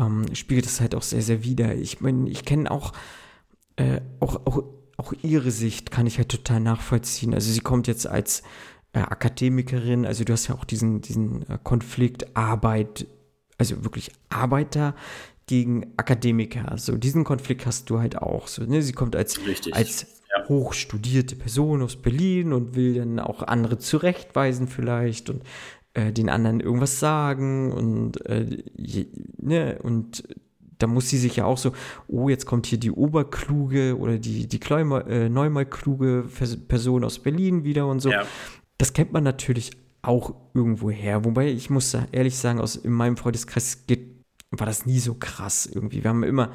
ähm, 0.00 0.34
spiegelt 0.34 0.66
das 0.66 0.80
halt 0.80 0.94
auch 0.94 1.02
sehr, 1.02 1.22
sehr 1.22 1.44
wider. 1.44 1.74
Ich 1.74 2.00
meine, 2.00 2.28
ich 2.28 2.44
kenne 2.44 2.70
auch, 2.70 2.92
äh, 3.76 4.00
auch, 4.18 4.46
auch, 4.46 4.64
auch 4.96 5.12
ihre 5.22 5.50
Sicht 5.50 5.90
kann 5.90 6.06
ich 6.06 6.18
halt 6.18 6.30
total 6.30 6.60
nachvollziehen. 6.60 7.34
Also 7.34 7.52
sie 7.52 7.60
kommt 7.60 7.86
jetzt 7.86 8.06
als 8.06 8.42
äh, 8.92 9.00
Akademikerin, 9.00 10.06
also 10.06 10.24
du 10.24 10.32
hast 10.32 10.48
ja 10.48 10.54
auch 10.54 10.64
diesen, 10.64 11.00
diesen 11.00 11.48
äh, 11.48 11.58
Konflikt 11.62 12.36
Arbeit, 12.36 13.06
also 13.58 13.84
wirklich 13.84 14.10
Arbeiter 14.30 14.94
gegen 15.46 15.92
Akademiker. 15.96 16.76
So 16.78 16.96
diesen 16.96 17.24
Konflikt 17.24 17.66
hast 17.66 17.90
du 17.90 17.98
halt 17.98 18.16
auch. 18.16 18.46
So, 18.48 18.64
ne? 18.64 18.82
Sie 18.82 18.92
kommt 18.92 19.16
als, 19.16 19.44
Richtig. 19.46 19.74
als 19.74 20.06
Ja. 20.36 20.48
hochstudierte 20.48 21.34
Person 21.34 21.82
aus 21.82 21.96
Berlin 21.96 22.52
und 22.52 22.76
will 22.76 22.94
dann 22.94 23.18
auch 23.18 23.42
andere 23.42 23.78
zurechtweisen 23.78 24.68
vielleicht 24.68 25.28
und 25.28 25.42
äh, 25.94 26.12
den 26.12 26.28
anderen 26.28 26.60
irgendwas 26.60 27.00
sagen 27.00 27.72
und 27.72 28.24
äh, 28.26 28.62
je, 28.76 29.06
ne 29.38 29.78
und 29.82 30.24
da 30.78 30.86
muss 30.86 31.10
sie 31.10 31.18
sich 31.18 31.36
ja 31.36 31.44
auch 31.44 31.58
so, 31.58 31.72
oh, 32.08 32.28
jetzt 32.28 32.46
kommt 32.46 32.66
hier 32.66 32.78
die 32.78 32.90
oberkluge 32.90 33.98
oder 33.98 34.18
die, 34.18 34.48
die 34.48 34.60
Kleumer, 34.60 35.06
äh, 35.06 35.64
kluge 35.66 36.24
Vers- 36.28 36.56
Person 36.56 37.04
aus 37.04 37.18
Berlin 37.18 37.64
wieder 37.64 37.86
und 37.86 38.00
so. 38.00 38.10
Ja. 38.10 38.24
Das 38.78 38.94
kennt 38.94 39.12
man 39.12 39.22
natürlich 39.22 39.72
auch 40.02 40.34
irgendwo 40.54 40.90
her. 40.90 41.24
Wobei 41.26 41.50
ich 41.50 41.68
muss 41.68 41.94
ehrlich 42.12 42.38
sagen, 42.38 42.60
aus 42.60 42.76
in 42.76 42.92
meinem 42.92 43.18
Freundeskreis 43.18 43.86
geht, 43.86 44.24
war 44.50 44.66
das 44.66 44.86
nie 44.86 44.98
so 44.98 45.14
krass 45.14 45.66
irgendwie. 45.66 46.02
Wir 46.02 46.08
haben 46.10 46.22
immer 46.22 46.50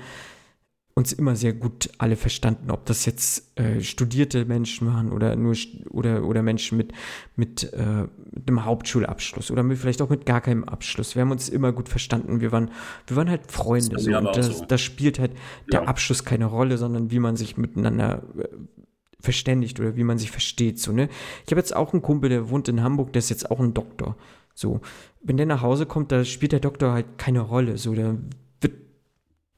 uns 0.98 1.12
immer 1.12 1.36
sehr 1.36 1.52
gut 1.52 1.90
alle 1.98 2.16
verstanden, 2.16 2.72
ob 2.72 2.86
das 2.86 3.06
jetzt 3.06 3.60
äh, 3.60 3.82
studierte 3.82 4.46
Menschen 4.46 4.88
waren 4.88 5.12
oder 5.12 5.36
nur 5.36 5.54
oder 5.90 6.24
oder 6.24 6.42
Menschen 6.42 6.78
mit 6.78 6.94
mit, 7.36 7.74
äh, 7.74 8.08
mit 8.32 8.48
einem 8.48 8.64
Hauptschulabschluss 8.64 9.52
oder 9.52 9.62
mit, 9.62 9.78
vielleicht 9.78 10.02
auch 10.02 10.10
mit 10.10 10.26
gar 10.26 10.40
keinem 10.40 10.64
Abschluss. 10.64 11.16
Wir 11.16 11.22
haben 11.22 11.32
uns 11.32 11.50
immer 11.50 11.74
gut 11.74 11.90
verstanden. 11.90 12.40
Wir 12.40 12.54
waren 12.54 12.72
wir 13.08 13.18
waren 13.18 13.30
halt 13.30 13.52
Freunde 13.52 14.00
so 14.00 14.16
und 14.18 14.38
das, 14.38 14.60
so. 14.60 14.66
das 14.66 14.80
spielt 14.80 15.20
halt 15.20 15.34
der 15.72 15.82
Ja. 15.82 15.88
Abschluss 15.88 16.24
keine 16.24 16.46
Rolle, 16.46 16.78
sondern 16.78 17.12
wie 17.12 17.20
man 17.20 17.36
sich 17.36 17.58
miteinander 17.58 18.24
äh, 18.38 18.48
verständigt 19.20 19.78
oder 19.82 19.98
wie 19.98 20.06
man 20.06 20.18
sich 20.18 20.32
versteht. 20.32 20.80
So, 20.80 20.94
ne? 20.94 21.10
Ich 21.46 21.52
habe 21.52 21.60
jetzt 21.60 21.76
auch 21.76 21.92
einen 21.92 22.04
Kumpel, 22.04 22.30
der 22.30 22.50
wohnt 22.50 22.70
in 22.70 22.82
Hamburg, 22.82 23.12
der 23.12 23.20
ist 23.20 23.30
jetzt 23.30 23.52
auch 23.52 23.60
ein 23.60 23.74
Doktor. 23.74 24.16
So, 24.54 24.80
wenn 25.22 25.36
der 25.36 25.46
nach 25.46 25.62
Hause 25.62 25.86
kommt, 25.86 26.14
da 26.14 26.24
spielt 26.24 26.54
der 26.54 26.62
Doktor 26.62 26.94
halt 26.94 27.18
keine 27.18 27.42
Rolle. 27.42 27.78
So, 27.78 27.94
da 27.94 28.16
wird, 28.62 28.74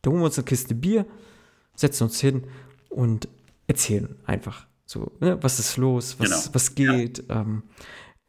da 0.02 0.10
holen 0.10 0.22
wir 0.22 0.26
uns 0.26 0.40
eine 0.40 0.46
Kiste 0.46 0.74
Bier, 0.74 1.06
setzen 1.78 2.04
uns 2.04 2.20
hin 2.20 2.44
und 2.90 3.30
erzählen 3.68 4.18
einfach. 4.26 4.68
So, 4.86 5.12
ne? 5.22 5.38
was 5.42 5.60
ist 5.60 5.78
los, 5.78 6.20
was, 6.20 6.30
Genau. 6.30 6.42
was 6.54 6.76
geht. 6.76 7.24
Ähm, 7.30 7.64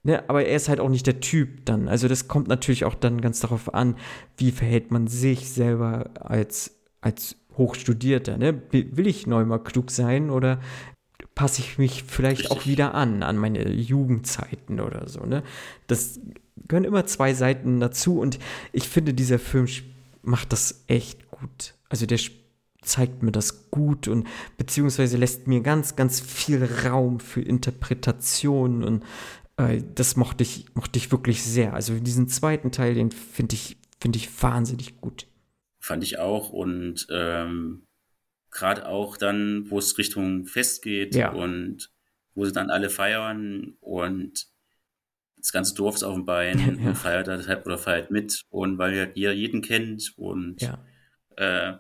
Ne, 0.05 0.27
aber 0.29 0.45
er 0.47 0.55
ist 0.57 0.69
halt 0.69 0.79
auch 0.79 0.89
nicht 0.89 1.07
der 1.09 1.21
Typ 1.21 1.65
dann. 1.67 1.89
Also 1.89 2.07
das 2.07 2.29
kommt 2.29 2.47
natürlich 2.47 2.85
auch 2.85 2.95
dann 2.95 3.21
ganz 3.21 3.41
darauf 3.41 3.75
an, 3.75 3.97
wie 4.37 4.53
verhält 4.53 4.93
man 4.93 5.09
sich 5.09 5.51
selber 5.51 6.11
als, 6.21 6.79
als 7.01 7.37
Hochstudierter. 7.57 8.39
Ne? 8.39 8.63
Will 8.71 9.07
ich 9.09 9.27
neu 9.27 9.45
mal 9.45 9.59
klug 9.59 9.91
sein 9.91 10.31
oder 10.31 10.61
passe 11.35 11.61
ich 11.61 11.79
mich 11.79 12.05
vielleicht 12.05 12.43
Richtig. 12.43 12.57
auch 12.57 12.67
wieder 12.67 12.95
an, 12.95 13.23
an 13.23 13.37
meine 13.37 13.71
Jugendzeiten 13.71 14.81
oder 14.81 15.09
so. 15.09 15.21
Ne? 15.27 15.43
Das 15.89 16.21
gehören 16.69 16.85
immer 16.85 17.05
zwei 17.05 17.35
Seiten 17.35 17.81
dazu 17.81 18.21
und 18.21 18.39
ich 18.73 18.89
finde, 18.89 19.13
dieser 19.15 19.41
Film 19.41 19.67
macht 20.23 20.53
das 20.53 20.85
echt 20.87 21.29
gut. 21.31 21.75
Also 21.89 22.07
der 22.07 22.19
zeigt 22.83 23.23
mir 23.23 23.33
das 23.33 23.71
gut 23.71 24.09
und 24.09 24.27
beziehungsweise 24.57 25.17
lässt 25.17 25.47
mir 25.47 25.61
ganz, 25.63 25.97
ganz 25.97 26.21
viel 26.21 26.65
Raum 26.65 27.21
für 27.21 27.41
Interpretation 27.43 28.85
und 28.85 29.05
äh, 29.57 29.83
das 29.95 30.17
mochte 30.17 30.43
ich, 30.45 30.67
mochte 30.75 30.99
ich 30.99 31.11
wirklich 31.11 31.43
sehr. 31.43 31.75
Also 31.75 31.99
diesen 31.99 32.29
zweiten 32.29 32.71
Teil, 32.71 32.95
den 32.95 33.11
finde 33.11 33.55
ich, 33.57 33.77
finde 34.01 34.19
ich 34.19 34.43
wahnsinnig 34.43 35.01
gut. 35.01 35.27
Fand 35.81 36.03
ich 36.05 36.19
auch 36.19 36.51
und 36.51 37.07
ähm, 37.11 37.85
gerade 38.51 38.87
auch 38.89 39.17
dann, 39.17 39.71
wo 39.71 39.79
es 39.79 39.99
Richtung 39.99 40.47
Fest 40.47 40.83
geht 40.83 41.15
Ja. 41.15 41.33
und 41.33 41.91
wo 42.35 42.45
sie 42.45 42.53
dann 42.53 42.71
alle 42.71 42.91
feiern 42.91 43.77
und 43.81 44.47
das 45.37 45.53
ganze 45.53 45.75
Dorf 45.75 45.97
ist 45.97 46.03
auf 46.05 46.15
dem 46.15 46.25
Bein 46.25 46.59
Ja. 46.81 46.89
und 46.91 46.95
feiert 46.97 47.27
deshalb 47.27 47.67
oder 47.67 47.79
feiert 47.79 48.11
mit 48.11 48.45
und 48.51 48.79
weil 48.79 48.97
halt 48.99 49.17
jeder 49.17 49.33
jeden 49.33 49.63
kennt 49.63 50.13
und 50.17 50.61
Ja. 50.63 50.85
äh, 51.37 51.77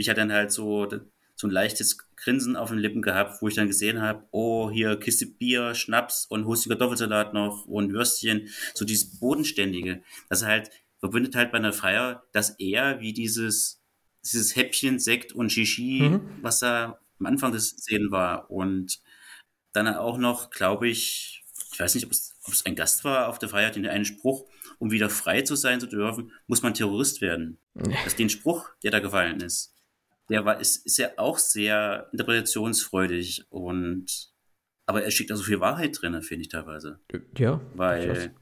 ich 0.00 0.08
hatte 0.08 0.20
dann 0.20 0.32
halt 0.32 0.52
so, 0.52 0.88
so 1.34 1.46
ein 1.46 1.50
leichtes 1.50 1.98
Grinsen 2.16 2.56
auf 2.56 2.70
den 2.70 2.78
Lippen 2.78 3.02
gehabt, 3.02 3.40
wo 3.40 3.48
ich 3.48 3.54
dann 3.54 3.68
gesehen 3.68 4.00
habe, 4.00 4.24
oh, 4.32 4.70
hier 4.70 4.96
Kiste 4.98 5.26
Bier, 5.26 5.74
Schnaps 5.74 6.26
und 6.26 6.44
du 6.44 6.68
Kartoffelsalat 6.68 7.32
noch 7.34 7.66
und 7.66 7.92
Würstchen, 7.92 8.48
so 8.74 8.84
dieses 8.84 9.18
Bodenständige. 9.20 10.02
Das 10.28 10.44
halt 10.44 10.70
verbindet 10.98 11.36
halt 11.36 11.52
bei 11.52 11.58
einer 11.58 11.72
Feier, 11.72 12.24
dass 12.32 12.50
er 12.58 13.00
wie 13.00 13.12
dieses, 13.12 13.80
dieses 14.24 14.56
Häppchen 14.56 14.98
Sekt 14.98 15.32
und 15.32 15.50
Shishi, 15.52 16.00
Mhm. 16.02 16.20
was 16.42 16.58
da 16.58 16.98
am 17.20 17.26
Anfang 17.26 17.52
des 17.52 17.68
Szenen 17.70 18.10
war 18.10 18.50
und 18.50 19.00
dann 19.72 19.86
auch 19.88 20.18
noch, 20.18 20.50
glaube 20.50 20.88
ich, 20.88 21.44
ich 21.72 21.78
weiß 21.78 21.94
nicht, 21.94 22.06
ob 22.06 22.10
es, 22.12 22.34
ob 22.44 22.52
es 22.52 22.66
ein 22.66 22.74
Gast 22.74 23.04
war 23.04 23.28
auf 23.28 23.38
der 23.38 23.48
Feier, 23.48 23.70
den 23.70 23.86
einen 23.86 24.04
Spruch, 24.04 24.46
um 24.78 24.90
wieder 24.90 25.10
frei 25.10 25.42
zu 25.42 25.54
sein 25.54 25.78
zu 25.80 25.86
dürfen, 25.86 26.32
muss 26.46 26.62
man 26.62 26.74
Terrorist 26.74 27.20
werden. 27.20 27.58
Das 28.04 28.16
den 28.16 28.30
Spruch, 28.30 28.70
der 28.82 28.90
da 28.90 28.98
gefallen 29.00 29.40
ist, 29.40 29.74
der 30.28 30.44
war, 30.44 30.60
ist, 30.60 30.84
ist 30.86 30.98
ja 30.98 31.10
auch 31.16 31.38
sehr 31.38 32.08
interpretationsfreudig 32.12 33.46
und 33.50 34.30
aber 34.86 35.02
er 35.02 35.10
steckt 35.10 35.30
da 35.30 35.36
so 35.36 35.42
viel 35.42 35.60
Wahrheit 35.60 36.00
drin, 36.00 36.20
finde 36.22 36.42
ich 36.42 36.48
teilweise. 36.48 36.98
Ja. 37.36 37.60
Weil 37.74 38.34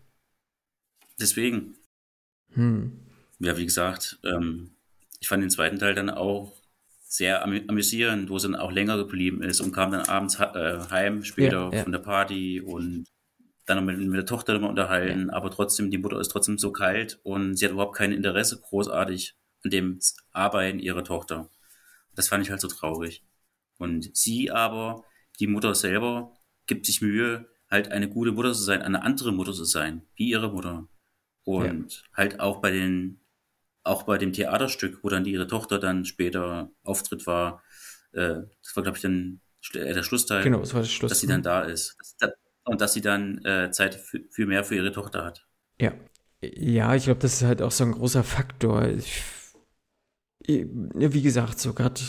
deswegen, 1.18 1.76
Hm. 2.52 2.92
ja, 3.40 3.56
wie 3.56 3.64
gesagt, 3.66 4.18
ähm, 4.24 4.70
ich 5.20 5.28
fand 5.28 5.42
den 5.42 5.50
zweiten 5.50 5.78
Teil 5.78 5.94
dann 5.94 6.10
auch 6.10 6.52
sehr 7.08 7.42
amü 7.42 7.62
amüsierend, 7.66 8.30
wo 8.30 8.36
es 8.36 8.42
dann 8.42 8.54
auch 8.54 8.70
länger 8.70 8.96
geblieben 8.96 9.42
ist 9.42 9.60
und 9.60 9.72
kam 9.72 9.90
dann 9.90 10.02
abends 10.08 10.38
äh, 10.38 10.78
heim 10.90 11.24
später 11.24 11.70
Ja, 11.70 11.78
ja. 11.78 11.82
von 11.82 11.92
der 11.92 11.98
Party 12.00 12.60
und 12.60 13.06
dann 13.64 13.78
noch 13.78 13.84
mit, 13.84 13.98
mit 13.98 14.16
der 14.16 14.26
Tochter 14.26 14.54
immer 14.54 14.68
unterhalten, 14.68 15.30
aber 15.30 15.50
trotzdem, 15.50 15.90
die 15.90 15.98
Mutter 15.98 16.20
ist 16.20 16.28
trotzdem 16.28 16.58
so 16.58 16.70
kalt 16.70 17.18
und 17.24 17.56
sie 17.56 17.64
hat 17.64 17.72
überhaupt 17.72 17.96
kein 17.96 18.12
Interesse 18.12 18.60
großartig 18.60 19.34
an 19.64 19.70
dem 19.70 19.98
Arbeiten 20.32 20.78
ihrer 20.78 21.02
Tochter. 21.02 21.50
Das 22.16 22.28
fand 22.28 22.44
ich 22.44 22.50
halt 22.50 22.60
so 22.60 22.68
traurig. 22.68 23.24
Und 23.78 24.16
sie 24.16 24.50
aber, 24.50 25.04
die 25.38 25.46
Mutter 25.46 25.74
selber, 25.74 26.34
gibt 26.66 26.86
sich 26.86 27.00
Mühe, 27.02 27.46
halt 27.70 27.92
eine 27.92 28.08
gute 28.08 28.32
Mutter 28.32 28.52
zu 28.52 28.62
sein, 28.62 28.82
eine 28.82 29.02
andere 29.02 29.32
Mutter 29.32 29.52
zu 29.52 29.64
sein, 29.64 30.02
wie 30.16 30.30
ihre 30.30 30.50
Mutter. 30.50 30.88
Und 31.44 32.02
halt 32.12 32.40
auch 32.40 32.60
bei 32.60 32.72
den, 32.72 33.20
auch 33.84 34.02
bei 34.02 34.18
dem 34.18 34.32
Theaterstück, 34.32 35.04
wo 35.04 35.08
dann 35.08 35.22
die, 35.24 35.32
ihre 35.32 35.46
Tochter 35.46 35.78
dann 35.78 36.04
später 36.04 36.70
Auftritt 36.82 37.26
war, 37.26 37.62
äh, 38.12 38.42
das 38.62 38.74
war, 38.74 38.82
glaube 38.82 38.98
ich, 38.98 39.02
dann 39.02 39.40
äh, 39.74 39.94
der 39.94 40.02
Schlussteil, 40.02 40.42
Genau, 40.42 40.60
das 40.60 40.74
war 40.74 40.80
das 40.80 40.90
Schluss. 40.90 41.10
dass 41.10 41.20
sie 41.20 41.26
dann 41.26 41.42
da 41.42 41.62
ist. 41.62 41.96
Und 42.64 42.80
dass 42.80 42.94
sie 42.94 43.00
dann 43.00 43.44
äh, 43.44 43.70
Zeit 43.70 43.94
für, 43.94 44.20
für 44.30 44.46
mehr 44.46 44.64
für 44.64 44.74
ihre 44.74 44.90
Tochter 44.90 45.24
hat. 45.24 45.46
Ja. 45.80 45.92
Ja, 46.42 46.94
ich 46.94 47.04
glaube, 47.04 47.20
das 47.20 47.34
ist 47.34 47.42
halt 47.44 47.62
auch 47.62 47.70
so 47.70 47.84
ein 47.84 47.92
großer 47.92 48.22
Faktor. 48.24 48.86
Ich, 48.86 49.06
ja, 49.16 49.22
wie 50.46 51.22
gesagt, 51.22 51.58
so 51.58 51.72
gerade 51.72 52.00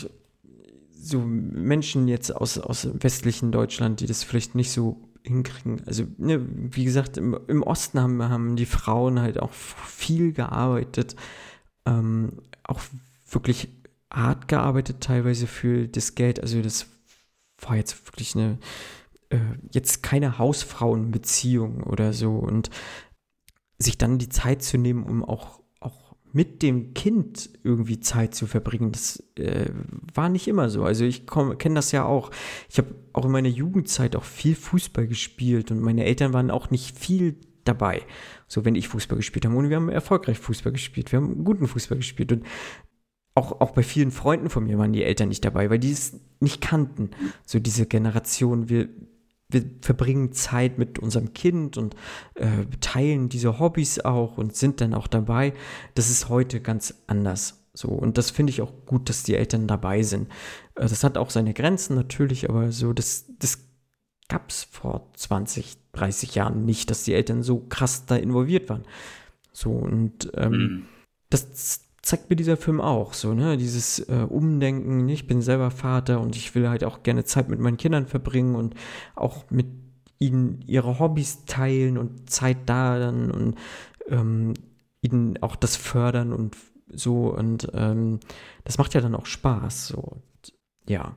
so 0.99 1.19
Menschen 1.19 2.07
jetzt 2.07 2.35
aus, 2.35 2.57
aus 2.57 2.87
westlichen 2.93 3.51
Deutschland, 3.51 3.99
die 3.99 4.07
das 4.07 4.23
vielleicht 4.23 4.55
nicht 4.55 4.71
so 4.71 5.07
hinkriegen. 5.23 5.81
Also, 5.85 6.05
ne, 6.17 6.45
wie 6.47 6.85
gesagt, 6.85 7.17
im, 7.17 7.37
im 7.47 7.63
Osten 7.63 7.99
haben, 7.99 8.21
haben 8.23 8.55
die 8.55 8.65
Frauen 8.65 9.19
halt 9.19 9.39
auch 9.39 9.51
viel 9.51 10.33
gearbeitet, 10.33 11.15
ähm, 11.85 12.33
auch 12.63 12.81
wirklich 13.29 13.69
hart 14.11 14.47
gearbeitet, 14.47 15.01
teilweise 15.01 15.47
für 15.47 15.87
das 15.87 16.15
Geld. 16.15 16.39
Also, 16.41 16.61
das 16.61 16.87
war 17.59 17.75
jetzt 17.75 18.07
wirklich 18.07 18.35
eine, 18.35 18.57
äh, 19.29 19.39
jetzt 19.71 20.03
keine 20.03 20.37
Hausfrauenbeziehung 20.37 21.83
oder 21.83 22.13
so. 22.13 22.35
Und 22.35 22.69
sich 23.79 23.97
dann 23.97 24.17
die 24.17 24.29
Zeit 24.29 24.63
zu 24.63 24.77
nehmen, 24.77 25.03
um 25.03 25.23
auch, 25.23 25.59
auch 25.59 25.61
mit 26.33 26.61
dem 26.61 26.93
Kind 26.93 27.49
irgendwie 27.63 27.99
Zeit 27.99 28.35
zu 28.35 28.47
verbringen, 28.47 28.91
das 28.91 29.23
äh, 29.37 29.69
war 30.13 30.29
nicht 30.29 30.47
immer 30.47 30.69
so. 30.69 30.83
Also 30.83 31.05
ich 31.05 31.25
kenne 31.25 31.75
das 31.75 31.91
ja 31.91 32.05
auch. 32.05 32.31
Ich 32.69 32.77
habe 32.77 32.95
auch 33.13 33.25
in 33.25 33.31
meiner 33.31 33.49
Jugendzeit 33.49 34.15
auch 34.15 34.23
viel 34.23 34.55
Fußball 34.55 35.07
gespielt 35.07 35.71
und 35.71 35.81
meine 35.81 36.05
Eltern 36.05 36.33
waren 36.33 36.51
auch 36.51 36.69
nicht 36.69 36.97
viel 36.97 37.37
dabei. 37.63 38.01
So, 38.47 38.65
wenn 38.65 38.75
ich 38.75 38.87
Fußball 38.87 39.17
gespielt 39.17 39.45
habe. 39.45 39.55
Und 39.55 39.69
wir 39.69 39.75
haben 39.75 39.89
erfolgreich 39.89 40.39
Fußball 40.39 40.71
gespielt. 40.71 41.11
Wir 41.11 41.17
haben 41.17 41.43
guten 41.43 41.67
Fußball 41.67 41.97
gespielt. 41.97 42.31
Und 42.31 42.45
auch, 43.35 43.59
auch 43.61 43.71
bei 43.71 43.83
vielen 43.83 44.11
Freunden 44.11 44.49
von 44.49 44.63
mir 44.63 44.77
waren 44.77 44.93
die 44.93 45.03
Eltern 45.03 45.29
nicht 45.29 45.45
dabei, 45.45 45.69
weil 45.69 45.79
die 45.79 45.91
es 45.91 46.19
nicht 46.39 46.61
kannten. 46.61 47.11
So 47.45 47.59
diese 47.59 47.85
Generation, 47.85 48.69
wir, 48.69 48.89
wir 49.49 49.63
verbringen 49.81 50.33
Zeit 50.33 50.77
mit 50.77 50.99
unserem 50.99 51.33
Kind 51.33 51.77
und 51.77 51.95
äh, 52.35 52.65
teilen 52.81 53.29
diese 53.29 53.59
Hobbys 53.59 53.99
auch 53.99 54.37
und 54.37 54.55
sind 54.55 54.81
dann 54.81 54.93
auch 54.93 55.07
dabei. 55.07 55.53
Das 55.95 56.09
ist 56.09 56.29
heute 56.29 56.59
ganz 56.59 57.03
anders. 57.07 57.63
So, 57.73 57.89
und 57.89 58.17
das 58.17 58.31
finde 58.31 58.49
ich 58.51 58.61
auch 58.61 58.73
gut, 58.85 59.07
dass 59.07 59.23
die 59.23 59.35
Eltern 59.35 59.67
dabei 59.67 60.01
sind. 60.03 60.29
Äh, 60.75 60.81
das 60.87 61.03
hat 61.03 61.17
auch 61.17 61.29
seine 61.29 61.53
Grenzen 61.53 61.95
natürlich, 61.95 62.49
aber 62.49 62.71
so, 62.71 62.91
das, 62.91 63.25
das 63.39 63.67
gab 64.27 64.49
es 64.49 64.63
vor 64.63 65.11
20, 65.15 65.77
30 65.93 66.35
Jahren 66.35 66.65
nicht, 66.65 66.89
dass 66.89 67.03
die 67.03 67.13
Eltern 67.13 67.43
so 67.43 67.59
krass 67.59 68.05
da 68.05 68.15
involviert 68.17 68.67
waren. 68.69 68.83
So, 69.53 69.71
und 69.71 70.29
ähm, 70.35 70.51
Mhm. 70.51 70.85
das 71.29 71.86
zeigt 72.07 72.29
mir 72.29 72.37
dieser 72.37 72.55
Film 72.55 72.79
auch 72.79 73.13
so, 73.13 73.33
ne? 73.33 73.57
Dieses 73.57 73.99
äh, 74.07 74.25
Umdenken, 74.29 75.05
ne? 75.07 75.13
ich 75.13 75.27
bin 75.27 75.41
selber 75.41 75.71
Vater 75.71 76.21
und 76.21 76.37
ich 76.37 76.55
will 76.55 76.69
halt 76.69 76.85
auch 76.85 77.03
gerne 77.03 77.25
Zeit 77.25 77.49
mit 77.49 77.59
meinen 77.59 77.75
Kindern 77.75 78.07
verbringen 78.07 78.55
und 78.55 78.75
auch 79.15 79.51
mit 79.51 79.65
ihnen 80.17 80.61
ihre 80.65 80.99
Hobbys 80.99 81.43
teilen 81.45 81.97
und 81.97 82.29
Zeit 82.29 82.59
da 82.65 82.97
dann 82.97 83.29
und 83.29 83.55
ähm, 84.07 84.53
ihnen 85.01 85.37
auch 85.43 85.57
das 85.57 85.75
fördern 85.75 86.31
und 86.31 86.55
so 86.93 87.27
und 87.35 87.67
ähm, 87.73 88.21
das 88.63 88.77
macht 88.77 88.93
ja 88.93 89.01
dann 89.01 89.13
auch 89.13 89.25
Spaß. 89.25 89.87
So, 89.89 89.97
und, 89.97 90.53
ja, 90.87 91.13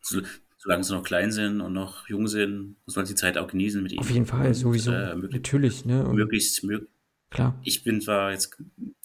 So, 0.00 0.20
solange 0.58 0.82
sie 0.82 0.92
noch 0.92 1.04
klein 1.04 1.30
sind 1.30 1.60
und 1.60 1.72
noch 1.72 2.08
jung 2.08 2.26
sind, 2.26 2.74
muss 2.84 2.96
man 2.96 3.06
die 3.06 3.14
Zeit 3.14 3.38
auch 3.38 3.46
genießen 3.46 3.80
mit 3.80 3.92
ihnen. 3.92 4.00
auf 4.00 4.10
jeden 4.10 4.26
Fall 4.26 4.48
Und, 4.48 4.54
sowieso, 4.54 4.90
Äh, 4.90 5.14
möglich, 5.14 5.34
natürlich, 5.34 5.84
ne? 5.84 6.04
Und, 6.04 6.16
möglichst, 6.16 6.64
mög 6.64 6.88
klar, 7.30 7.58
ich 7.62 7.84
bin 7.84 8.00
zwar 8.00 8.32
jetzt 8.32 8.56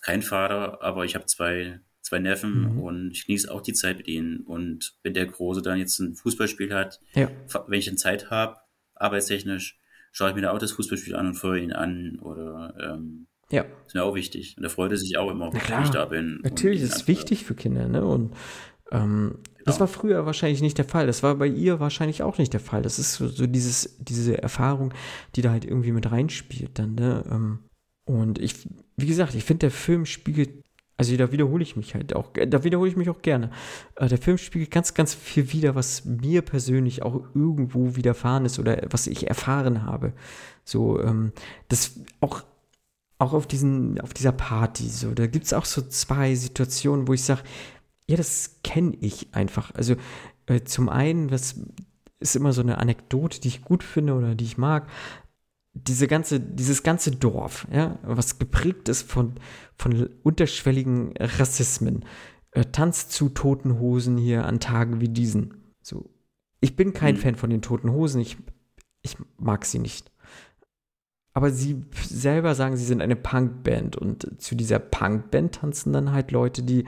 kein 0.01 0.21
Vater, 0.21 0.81
aber 0.81 1.05
ich 1.05 1.15
habe 1.15 1.25
zwei, 1.25 1.79
zwei 2.01 2.19
Neffen 2.19 2.73
Mhm. 2.73 2.79
und 2.79 3.11
ich 3.11 3.25
genieße 3.25 3.51
auch 3.51 3.61
die 3.61 3.73
Zeit 3.73 3.97
mit 3.97 4.07
ihnen. 4.07 4.41
Und 4.41 4.95
wenn 5.03 5.13
der 5.13 5.25
Große 5.25 5.61
dann 5.61 5.77
jetzt 5.79 5.99
ein 5.99 6.15
Fußballspiel 6.15 6.73
hat, 6.73 6.99
ja, 7.13 7.29
wenn 7.67 7.79
ich 7.79 7.85
dann 7.85 7.97
Zeit 7.97 8.29
habe, 8.31 8.57
arbeitstechnisch, 8.95 9.79
schaue 10.11 10.29
ich 10.29 10.35
mir 10.35 10.41
da 10.41 10.51
auch 10.51 10.59
das 10.59 10.71
Fußballspiel 10.73 11.15
an 11.15 11.27
und 11.27 11.33
feuere 11.35 11.57
ihn 11.63 11.73
an. 11.73 12.19
Oder 12.19 12.75
ähm, 12.79 13.27
ja. 13.49 13.65
ist 13.87 13.95
mir 13.95 14.03
auch 14.03 14.15
wichtig. 14.15 14.55
Und 14.57 14.63
er 14.63 14.69
freut 14.69 14.95
sich 14.97 15.17
auch 15.17 15.31
immer, 15.31 15.51
wenn 15.53 15.83
ich 15.83 15.89
da 15.89 16.05
bin. 16.05 16.39
Natürlich, 16.43 16.81
das 16.81 16.89
ist 16.89 16.95
anfeuere. 17.01 17.07
wichtig 17.17 17.43
für 17.45 17.55
Kinder, 17.55 17.87
ne? 17.87 18.05
Und 18.05 18.35
ähm, 18.91 19.39
das 19.63 19.75
Genau. 19.75 19.79
war 19.81 19.87
früher 19.87 20.25
wahrscheinlich 20.25 20.61
nicht 20.61 20.77
der 20.77 20.85
Fall. 20.85 21.07
Das 21.07 21.23
war 21.23 21.35
bei 21.35 21.47
ihr 21.47 21.79
wahrscheinlich 21.79 22.23
auch 22.23 22.37
nicht 22.39 22.51
der 22.51 22.59
Fall. 22.59 22.81
Das 22.81 22.99
ist 22.99 23.13
so, 23.13 23.27
so 23.27 23.47
dieses, 23.47 23.97
diese 23.99 24.41
Erfahrung, 24.41 24.93
die 25.35 25.41
da 25.41 25.51
halt 25.51 25.65
irgendwie 25.65 25.91
mit 25.91 26.11
reinspielt 26.11 26.77
dann, 26.79 26.95
ne? 26.95 27.23
Ähm, 27.31 27.59
und 28.19 28.39
ich, 28.39 28.67
wie 28.97 29.07
gesagt, 29.07 29.35
ich 29.35 29.43
finde, 29.43 29.59
der 29.59 29.71
Film 29.71 30.05
spiegelt, 30.05 30.63
also 30.97 31.15
da 31.17 31.31
wiederhole 31.31 31.63
ich 31.63 31.75
mich 31.75 31.95
halt 31.95 32.15
auch, 32.15 32.31
da 32.33 32.63
wiederhole 32.63 32.89
ich 32.89 32.97
mich 32.97 33.09
auch 33.09 33.21
gerne. 33.21 33.49
Äh, 33.95 34.07
der 34.07 34.17
Film 34.17 34.37
spiegelt 34.37 34.71
ganz, 34.71 34.93
ganz 34.93 35.13
viel 35.13 35.51
wider, 35.53 35.75
was 35.75 36.05
mir 36.05 36.41
persönlich 36.41 37.03
auch 37.03 37.23
irgendwo 37.33 37.95
widerfahren 37.95 38.45
ist 38.45 38.59
oder 38.59 38.81
was 38.89 39.07
ich 39.07 39.27
erfahren 39.27 39.85
habe. 39.85 40.13
So, 40.63 41.01
ähm, 41.01 41.31
das 41.69 41.99
auch 42.19 42.43
auch 43.21 43.33
auf 43.33 43.45
diesen, 43.45 44.01
auf 44.01 44.15
dieser 44.15 44.31
Party, 44.31 44.89
so, 44.89 45.13
da 45.13 45.27
gibt 45.27 45.45
es 45.45 45.53
auch 45.53 45.65
so 45.65 45.83
zwei 45.83 46.33
Situationen, 46.33 47.07
wo 47.07 47.13
ich 47.13 47.23
sage, 47.23 47.43
ja, 48.07 48.17
das 48.17 48.57
kenne 48.63 48.97
ich 48.99 49.33
einfach. 49.33 49.75
Also 49.75 49.95
äh, 50.47 50.61
zum 50.61 50.89
einen, 50.89 51.27
das 51.27 51.61
ist 52.19 52.35
immer 52.35 52.51
so 52.51 52.61
eine 52.61 52.79
Anekdote, 52.79 53.39
die 53.39 53.47
ich 53.47 53.61
gut 53.61 53.83
finde 53.83 54.13
oder 54.13 54.35
die 54.35 54.45
ich 54.45 54.57
mag. 54.57 54.87
Diese 55.73 56.07
ganze, 56.07 56.39
dieses 56.39 56.83
ganze 56.83 57.11
Dorf, 57.11 57.67
ja, 57.71 57.97
was 58.03 58.39
geprägt 58.39 58.89
ist 58.89 59.03
von, 59.03 59.35
von 59.75 60.09
unterschwelligen 60.23 61.13
Rassismen, 61.17 62.05
äh, 62.51 62.65
tanzt 62.65 63.11
zu 63.11 63.29
toten 63.29 63.79
Hosen 63.79 64.17
hier 64.17 64.45
an 64.45 64.59
Tagen 64.59 64.99
wie 64.99 65.09
diesen. 65.09 65.73
So. 65.81 66.09
Ich 66.59 66.75
bin 66.75 66.93
kein 66.93 67.15
mhm. 67.15 67.19
Fan 67.19 67.35
von 67.35 67.49
den 67.49 67.61
toten 67.61 67.91
Hosen, 67.91 68.21
ich, 68.21 68.37
ich 69.01 69.17
mag 69.37 69.65
sie 69.65 69.79
nicht. 69.79 70.11
Aber 71.33 71.49
sie 71.49 71.85
selber 72.05 72.55
sagen, 72.55 72.75
sie 72.75 72.85
sind 72.85 73.01
eine 73.01 73.15
Punkband 73.15 73.95
und 73.95 74.41
zu 74.41 74.55
dieser 74.55 74.79
Punkband 74.79 75.55
tanzen 75.55 75.93
dann 75.93 76.11
halt 76.11 76.31
Leute, 76.31 76.61
die. 76.61 76.85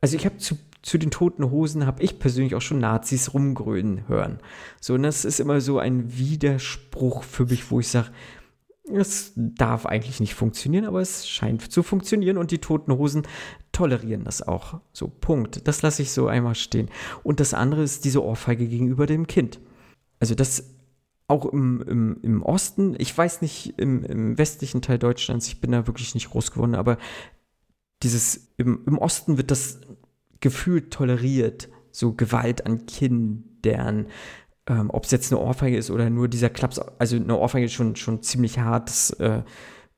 Also 0.00 0.16
ich 0.16 0.26
habe 0.26 0.38
zu, 0.38 0.58
zu 0.82 0.98
den 0.98 1.10
toten 1.10 1.50
Hosen 1.50 1.86
habe 1.86 2.02
ich 2.02 2.18
persönlich 2.18 2.54
auch 2.54 2.60
schon 2.60 2.78
Nazis 2.78 3.34
rumgrölen 3.34 4.06
hören. 4.08 4.38
So, 4.80 4.94
und 4.94 5.02
das 5.02 5.24
ist 5.24 5.40
immer 5.40 5.60
so 5.60 5.78
ein 5.78 6.16
Widerspruch 6.16 7.24
für 7.24 7.46
mich, 7.46 7.70
wo 7.70 7.80
ich 7.80 7.88
sage, 7.88 8.10
es 8.90 9.32
darf 9.36 9.86
eigentlich 9.86 10.20
nicht 10.20 10.34
funktionieren, 10.34 10.86
aber 10.86 11.00
es 11.00 11.28
scheint 11.28 11.70
zu 11.70 11.82
funktionieren 11.82 12.38
und 12.38 12.50
die 12.50 12.58
toten 12.58 12.96
Hosen 12.96 13.26
tolerieren 13.72 14.24
das 14.24 14.40
auch. 14.40 14.80
So, 14.92 15.08
Punkt. 15.08 15.66
Das 15.68 15.82
lasse 15.82 16.02
ich 16.02 16.12
so 16.12 16.26
einmal 16.26 16.54
stehen. 16.54 16.88
Und 17.22 17.40
das 17.40 17.54
andere 17.54 17.82
ist 17.82 18.04
diese 18.04 18.24
Ohrfeige 18.24 18.66
gegenüber 18.66 19.06
dem 19.06 19.26
Kind. 19.26 19.60
Also 20.20 20.34
das 20.34 20.74
auch 21.28 21.44
im, 21.44 21.82
im, 21.82 22.18
im 22.22 22.42
Osten, 22.42 22.96
ich 22.98 23.16
weiß 23.16 23.42
nicht, 23.42 23.78
im, 23.78 24.02
im 24.04 24.38
westlichen 24.38 24.80
Teil 24.80 24.98
Deutschlands, 24.98 25.46
ich 25.46 25.60
bin 25.60 25.72
da 25.72 25.86
wirklich 25.86 26.14
nicht 26.14 26.30
groß 26.30 26.52
geworden, 26.52 26.74
aber 26.74 26.96
dieses, 28.02 28.52
im, 28.56 28.82
im 28.86 28.96
Osten 28.96 29.36
wird 29.36 29.50
das 29.50 29.80
gefühlt 30.40 30.92
toleriert, 30.92 31.68
so 31.90 32.12
Gewalt 32.12 32.66
an 32.66 32.86
Kindern, 32.86 34.06
ähm, 34.66 34.90
ob 34.90 35.04
es 35.04 35.10
jetzt 35.10 35.32
eine 35.32 35.40
Ohrfeige 35.40 35.76
ist 35.76 35.90
oder 35.90 36.10
nur 36.10 36.28
dieser 36.28 36.50
Klaps, 36.50 36.78
also 36.78 37.16
eine 37.16 37.36
Ohrfeige 37.36 37.66
ist 37.66 37.72
schon, 37.72 37.96
schon 37.96 38.22
ziemlich 38.22 38.58
hart, 38.58 38.88
das 38.88 39.10
äh, 39.18 39.42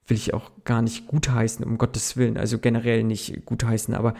will 0.06 0.16
ich 0.16 0.34
auch 0.34 0.50
gar 0.64 0.82
nicht 0.82 1.06
gutheißen, 1.08 1.64
um 1.64 1.78
Gottes 1.78 2.16
Willen, 2.16 2.36
also 2.36 2.58
generell 2.58 3.04
nicht 3.04 3.44
gutheißen, 3.44 3.94
aber, 3.94 4.14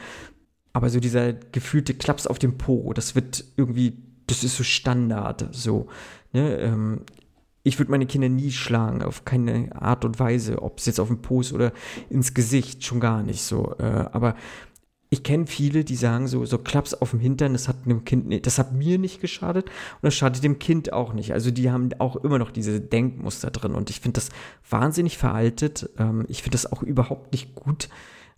aber 0.72 0.90
so 0.90 1.00
dieser 1.00 1.32
gefühlte 1.32 1.94
Klaps 1.94 2.26
auf 2.26 2.38
dem 2.38 2.58
Po, 2.58 2.92
das 2.92 3.14
wird 3.14 3.44
irgendwie, 3.56 4.02
das 4.26 4.44
ist 4.44 4.56
so 4.56 4.64
Standard, 4.64 5.48
so. 5.52 5.88
Ne? 6.32 6.58
Ähm, 6.58 7.02
ich 7.62 7.78
würde 7.78 7.90
meine 7.90 8.06
Kinder 8.06 8.28
nie 8.28 8.52
schlagen, 8.52 9.02
auf 9.02 9.24
keine 9.24 9.70
Art 9.74 10.04
und 10.04 10.18
Weise, 10.18 10.62
ob 10.62 10.78
es 10.78 10.86
jetzt 10.86 10.98
auf 10.98 11.08
den 11.08 11.20
Post 11.20 11.52
oder 11.52 11.72
ins 12.08 12.32
Gesicht, 12.32 12.84
schon 12.84 13.00
gar 13.00 13.22
nicht 13.22 13.42
so. 13.42 13.74
Äh, 13.78 14.06
aber 14.12 14.34
ich 15.12 15.24
kenne 15.24 15.48
viele, 15.48 15.84
die 15.84 15.96
sagen 15.96 16.28
so, 16.28 16.44
so 16.44 16.56
Klaps 16.56 16.94
auf 16.94 17.10
dem 17.10 17.18
Hintern, 17.18 17.52
das 17.52 17.66
hat 17.66 17.84
dem 17.84 18.04
Kind, 18.04 18.46
das 18.46 18.58
hat 18.58 18.72
mir 18.72 18.96
nicht 18.96 19.20
geschadet 19.20 19.66
und 19.66 20.02
das 20.02 20.14
schadet 20.14 20.44
dem 20.44 20.60
Kind 20.60 20.92
auch 20.92 21.12
nicht. 21.12 21.32
Also 21.32 21.50
die 21.50 21.70
haben 21.70 21.90
auch 21.98 22.16
immer 22.16 22.38
noch 22.38 22.52
diese 22.52 22.80
Denkmuster 22.80 23.50
drin 23.50 23.74
und 23.74 23.90
ich 23.90 24.00
finde 24.00 24.20
das 24.20 24.28
wahnsinnig 24.68 25.18
veraltet. 25.18 25.90
Ähm, 25.98 26.24
ich 26.28 26.42
finde 26.42 26.54
das 26.54 26.70
auch 26.70 26.82
überhaupt 26.82 27.32
nicht 27.32 27.56
gut 27.56 27.88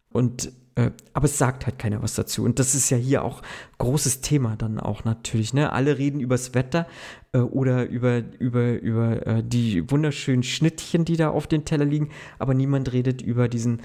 und 0.09 0.51
äh, 0.75 0.91
aber 1.13 1.27
es 1.27 1.37
sagt 1.37 1.67
halt 1.67 1.79
keiner 1.79 2.03
was 2.03 2.15
dazu. 2.15 2.45
Und 2.45 2.59
das 2.59 2.75
ist 2.75 2.89
ja 2.89 2.97
hier 2.97 3.25
auch 3.25 3.43
großes 3.79 4.23
Thema 4.23 4.57
dann 4.57 4.81
auch 4.81 5.05
natürlich. 5.05 5.53
Ne? 5.53 5.71
Alle 5.73 5.99
reden 5.99 6.21
übers 6.21 6.55
Wetter 6.55 6.87
äh, 7.33 7.39
oder 7.39 7.87
über, 7.89 8.23
über, 8.39 8.73
über 8.81 9.27
äh, 9.27 9.43
die 9.45 9.91
wunderschönen 9.91 10.43
Schnittchen, 10.43 11.05
die 11.05 11.17
da 11.17 11.29
auf 11.29 11.47
den 11.47 11.67
Teller 11.67 11.85
liegen, 11.85 12.09
aber 12.39 12.55
niemand 12.55 12.93
redet 12.93 13.21
über 13.21 13.49
diesen, 13.49 13.83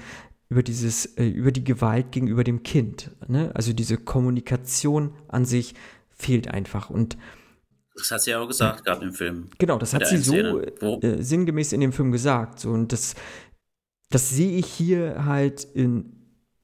über 0.48 0.62
dieses, 0.62 1.06
äh, 1.16 1.26
über 1.26 1.52
die 1.52 1.64
Gewalt 1.64 2.12
gegenüber 2.12 2.44
dem 2.44 2.62
Kind. 2.62 3.10
Ne? 3.26 3.50
Also 3.54 3.72
diese 3.72 3.98
Kommunikation 3.98 5.14
an 5.28 5.44
sich 5.44 5.74
fehlt 6.10 6.48
einfach. 6.48 6.90
Und 6.90 7.18
das 7.94 8.10
hat 8.10 8.22
sie 8.22 8.30
ja 8.30 8.40
auch 8.40 8.46
gesagt, 8.46 8.84
gerade 8.84 9.04
im 9.04 9.12
Film. 9.12 9.48
Genau, 9.58 9.76
das 9.76 9.92
hat 9.92 10.06
sie 10.06 10.18
so 10.18 10.34
äh, 10.34 11.22
sinngemäß 11.22 11.72
in 11.72 11.80
dem 11.80 11.92
Film 11.92 12.12
gesagt. 12.12 12.60
So, 12.60 12.70
und 12.70 12.92
das, 12.92 13.14
das 14.10 14.30
sehe 14.30 14.56
ich 14.56 14.66
hier 14.66 15.24
halt 15.24 15.64
in 15.64 16.12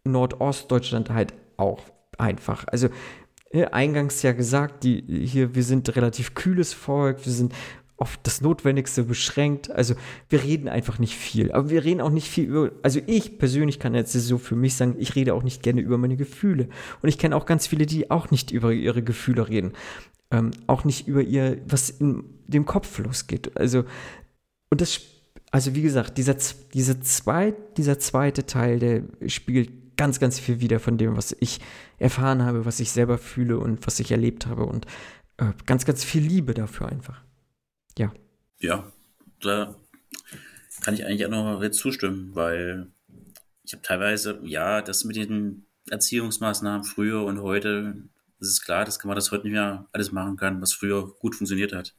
Nordostdeutschland 0.04 1.10
halt 1.10 1.34
auch 1.56 1.82
einfach. 2.18 2.66
Also 2.68 2.88
äh, 3.50 3.66
eingangs 3.66 4.22
ja 4.22 4.32
gesagt, 4.32 4.84
die 4.84 5.26
hier, 5.26 5.54
wir 5.54 5.64
sind 5.64 5.94
relativ 5.96 6.34
kühles 6.34 6.72
Volk, 6.72 7.24
wir 7.24 7.32
sind 7.32 7.52
auf 7.96 8.18
das 8.22 8.40
Notwendigste 8.40 9.04
beschränkt. 9.04 9.70
Also 9.70 9.94
wir 10.28 10.42
reden 10.42 10.68
einfach 10.68 10.98
nicht 10.98 11.16
viel. 11.16 11.52
Aber 11.52 11.70
wir 11.70 11.84
reden 11.84 12.00
auch 12.00 12.10
nicht 12.10 12.28
viel 12.28 12.44
über, 12.44 12.72
also 12.82 13.00
ich 13.06 13.38
persönlich 13.38 13.78
kann 13.78 13.94
jetzt 13.94 14.12
so 14.12 14.38
für 14.38 14.56
mich 14.56 14.74
sagen, 14.74 14.96
ich 14.98 15.14
rede 15.14 15.34
auch 15.34 15.42
nicht 15.42 15.62
gerne 15.62 15.80
über 15.80 15.96
meine 15.96 16.16
Gefühle. 16.16 16.68
Und 17.02 17.08
ich 17.08 17.18
kenne 17.18 17.36
auch 17.36 17.46
ganz 17.46 17.66
viele, 17.66 17.86
die 17.86 18.10
auch 18.10 18.30
nicht 18.30 18.50
über 18.50 18.72
ihre 18.72 19.02
Gefühle 19.02 19.48
reden. 19.48 19.72
Ähm, 20.30 20.50
auch 20.66 20.84
nicht 20.84 21.06
über 21.06 21.22
ihr, 21.22 21.58
was 21.66 21.90
in 21.90 22.24
dem 22.48 22.66
Kopf 22.66 22.98
losgeht. 22.98 23.56
Also, 23.56 23.84
und 24.70 24.80
das, 24.80 25.00
also 25.52 25.74
wie 25.76 25.82
gesagt, 25.82 26.18
dieser, 26.18 26.36
dieser, 26.72 27.00
zwei, 27.00 27.54
dieser 27.76 28.00
zweite 28.00 28.44
Teil, 28.44 28.80
der 28.80 29.02
spiegelt 29.28 29.96
ganz, 29.96 30.18
ganz 30.18 30.40
viel 30.40 30.60
wieder 30.60 30.80
von 30.80 30.98
dem, 30.98 31.16
was 31.16 31.36
ich 31.38 31.60
erfahren 31.98 32.42
habe, 32.42 32.66
was 32.66 32.80
ich 32.80 32.90
selber 32.90 33.18
fühle 33.18 33.58
und 33.58 33.86
was 33.86 34.00
ich 34.00 34.10
erlebt 34.10 34.48
habe. 34.48 34.66
Und 34.66 34.86
äh, 35.36 35.52
ganz, 35.66 35.84
ganz 35.84 36.02
viel 36.02 36.22
Liebe 36.22 36.54
dafür 36.54 36.88
einfach. 36.88 37.22
Ja. 37.98 38.12
Ja, 38.60 38.92
da 39.40 39.74
kann 40.80 40.94
ich 40.94 41.04
eigentlich 41.04 41.26
auch 41.26 41.30
noch 41.30 41.70
zustimmen, 41.70 42.34
weil 42.34 42.88
ich 43.64 43.72
habe 43.72 43.82
teilweise, 43.82 44.40
ja, 44.42 44.82
das 44.82 45.04
mit 45.04 45.16
den 45.16 45.66
Erziehungsmaßnahmen 45.90 46.84
früher 46.84 47.24
und 47.24 47.40
heute, 47.40 48.08
das 48.38 48.48
ist 48.48 48.64
klar, 48.64 48.84
dass 48.84 49.02
man 49.04 49.14
das 49.14 49.32
heute 49.32 49.44
nicht 49.44 49.52
mehr 49.52 49.86
alles 49.92 50.12
machen 50.12 50.36
kann, 50.36 50.60
was 50.60 50.72
früher 50.72 51.14
gut 51.18 51.34
funktioniert 51.34 51.72
hat. 51.72 51.94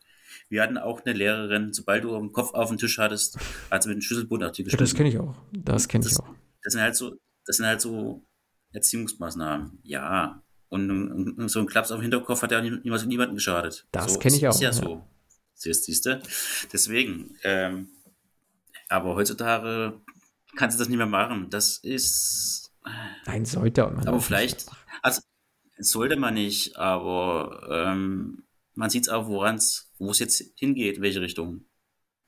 Wir 0.50 0.62
hatten 0.62 0.78
auch 0.78 1.04
eine 1.04 1.18
Lehrerin, 1.18 1.74
sobald 1.74 2.04
du 2.04 2.18
den 2.18 2.32
Kopf 2.32 2.54
auf 2.54 2.70
den 2.70 2.78
Tisch 2.78 2.98
hattest, 2.98 3.38
hat 3.72 3.84
sie 3.84 3.90
mit 3.90 3.98
dem 3.98 4.02
Schlüsselbund 4.02 4.44
auf 4.44 4.52
die 4.52 4.64
Ja, 4.64 4.78
das 4.78 4.94
kenne 4.94 5.10
ich 5.10 5.18
auch. 5.18 5.36
Das 5.52 5.88
kenne 5.88 6.06
ich 6.06 6.18
auch. 6.20 6.36
Das 6.64 6.74
sind 6.74 6.82
halt 6.82 6.96
so, 6.96 7.18
das 7.46 7.58
sind 7.58 7.66
halt 7.66 7.82
so 7.82 8.24
Erziehungsmaßnahmen. 8.74 9.80
Ja. 9.84 10.42
Und, 10.70 10.92
und, 10.92 11.48
so 11.48 11.60
ein 11.60 11.68
Klaps 11.68 11.92
auf 11.92 12.00
den 12.00 12.04
Hinterkopf 12.04 12.42
hat 12.42 12.52
ja 12.52 12.62
niemals 12.62 13.06
niemanden 13.06 13.36
geschadet. 13.36 13.88
Das 13.92 14.14
so, 14.14 14.20
kenne 14.20 14.36
ich 14.36 14.48
auch. 14.48 14.54
Ist 14.54 14.62
ja, 14.62 14.70
ja. 14.70 14.74
so. 14.74 15.08
Siehst 15.56 16.06
du? 16.06 16.22
Deswegen. 16.72 17.38
Ähm, 17.44 17.90
aber 18.90 19.16
heutzutage 19.16 20.02
kannst 20.56 20.78
du 20.78 20.82
das 20.82 20.90
nicht 20.90 20.98
mehr 20.98 21.08
machen. 21.08 21.50
Das 21.50 21.78
ist. 21.78 22.72
Nein, 23.26 23.46
sollte 23.46 23.88
man. 23.88 24.08
Aber 24.08 24.22
vielleicht. 24.22 24.68
Also, 25.02 25.22
sollte 25.78 26.16
man 26.18 26.34
nicht, 26.36 26.78
aber 26.78 27.68
ähm, 27.70 28.44
man 28.74 28.90
sieht 28.90 29.04
es 29.04 29.10
auch, 29.10 29.28
woran 29.28 29.56
es, 29.56 29.92
wo 29.98 30.12
es 30.12 30.20
jetzt 30.20 30.44
hingeht, 30.58 31.02
welche 31.02 31.22
Richtung. 31.22 31.66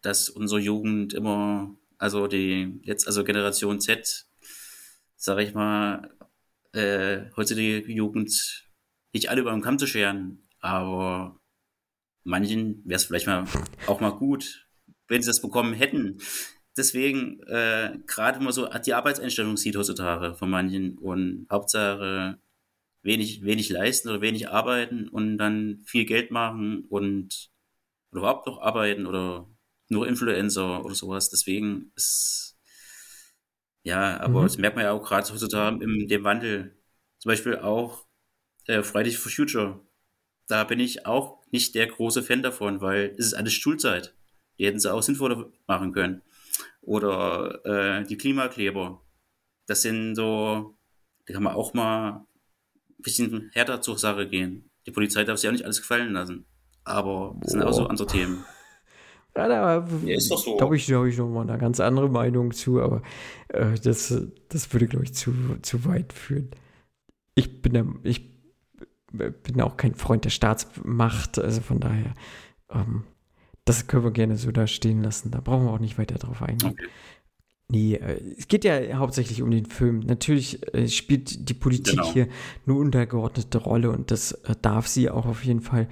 Dass 0.02 0.30
unsere 0.30 0.60
Jugend 0.60 1.14
immer, 1.14 1.76
also 1.98 2.28
die 2.28 2.80
jetzt, 2.84 3.08
also 3.08 3.24
Generation 3.24 3.80
Z, 3.80 4.28
sage 5.16 5.44
ich 5.44 5.54
mal, 5.54 6.12
äh, 6.74 7.32
heutzutage 7.36 7.92
Jugend 7.92 8.66
nicht 9.14 9.30
alle 9.30 9.42
über 9.42 9.52
den 9.52 9.62
Kamm 9.62 9.80
zu 9.80 9.88
scheren, 9.88 10.48
aber 10.60 11.40
manchen 12.28 12.82
wäre 12.86 12.98
es 12.98 13.06
vielleicht 13.06 13.28
mal 13.28 13.46
auch 13.88 14.02
mal 14.02 14.12
gut, 14.12 14.68
wenn 15.08 15.22
sie 15.22 15.30
das 15.30 15.42
bekommen 15.42 15.74
hätten. 15.74 16.20
Deswegen, 16.76 17.42
äh, 17.44 17.98
gerade 18.06 18.38
wenn 18.38 18.44
man 18.44 18.54
so 18.54 18.68
die 18.68 18.94
Arbeitseinstellung 18.94 19.58
sieht 19.58 19.76
heutzutage 19.76 20.36
von 20.36 20.50
manchen 20.50 20.98
und 20.98 21.48
Hauptsache 21.50 22.38
wenig, 23.02 23.44
wenig 23.44 23.70
leisten 23.70 24.10
oder 24.10 24.22
wenig 24.22 24.50
arbeiten 24.50 25.08
und 25.08 25.38
dann 25.38 25.82
viel 25.86 26.06
Geld 26.06 26.30
machen 26.30 26.86
und 26.90 27.50
oder 28.12 28.22
überhaupt 28.22 28.48
noch 28.48 28.62
arbeiten 28.62 29.06
oder 29.06 29.50
nur 29.90 30.08
Influencer 30.08 30.84
oder 30.84 30.96
sowas. 30.96 31.30
Deswegen 31.30 31.92
ist 31.96 32.58
ja, 33.84 34.20
aber 34.20 34.42
mhm. 34.42 34.44
das 34.44 34.58
merkt 34.58 34.76
man 34.76 34.86
ja 34.86 34.92
auch 34.92 35.04
gerade 35.04 35.32
heutzutage 35.32 35.82
im 35.82 36.08
dem 36.08 36.24
Wandel. 36.26 36.78
Zum 37.20 37.30
Beispiel 37.30 37.58
auch 37.58 38.06
äh, 38.68 38.84
Fridays 38.84 39.16
for 39.16 39.32
Future. 39.32 39.80
Da 40.48 40.66
bin 40.66 40.80
ich 40.80 41.06
auch 41.06 41.37
nicht 41.52 41.76
der 41.76 41.88
große 41.88 42.24
Fan 42.24 42.44
davon, 42.44 42.82
weil 42.82 43.16
es 43.18 43.28
ist 43.28 43.34
alles 43.34 43.54
Schulzeit. 43.54 44.14
Die 44.58 44.66
hätten 44.66 44.80
sie 44.80 44.92
auch 44.92 45.04
sinnvoller 45.04 45.52
machen 45.68 45.94
können. 45.94 46.22
Oder 46.82 47.66
äh, 47.66 48.04
die 48.06 48.18
Klimakleber. 48.18 49.02
Das 49.66 49.82
sind 49.82 50.16
so, 50.16 50.78
da 51.26 51.34
kann 51.34 51.44
man 51.44 51.56
auch 51.56 51.74
mal 51.74 52.10
ein 52.10 53.02
bisschen 53.04 53.50
härter 53.54 53.82
zur 53.82 53.98
Sache 53.98 54.28
gehen. 54.28 54.70
Die 54.86 54.92
Polizei 54.92 55.24
darf 55.24 55.38
sich 55.38 55.50
auch 55.50 55.54
nicht 55.54 55.66
alles 55.66 55.82
gefallen 55.82 56.14
lassen. 56.14 56.46
Aber 56.84 57.36
das 57.42 57.52
sind 57.52 57.64
auch 57.64 57.74
so 57.74 57.88
andere 57.88 58.08
Themen. 58.08 58.46
Ja, 59.36 59.48
da 59.48 59.88
ja, 60.04 60.16
ist 60.16 60.32
doch 60.32 60.44
so. 60.44 60.58
glaube 60.58 60.78
ich, 60.78 60.92
habe 60.92 61.08
ich 61.08 61.16
noch 61.16 61.30
mal 61.30 61.48
eine 61.48 61.60
ganz 61.60 61.80
andere 61.80 62.10
Meinung 62.10 62.54
zu, 62.54 62.82
aber 62.82 63.04
äh, 63.50 63.76
das, 63.84 64.20
das 64.50 64.74
würde, 64.74 64.88
glaube 64.88 65.06
ich, 65.06 65.14
zu, 65.14 65.32
zu 65.62 65.86
weit 65.86 66.12
führen. 66.12 66.50
Ich 67.36 67.62
bin 67.62 67.74
der, 67.74 67.86
ich 68.02 68.37
bin 69.18 69.62
auch 69.62 69.78
kein 69.78 69.96
Freund 69.96 70.26
der 70.26 70.30
Staatsmacht, 70.30 71.40
also 71.40 71.62
von 71.62 71.80
daher, 71.80 72.14
ähm, 72.72 73.04
das 73.66 73.88
können 73.88 74.04
wir 74.04 74.12
gerne 74.12 74.38
so 74.38 74.52
da 74.52 74.68
stehen 74.68 75.02
lassen. 75.02 75.32
Da 75.32 75.42
brauchen 75.42 75.66
wir 75.66 75.72
auch 75.72 75.80
nicht 75.80 75.98
weiter 75.98 76.16
drauf 76.16 76.42
eingehen. 76.42 76.72
Okay. 76.72 76.88
Nee, 77.70 77.96
äh, 77.96 78.22
es 78.38 78.48
geht 78.48 78.64
ja 78.64 78.98
hauptsächlich 78.98 79.42
um 79.42 79.52
den 79.52 79.66
Film. 79.66 80.00
Natürlich 80.00 80.74
äh, 80.74 80.88
spielt 80.88 81.50
die 81.50 81.54
Politik 81.54 81.96
genau. 81.98 82.14
hier 82.14 82.28
eine 82.66 82.76
untergeordnete 82.76 83.58
Rolle 83.58 83.92
und 83.92 84.10
das 84.10 84.32
äh, 84.32 84.56
darf 84.62 84.88
sie 84.88 85.10
auch 85.10 85.26
auf 85.26 85.44
jeden 85.44 85.60
Fall. 85.62 85.90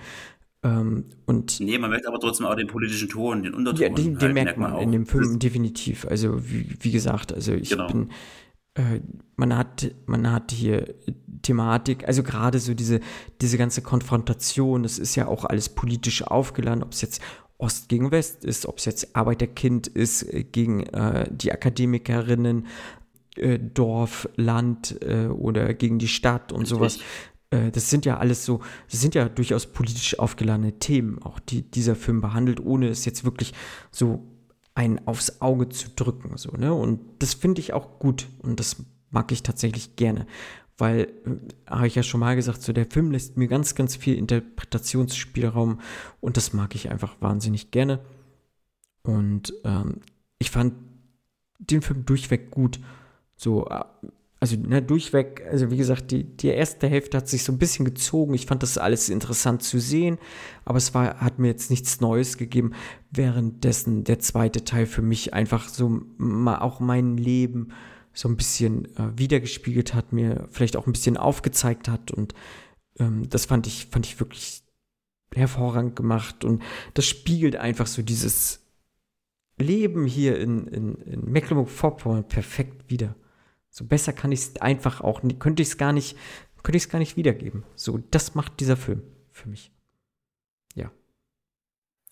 Ähm, 0.63 1.05
und 1.25 1.59
nee, 1.59 1.77
man 1.77 1.89
merkt 1.89 2.07
aber 2.07 2.19
trotzdem 2.19 2.45
auch 2.45 2.55
den 2.55 2.67
politischen 2.67 3.09
Ton, 3.09 3.43
den 3.43 3.53
Unterton. 3.53 3.81
Ja, 3.81 3.89
den, 3.89 4.13
den 4.13 4.19
halt, 4.21 4.33
merkt 4.33 4.57
man 4.57 4.73
auch. 4.73 4.81
in 4.81 4.93
dem 4.93 5.05
Film 5.05 5.37
definitiv. 5.37 6.05
Also 6.05 6.49
wie, 6.49 6.77
wie 6.79 6.91
gesagt, 6.91 7.33
also 7.33 7.53
ich 7.53 7.69
Genau. 7.69 7.87
bin, 7.87 8.09
man 9.37 9.57
hat, 9.57 9.91
man 10.05 10.31
hat 10.31 10.51
hier 10.51 10.95
Thematik, 11.41 12.07
also 12.07 12.23
gerade 12.23 12.59
so 12.59 12.73
diese, 12.73 12.99
diese 13.41 13.57
ganze 13.57 13.81
Konfrontation, 13.81 14.83
das 14.83 14.99
ist 14.99 15.15
ja 15.15 15.27
auch 15.27 15.45
alles 15.45 15.69
politisch 15.69 16.23
aufgeladen, 16.23 16.83
ob 16.83 16.91
es 16.91 17.01
jetzt 17.01 17.21
Ost 17.57 17.87
gegen 17.87 18.11
West 18.11 18.43
ist, 18.43 18.65
ob 18.65 18.79
es 18.79 18.85
jetzt 18.85 19.15
Arbeiterkind 19.15 19.87
ist 19.87 20.23
äh, 20.23 20.43
gegen 20.43 20.81
äh, 20.87 21.29
die 21.31 21.53
Akademikerinnen, 21.53 22.67
äh, 23.37 23.59
Dorf, 23.59 24.27
Land 24.35 25.01
äh, 25.01 25.27
oder 25.27 25.73
gegen 25.73 25.97
die 25.97 26.09
Stadt 26.09 26.51
und 26.51 26.65
sowas. 26.67 26.99
Äh, 27.51 27.71
Das 27.71 27.89
sind 27.89 28.05
ja 28.05 28.17
alles 28.17 28.43
so, 28.43 28.59
das 28.91 28.99
sind 28.99 29.15
ja 29.15 29.29
durchaus 29.29 29.67
politisch 29.67 30.19
aufgeladene 30.19 30.79
Themen, 30.79 31.21
auch 31.21 31.39
die 31.39 31.61
dieser 31.61 31.95
Film 31.95 32.19
behandelt, 32.19 32.59
ohne 32.59 32.89
es 32.89 33.05
jetzt 33.05 33.23
wirklich 33.23 33.53
so 33.89 34.25
einen 34.75 35.07
aufs 35.07 35.41
Auge 35.41 35.69
zu 35.69 35.89
drücken. 35.89 36.37
So, 36.37 36.51
ne? 36.51 36.73
Und 36.73 36.99
das 37.19 37.33
finde 37.33 37.61
ich 37.61 37.73
auch 37.73 37.97
gut 37.97 38.27
und 38.39 38.59
das 38.59 38.83
mag 39.09 39.31
ich 39.31 39.41
tatsächlich 39.41 39.95
gerne. 39.95 40.27
Weil, 40.77 41.13
äh, 41.25 41.71
habe 41.71 41.87
ich 41.87 41.95
ja 41.95 42.03
schon 42.03 42.19
mal 42.19 42.35
gesagt, 42.35 42.61
so 42.61 42.73
der 42.73 42.85
Film 42.85 43.11
lässt 43.11 43.37
mir 43.37 43.47
ganz, 43.47 43.73
ganz 43.75 43.95
viel 43.95 44.15
Interpretationsspielraum 44.15 45.79
und 46.19 46.37
das 46.37 46.53
mag 46.53 46.75
ich 46.75 46.91
einfach 46.91 47.15
wahnsinnig 47.21 47.71
gerne. 47.71 48.01
Und 49.01 49.53
ähm, 49.63 50.01
ich 50.37 50.51
fand 50.51 50.73
den 51.59 51.81
Film 51.81 52.05
durchweg 52.05 52.51
gut. 52.51 52.79
So, 53.37 53.67
äh, 53.67 53.85
also 54.45 54.57
ne, 54.57 54.79
durchweg, 54.79 55.43
also 55.49 55.71
wie 55.71 55.77
gesagt, 55.77 56.11
die, 56.11 56.23
die 56.23 56.49
erste 56.49 56.87
Hälfte 56.87 57.17
hat 57.17 57.27
sich 57.27 57.43
so 57.43 57.51
ein 57.51 57.57
bisschen 57.57 57.83
gezogen. 57.83 58.35
Ich 58.35 58.45
fand 58.45 58.61
das 58.61 58.77
alles 58.77 59.09
interessant 59.09 59.63
zu 59.63 59.79
sehen, 59.79 60.19
aber 60.65 60.77
es 60.77 60.93
war, 60.93 61.19
hat 61.19 61.39
mir 61.39 61.47
jetzt 61.47 61.71
nichts 61.71 61.99
Neues 61.99 62.37
gegeben. 62.37 62.73
Währenddessen 63.09 64.03
der 64.03 64.19
zweite 64.19 64.63
Teil 64.63 64.85
für 64.85 65.01
mich 65.01 65.33
einfach 65.33 65.67
so 65.67 66.03
mal 66.17 66.59
auch 66.59 66.79
mein 66.79 67.17
Leben 67.17 67.69
so 68.13 68.29
ein 68.29 68.37
bisschen 68.37 68.85
äh, 68.97 69.17
wiedergespiegelt 69.17 69.95
hat, 69.95 70.13
mir 70.13 70.47
vielleicht 70.51 70.77
auch 70.77 70.85
ein 70.85 70.93
bisschen 70.93 71.17
aufgezeigt 71.17 71.89
hat 71.89 72.11
und 72.11 72.35
ähm, 72.99 73.27
das 73.27 73.45
fand 73.45 73.65
ich, 73.65 73.87
fand 73.87 74.05
ich 74.05 74.19
wirklich 74.19 74.61
hervorragend 75.33 75.95
gemacht 75.95 76.45
und 76.45 76.61
das 76.93 77.05
spiegelt 77.07 77.55
einfach 77.55 77.87
so 77.87 78.03
dieses 78.03 78.61
Leben 79.57 80.05
hier 80.05 80.39
in, 80.39 80.67
in, 80.67 80.95
in 80.95 81.31
Mecklenburg-Vorpommern 81.31 82.27
perfekt 82.27 82.91
wieder. 82.91 83.15
So 83.77 83.83
besser 83.83 84.13
kann 84.13 84.31
ich 84.31 84.39
es 84.39 84.55
einfach 84.61 85.01
auch, 85.01 85.21
könnte 85.37 85.61
ich 85.61 85.67
es 85.67 85.77
gar 85.77 85.91
nicht, 85.91 86.15
könnte 86.63 86.77
ich 86.77 86.83
es 86.83 86.89
gar 86.89 86.99
nicht 86.99 87.17
wiedergeben. 87.17 87.65
So, 87.75 87.97
das 88.09 88.33
macht 88.33 88.61
dieser 88.61 88.77
Film 88.77 89.01
für 89.33 89.49
mich. 89.49 89.69
Ja. 90.75 90.93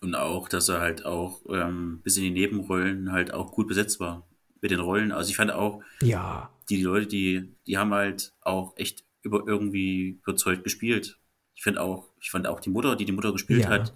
Und 0.01 0.14
auch, 0.14 0.49
dass 0.49 0.68
er 0.68 0.82
halt 0.82 1.05
auch 1.05 1.39
ähm, 1.47 2.01
bis 2.03 2.18
in 2.18 2.24
die 2.24 2.32
Nebenrollen 2.32 3.14
halt 3.14 3.34
auch 3.34 3.53
gut 3.53 3.70
besetzt 3.70 4.01
war 4.01 4.28
mit 4.61 4.72
den 4.72 4.82
Rollen. 4.82 5.14
Also 5.14 5.30
ich 5.30 5.38
fand 5.38 5.51
auch, 5.53 5.82
Ja. 6.01 6.53
die 6.68 6.82
Leute, 6.84 7.07
die, 7.07 7.55
die 7.66 7.78
haben 7.78 7.93
halt 7.93 8.34
auch 8.41 8.76
echt 8.76 9.05
über 9.22 9.45
irgendwie 9.47 10.20
überzeugt 10.22 10.66
gespielt. 10.66 11.18
Ich 11.55 11.64
finde 11.64 11.80
auch, 11.82 12.09
ich 12.20 12.30
fand 12.30 12.45
auch 12.45 12.59
die 12.59 12.72
Mutter, 12.72 12.97
die 12.97 13.05
die 13.05 13.14
Mutter 13.14 13.32
gespielt 13.32 13.64
Ja. 13.64 13.70
hat, 13.70 13.93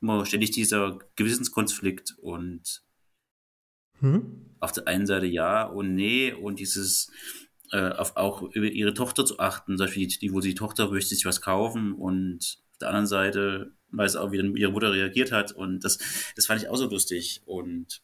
immer 0.00 0.24
ständig 0.24 0.52
dieser 0.52 1.00
Gewissenskonflikt 1.16 2.14
und 2.22 2.84
Hm? 4.00 4.44
auf 4.60 4.72
der 4.72 4.88
einen 4.88 5.06
Seite 5.06 5.26
ja 5.26 5.64
und 5.64 5.94
nee 5.94 6.32
und 6.32 6.58
dieses 6.58 7.10
äh, 7.70 7.90
auf 7.90 8.16
auch 8.16 8.42
über 8.42 8.66
ihre 8.66 8.94
Tochter 8.94 9.24
zu 9.24 9.38
achten, 9.38 9.76
zum 9.76 9.86
Beispiel 9.86 10.08
die, 10.08 10.32
wo 10.32 10.40
die 10.40 10.54
Tochter 10.54 10.90
möchte 10.90 11.14
sich 11.14 11.24
was 11.24 11.40
kaufen 11.40 11.92
und 11.92 12.58
auf 12.72 12.78
der 12.80 12.88
anderen 12.88 13.06
Seite 13.06 13.72
weiß 13.90 14.16
auch, 14.16 14.32
wie 14.32 14.36
ihre 14.60 14.72
Mutter 14.72 14.92
reagiert 14.92 15.32
hat 15.32 15.52
und 15.52 15.84
das, 15.84 15.98
das 16.34 16.46
fand 16.46 16.60
ich 16.60 16.68
auch 16.68 16.76
so 16.76 16.88
lustig 16.88 17.42
und 17.46 18.02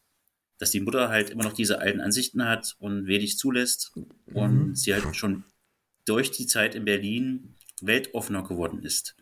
dass 0.59 0.71
die 0.71 0.81
Mutter 0.81 1.09
halt 1.09 1.31
immer 1.31 1.43
noch 1.45 1.53
diese 1.53 1.81
alten 1.81 2.01
Ansichten 2.01 2.45
hat 2.45 2.77
und 2.79 3.07
wenig 3.07 3.37
zulässt 3.39 3.93
und 4.33 4.77
sie 4.79 4.95
halt 4.95 5.17
schon 5.17 5.45
durch 6.05 6.31
die 6.31 6.47
Zeit 6.47 6.75
in 6.75 6.85
Berlin 6.85 7.57
weltoffener 7.83 8.45
geworden 8.45 8.81
ist. 8.83 9.17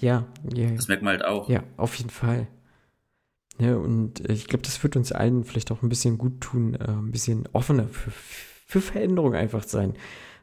Ja, 0.00 0.30
ja, 0.54 0.70
Das 0.72 0.88
merkt 0.88 1.02
man 1.02 1.12
halt 1.12 1.24
auch. 1.24 1.48
ja, 1.48 1.64
auf 1.76 1.94
jeden 1.94 2.10
Fall. 2.10 2.48
Ja, 3.58 3.76
und 3.76 4.28
äh, 4.28 4.32
ich 4.32 4.46
glaube, 4.46 4.62
das 4.62 4.82
wird 4.82 4.96
uns 4.96 5.12
allen 5.12 5.44
vielleicht 5.44 5.70
auch 5.70 5.82
ein 5.82 5.88
bisschen 5.88 6.18
gut 6.18 6.40
tun, 6.40 6.74
äh, 6.74 6.88
ein 6.88 7.10
bisschen 7.10 7.48
offener 7.52 7.88
für, 7.88 8.10
für 8.10 8.80
Veränderung 8.80 9.34
einfach 9.34 9.62
sein. 9.64 9.94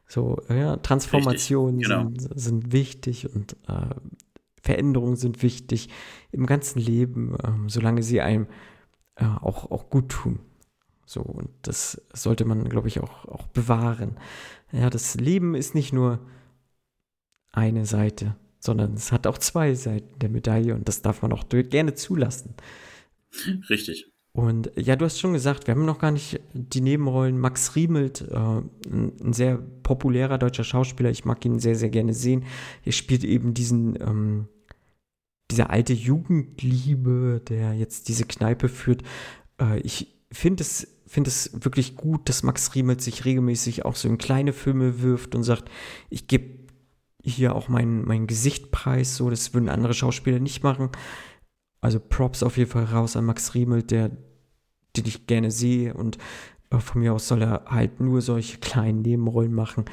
So, 0.08 0.42
ja, 0.50 0.78
Transformationen 0.78 1.78
Richtig, 1.78 1.96
genau. 1.96 2.10
sind, 2.18 2.40
sind 2.40 2.72
wichtig 2.72 3.34
und 3.34 3.56
äh, 3.68 3.96
Veränderungen 4.62 5.16
sind 5.16 5.44
wichtig 5.44 5.90
im 6.32 6.46
ganzen 6.46 6.80
Leben, 6.80 7.36
ähm, 7.44 7.70
solange 7.70 8.04
sie 8.04 8.22
einem 8.22 8.48
äh, 9.16 9.26
auch, 9.26 9.70
auch 9.72 9.90
gut 9.90 10.10
tun. 10.10 10.40
So, 11.06 11.22
und 11.22 11.50
das 11.64 12.02
sollte 12.14 12.46
man, 12.46 12.70
glaube 12.70 12.88
ich, 12.88 13.00
auch, 13.00 13.26
auch 13.26 13.48
bewahren. 13.48 14.18
Ja, 14.72 14.90
das 14.90 15.16
Leben 15.16 15.54
ist 15.54 15.76
nicht 15.76 15.94
nur 15.94 16.20
eine 17.52 17.86
Seite, 17.86 18.36
sondern 18.60 18.94
es 18.94 19.12
hat 19.12 19.28
auch 19.28 19.38
zwei 19.38 19.76
Seiten 19.76 20.18
der 20.20 20.30
Medaille 20.30 20.74
und 20.74 20.88
das 20.88 21.02
darf 21.02 21.22
man 21.22 21.34
auch 21.34 21.44
gerne 21.50 21.94
zulassen. 21.94 22.56
Richtig. 23.70 24.14
Und 24.36 24.72
ja, 24.76 24.96
du 24.96 25.06
hast 25.06 25.20
schon 25.20 25.34
gesagt, 25.34 25.68
wir 25.68 25.76
haben 25.76 25.86
noch 25.86 26.00
gar 26.00 26.12
nicht 26.12 26.40
die 26.54 26.82
Nebenrollen. 26.82 27.38
Max 27.38 27.76
Riemelt, 27.76 28.22
äh, 28.22 28.36
ein, 28.36 29.32
sehr 29.32 29.58
populärer 29.58 30.40
deutscher 30.40 30.64
Schauspieler, 30.64 31.12
ich 31.12 31.24
mag 31.24 31.46
ihn 31.46 31.60
sehr, 31.60 31.76
sehr 31.76 31.90
gerne 31.90 32.16
sehen. 32.16 32.44
Er 32.84 32.94
spielt 32.94 33.24
eben 33.24 33.54
diesen, 33.54 33.96
ähm, 34.02 34.48
diese 35.52 35.70
alte 35.70 35.94
Jugendliebe, 35.94 37.44
der 37.48 37.74
jetzt 37.76 38.08
diese 38.08 38.26
Kneipe 38.26 38.70
führt. 38.70 39.04
Äh, 39.62 39.80
ich 39.82 40.08
finde 40.32 40.64
es, 40.64 40.88
finde 41.06 41.28
es 41.28 41.52
wirklich 41.64 41.96
gut, 41.96 42.28
dass 42.28 42.42
Max 42.42 42.74
Riemelt 42.74 43.02
sich 43.02 43.26
regelmäßig 43.26 43.86
auch 43.86 43.96
so 43.96 44.08
in 44.08 44.18
kleine 44.18 44.52
Filme 44.52 45.04
wirft 45.04 45.36
und 45.36 45.44
sagt, 45.44 45.70
ich 46.10 46.28
gebe 46.28 46.64
hier 47.24 47.56
auch 47.56 47.70
mein, 47.70 48.04
mein 48.04 48.26
Gesicht 48.26 48.72
preis, 48.72 49.16
so, 49.16 49.30
das 49.30 49.54
würden 49.54 49.70
andere 49.70 49.94
Schauspieler 49.94 50.40
nicht 50.40 50.64
machen. 50.64 50.90
Also 51.84 52.00
Props 52.00 52.44
auf 52.44 52.58
jeden 52.58 52.70
Fall 52.70 52.86
raus 52.86 53.18
an 53.18 53.26
Max 53.26 53.54
Riemelt, 53.54 53.92
der, 53.92 54.10
den 54.96 55.06
ich 55.06 55.28
gerne 55.28 55.52
sehe 55.52 55.94
und 55.94 56.18
äh, 56.70 56.80
von 56.80 57.02
mir 57.02 57.14
aus 57.14 57.28
soll 57.28 57.42
er 57.42 57.66
halt 57.66 58.00
nur 58.00 58.22
solche 58.22 58.58
kleinen 58.60 59.02
Nebenrollen 59.02 59.54
machen, 59.54 59.84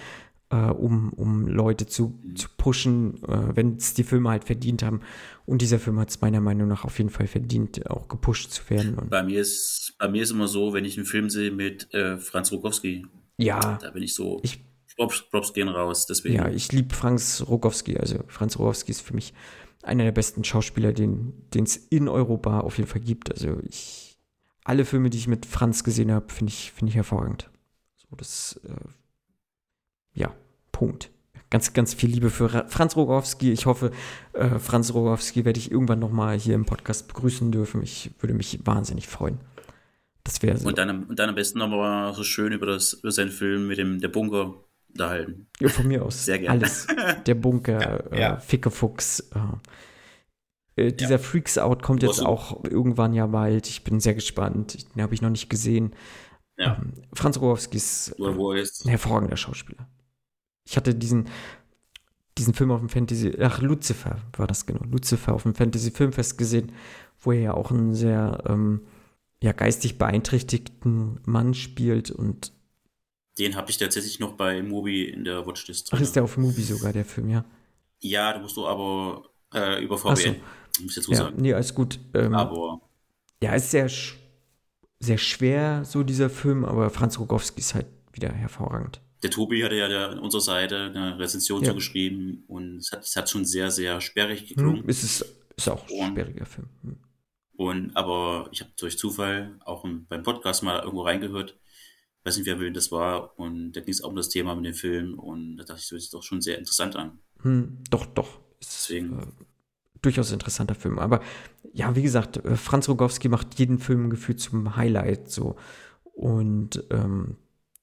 äh, 0.50 0.56
um, 0.70 1.12
um 1.14 1.48
Leute 1.48 1.86
zu, 1.86 2.16
zu 2.36 2.48
pushen, 2.56 3.20
äh, 3.24 3.56
wenn 3.56 3.76
es 3.76 3.94
die 3.94 4.04
Filme 4.04 4.30
halt 4.30 4.44
verdient 4.44 4.84
haben. 4.84 5.00
Und 5.46 5.62
dieser 5.62 5.80
Film 5.80 5.98
hat 5.98 6.10
es 6.10 6.20
meiner 6.20 6.40
Meinung 6.40 6.68
nach 6.68 6.84
auf 6.84 6.96
jeden 6.98 7.10
Fall 7.10 7.26
verdient, 7.26 7.90
auch 7.90 8.06
gepusht 8.06 8.52
zu 8.52 8.70
werden. 8.70 8.94
Und 8.94 9.10
Bei 9.10 9.24
mir 9.24 9.40
ist, 9.40 9.94
bei 9.98 10.06
mir 10.06 10.22
ist 10.22 10.30
immer 10.30 10.46
so, 10.46 10.72
wenn 10.72 10.84
ich 10.84 10.96
einen 10.96 11.06
Film 11.06 11.28
sehe 11.28 11.50
mit 11.50 11.92
äh, 11.92 12.18
Franz 12.18 12.52
Rogowski, 12.52 13.04
ja, 13.36 13.78
da 13.80 13.90
bin 13.90 14.04
ich 14.04 14.14
so, 14.14 14.38
ich, 14.44 14.62
Props, 14.96 15.22
Props 15.30 15.52
gehen 15.54 15.68
raus. 15.68 16.06
Deswegen, 16.06 16.34
ja, 16.34 16.48
ich 16.48 16.70
liebe 16.72 16.94
Franz 16.94 17.44
Rogowski. 17.48 17.96
Also 17.96 18.20
Franz 18.28 18.58
Rogowski 18.58 18.92
ist 18.92 19.00
für 19.00 19.14
mich 19.14 19.32
einer 19.82 20.04
der 20.04 20.12
besten 20.12 20.44
Schauspieler, 20.44 20.92
den 20.92 21.34
es 21.54 21.76
in 21.76 22.08
Europa 22.08 22.60
auf 22.60 22.78
jeden 22.78 22.88
Fall 22.88 23.00
gibt. 23.00 23.30
Also 23.32 23.58
ich, 23.68 24.18
alle 24.64 24.84
Filme, 24.84 25.10
die 25.10 25.18
ich 25.18 25.28
mit 25.28 25.46
Franz 25.46 25.84
gesehen 25.84 26.12
habe, 26.12 26.32
finde 26.32 26.52
ich, 26.52 26.72
finde 26.72 26.90
ich 26.90 26.96
hervorragend. 26.96 27.50
So, 27.96 28.16
das, 28.16 28.60
äh, 28.64 28.88
ja, 30.12 30.34
Punkt. 30.72 31.10
Ganz, 31.48 31.72
ganz 31.72 31.94
viel 31.94 32.10
Liebe 32.10 32.30
für 32.30 32.52
Ra 32.52 32.64
Franz 32.68 32.94
Rogowski. 32.94 33.50
Ich 33.50 33.66
hoffe, 33.66 33.90
äh, 34.34 34.58
Franz 34.60 34.94
Rogowski 34.94 35.44
werde 35.44 35.58
ich 35.58 35.72
irgendwann 35.72 35.98
nochmal 35.98 36.38
hier 36.38 36.54
im 36.54 36.64
Podcast 36.64 37.08
begrüßen 37.08 37.50
dürfen. 37.50 37.82
Ich 37.82 38.12
würde 38.20 38.34
mich 38.34 38.60
wahnsinnig 38.64 39.08
freuen. 39.08 39.40
Das 40.22 40.42
wäre 40.42 40.58
so. 40.58 40.68
und, 40.68 40.78
dann, 40.78 41.04
und 41.04 41.18
dann 41.18 41.30
am 41.30 41.34
besten 41.34 41.58
nochmal 41.58 42.14
so 42.14 42.22
schön 42.22 42.52
über, 42.52 42.66
das, 42.66 42.92
über 42.92 43.10
seinen 43.10 43.30
Film 43.30 43.66
mit 43.66 43.78
dem 43.78 44.00
der 44.00 44.08
Bunker 44.08 44.54
unterhalten. 44.92 45.46
Ja, 45.60 45.68
von 45.68 45.88
mir 45.88 46.04
aus. 46.04 46.24
Sehr 46.24 46.38
gerne. 46.38 46.58
Alles. 46.60 46.86
Der 47.26 47.34
Bunker, 47.34 48.04
Ja, 48.12 48.18
ja. 48.18 48.36
Äh, 48.36 48.40
Fickefuchs. 48.40 49.20
Äh, 50.76 50.82
äh, 50.88 50.92
dieser 50.92 51.18
Freaks 51.18 51.58
Out 51.58 51.82
kommt 51.82 52.02
jetzt 52.02 52.24
auch 52.24 52.64
irgendwann 52.64 53.12
ja 53.12 53.26
bald. 53.26 53.68
Ich 53.68 53.84
bin 53.84 54.00
sehr 54.00 54.14
gespannt. 54.14 54.94
Den 54.94 55.02
habe 55.02 55.14
ich 55.14 55.22
noch 55.22 55.30
nicht 55.30 55.48
gesehen. 55.50 55.94
Ja, 56.58 56.76
Ähm, 56.80 56.92
Franz 57.14 57.38
Rogowski 57.38 57.76
ist 57.76 58.14
ist. 58.56 58.84
ein 58.84 58.90
hervorragender 58.90 59.36
Schauspieler. 59.36 59.88
Ich 60.66 60.76
hatte 60.76 60.94
diesen, 60.94 61.28
diesen 62.38 62.54
Film 62.54 62.70
auf 62.70 62.80
dem 62.80 62.88
Fantasy, 62.88 63.34
ach, 63.40 63.60
Lucifer 63.60 64.18
war 64.36 64.46
das 64.46 64.66
genau, 64.66 64.84
Lucifer 64.84 65.32
auf 65.32 65.42
dem 65.42 65.54
Fantasy 65.54 65.90
Filmfest 65.90 66.38
gesehen, 66.38 66.72
wo 67.20 67.32
er 67.32 67.40
ja 67.40 67.54
auch 67.54 67.70
einen 67.70 67.94
sehr 67.94 68.44
ähm, 68.46 68.82
ja, 69.42 69.52
geistig 69.52 69.98
beeinträchtigten 69.98 71.18
Mann 71.24 71.54
spielt 71.54 72.10
und 72.10 72.52
Den 73.40 73.56
habe 73.56 73.68
ich 73.70 73.78
tatsächlich 73.78 74.20
noch 74.20 74.34
bei 74.34 74.62
Mobi 74.62 75.04
in 75.08 75.24
der 75.24 75.44
Watchlist 75.46 75.88
ach, 75.88 75.96
drin. 75.96 76.02
ist 76.04 76.14
der 76.14 76.22
auf 76.24 76.36
Movie 76.36 76.62
sogar, 76.62 76.92
der 76.92 77.04
Film, 77.04 77.28
ja. 77.30 77.44
Ja, 78.00 78.32
da 78.32 78.38
musst 78.38 78.56
du 78.56 78.66
aber 78.66 79.28
äh, 79.52 79.82
über 79.82 79.96
Ach 79.96 80.16
so. 80.16 80.22
VPN, 80.28 80.36
muss 80.82 80.90
ich 80.90 80.94
dazu 80.96 81.10
Ja, 81.12 81.16
sagen. 81.18 81.36
nee, 81.40 81.52
alles 81.52 81.74
gut. 81.74 81.98
Ähm, 82.14 82.34
Aber 82.34 82.80
Ja, 83.42 83.54
ist 83.54 83.70
sehr, 83.72 83.88
sehr 85.00 85.18
schwer, 85.18 85.84
so 85.84 86.02
dieser 86.02 86.30
Film, 86.30 86.64
aber 86.64 86.90
Franz 86.90 87.18
Rogowski 87.18 87.60
ist 87.60 87.74
halt 87.74 87.86
wieder 88.12 88.30
hervorragend. 88.32 89.00
der 89.22 89.30
Tobi 89.30 89.62
hatte 89.64 89.74
ja 89.76 90.08
an 90.08 90.18
unserer 90.18 90.40
Seite 90.40 90.76
eine 90.94 91.18
Rezension 91.18 91.62
Ja. 91.62 91.70
zugeschrieben 91.70 92.44
und 92.48 92.78
es 92.78 92.90
hat, 92.92 93.04
es 93.04 93.16
hat 93.16 93.28
schon 93.28 93.44
sehr, 93.44 93.70
sehr 93.70 94.00
sperrig 94.00 94.46
geklungen. 94.48 94.82
Hm, 94.82 94.88
ist 94.88 95.02
es, 95.02 95.24
Ist 95.56 95.68
auch 95.68 95.86
ein 95.88 95.98
Und- 96.08 96.14
schwieriger 96.14 96.46
Film. 96.46 96.68
Hm. 96.82 96.96
Und 97.56 97.94
aber 97.96 98.48
ich 98.52 98.60
habe 98.62 98.70
durch 98.78 98.96
Zufall 98.98 99.58
auch 99.66 99.84
im- 99.84 100.06
beim 100.06 100.22
Podcast 100.22 100.62
mal 100.62 100.78
irgendwo 100.80 101.02
reingehört. 101.02 101.54
Weiß 102.24 102.36
nicht, 102.36 102.46
wer 102.46 102.60
will 102.60 102.72
das 102.72 102.92
war. 102.92 103.38
Und 103.38 103.72
da 103.72 103.80
ging 103.80 103.92
es 103.92 104.02
auch 104.02 104.10
um 104.10 104.16
das 104.16 104.28
Thema 104.28 104.54
mit 104.54 104.66
dem 104.66 104.74
Film. 104.74 105.18
Und 105.18 105.56
da 105.56 105.64
dachte 105.64 105.80
ich, 105.80 105.84
das 105.84 105.90
hört 105.92 106.02
sich 106.02 106.10
doch 106.10 106.22
schon 106.22 106.40
sehr 106.40 106.58
interessant 106.58 106.96
an. 106.96 107.18
Hm, 107.42 107.78
doch, 107.90 108.06
doch. 108.06 108.40
Ist 108.60 108.88
Deswegen. 108.90 109.18
äh, 109.18 109.26
durchaus 110.02 110.32
interessanter 110.32 110.74
Film. 110.74 110.98
Aber 110.98 111.20
ja, 111.72 111.94
wie 111.96 112.02
gesagt, 112.02 112.38
äh, 112.44 112.56
Franz 112.56 112.88
Rogowski 112.88 113.28
macht 113.28 113.58
jeden 113.58 113.78
Film 113.78 114.10
gefühlt 114.10 114.40
zum 114.40 114.76
Highlight 114.76 115.30
so. 115.30 115.56
Und 116.04 116.84
ähm, 116.90 117.36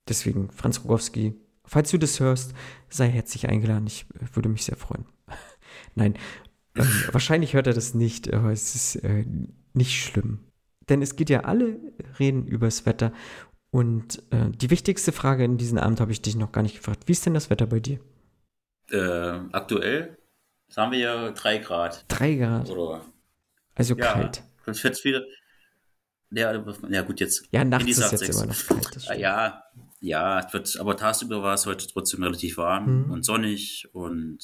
deswegen, 0.07 0.51
Franz 0.51 0.83
Rogowski, 0.83 1.33
falls 1.65 1.89
du 1.91 1.97
das 1.97 2.19
hörst, 2.19 2.53
sei 2.89 3.09
herzlich 3.09 3.49
eingeladen. 3.49 3.87
Ich 3.87 4.05
äh, 4.13 4.35
würde 4.35 4.49
mich 4.49 4.65
sehr 4.65 4.77
freuen. 4.77 5.05
Nein, 5.95 6.15
ähm, 6.75 6.85
wahrscheinlich 7.11 7.53
hört 7.53 7.67
er 7.67 7.73
das 7.73 7.93
nicht, 7.93 8.31
aber 8.33 8.51
es 8.51 8.75
ist 8.75 8.95
äh, 8.97 9.25
nicht 9.73 10.03
schlimm. 10.03 10.39
Denn 10.89 11.01
es 11.01 11.15
geht 11.15 11.29
ja 11.29 11.41
alle 11.41 11.79
reden 12.17 12.47
übers 12.47 12.85
Wetter. 12.85 13.11
Und 13.69 14.23
äh, 14.31 14.49
die 14.49 14.69
wichtigste 14.69 15.11
Frage 15.11 15.43
in 15.43 15.57
diesem 15.57 15.77
Abend 15.77 15.99
habe 15.99 16.11
ich 16.11 16.21
dich 16.21 16.35
noch 16.35 16.51
gar 16.51 16.61
nicht 16.63 16.77
gefragt. 16.77 17.03
Wie 17.07 17.11
ist 17.11 17.25
denn 17.25 17.33
das 17.33 17.49
Wetter 17.49 17.67
bei 17.67 17.79
dir? 17.79 17.99
Äh, 18.89 19.39
aktuell 19.51 20.17
haben 20.75 20.91
wir 20.91 20.99
ja 20.99 21.31
drei 21.31 21.57
Grad. 21.57 22.05
Drei 22.07 22.35
Grad, 22.35 22.69
Oder 22.69 23.01
also 23.75 23.95
ja, 23.95 24.13
kalt. 24.13 24.43
das 24.65 24.83
wird 24.83 25.03
wieder. 25.03 25.21
Ja, 26.31 26.51
ja, 26.89 27.01
gut, 27.03 27.19
jetzt. 27.19 27.47
Ja, 27.51 27.63
nachts 27.63 27.87
ist 27.89 27.99
jetzt 28.11 28.19
sechs. 28.19 28.35
immer 28.41 28.47
noch 28.47 28.65
kalt. 28.67 29.19
Ja, 29.19 29.63
ja, 29.99 30.39
es 30.39 30.53
wird, 30.53 30.79
aber 30.79 30.97
tagsüber 30.97 31.41
war 31.41 31.53
es 31.53 31.65
heute 31.65 31.87
trotzdem 31.87 32.23
relativ 32.23 32.57
warm 32.57 33.05
Mhm. 33.05 33.11
und 33.11 33.23
sonnig 33.23 33.87
und 33.93 34.39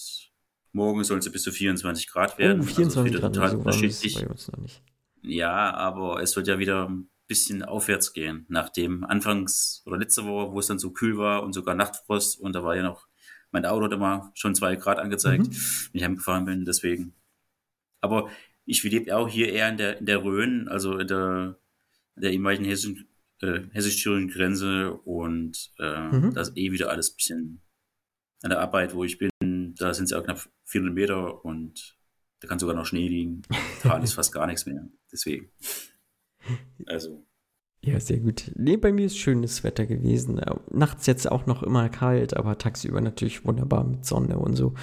morgen 0.71 1.03
soll 1.03 1.19
es 1.19 1.31
bis 1.31 1.43
zu 1.43 1.51
24 1.51 2.07
Grad 2.09 2.37
werden. 2.37 2.61
Oh, 2.61 2.63
24 2.63 2.97
also 2.97 3.19
Grad, 3.21 3.33
total 3.35 3.49
so 3.51 3.65
warm 3.65 3.83
ist 3.83 4.05
es 4.05 4.13
bei 4.15 4.27
uns 4.27 4.51
noch 4.51 4.59
nicht. 4.59 4.81
Ja, 5.21 5.73
aber 5.73 6.21
es 6.21 6.35
wird 6.35 6.47
ja 6.47 6.57
wieder 6.59 6.89
bisschen 7.27 7.63
aufwärts 7.63 8.13
gehen. 8.13 8.45
Nachdem 8.49 9.03
anfangs 9.03 9.81
oder 9.85 9.97
letzte 9.97 10.25
Woche, 10.25 10.51
wo 10.51 10.59
es 10.59 10.67
dann 10.67 10.79
so 10.79 10.91
kühl 10.91 11.17
war 11.17 11.43
und 11.43 11.53
sogar 11.53 11.75
Nachtfrost 11.75 12.39
und 12.39 12.53
da 12.53 12.63
war 12.63 12.75
ja 12.75 12.83
noch, 12.83 13.07
mein 13.51 13.65
Auto 13.65 13.85
hat 13.85 13.91
immer 13.93 14.31
schon 14.35 14.55
zwei 14.55 14.75
Grad 14.75 14.99
angezeigt, 14.99 15.47
Mhm. 15.47 15.51
wenn 15.53 15.99
ich 15.99 16.03
heimgefahren 16.03 16.45
bin, 16.45 16.65
deswegen. 16.65 17.13
Aber 18.01 18.29
ich 18.65 18.83
lebe 18.83 19.15
auch 19.15 19.27
hier 19.29 19.51
eher 19.51 19.69
in 19.69 19.77
der, 19.77 19.97
in 19.99 20.05
der 20.05 20.23
Rhön, 20.23 20.67
also 20.67 20.97
in 20.97 21.07
der, 21.07 21.57
in 22.15 22.21
der 22.23 22.31
ehemaligen 22.31 22.65
hessischen, 22.65 23.07
äh, 23.41 23.61
hessisch-thüringischen 23.71 24.29
Grenze 24.37 24.93
und 24.93 25.71
äh, 25.79 26.09
Mhm. 26.11 26.33
da 26.33 26.41
ist 26.41 26.57
eh 26.57 26.71
wieder 26.71 26.89
alles 26.89 27.11
ein 27.11 27.15
bisschen 27.15 27.61
an 28.41 28.49
der 28.49 28.59
Arbeit, 28.59 28.93
wo 28.93 29.03
ich 29.03 29.17
bin, 29.17 29.29
da 29.77 29.93
sind 29.93 30.05
es 30.05 30.13
auch 30.13 30.23
knapp 30.23 30.49
400 30.65 30.93
Meter 30.93 31.45
und 31.45 31.95
da 32.41 32.47
kann 32.49 32.59
sogar 32.59 32.75
noch 32.75 32.85
Schnee 32.85 33.07
liegen. 33.07 33.41
Tal 33.81 34.03
ist 34.03 34.13
fast 34.13 34.33
gar 34.33 34.47
nichts 34.47 34.65
mehr. 34.65 34.85
Deswegen. 35.11 35.49
Also, 36.87 37.23
Ja, 37.83 37.99
sehr 37.99 38.19
gut. 38.19 38.51
Nee, 38.55 38.77
bei 38.77 38.91
mir 38.91 39.05
ist 39.07 39.17
schönes 39.17 39.63
Wetter 39.63 39.85
gewesen. 39.85 40.37
Äh, 40.39 40.55
Nachts 40.71 41.05
jetzt 41.05 41.29
auch 41.31 41.45
noch 41.45 41.63
immer 41.63 41.89
kalt, 41.89 42.35
aber 42.35 42.57
tagsüber 42.57 43.01
natürlich 43.01 43.45
wunderbar 43.45 43.83
mit 43.83 44.05
Sonne 44.05 44.37
und 44.39 44.55
so. 44.55 44.73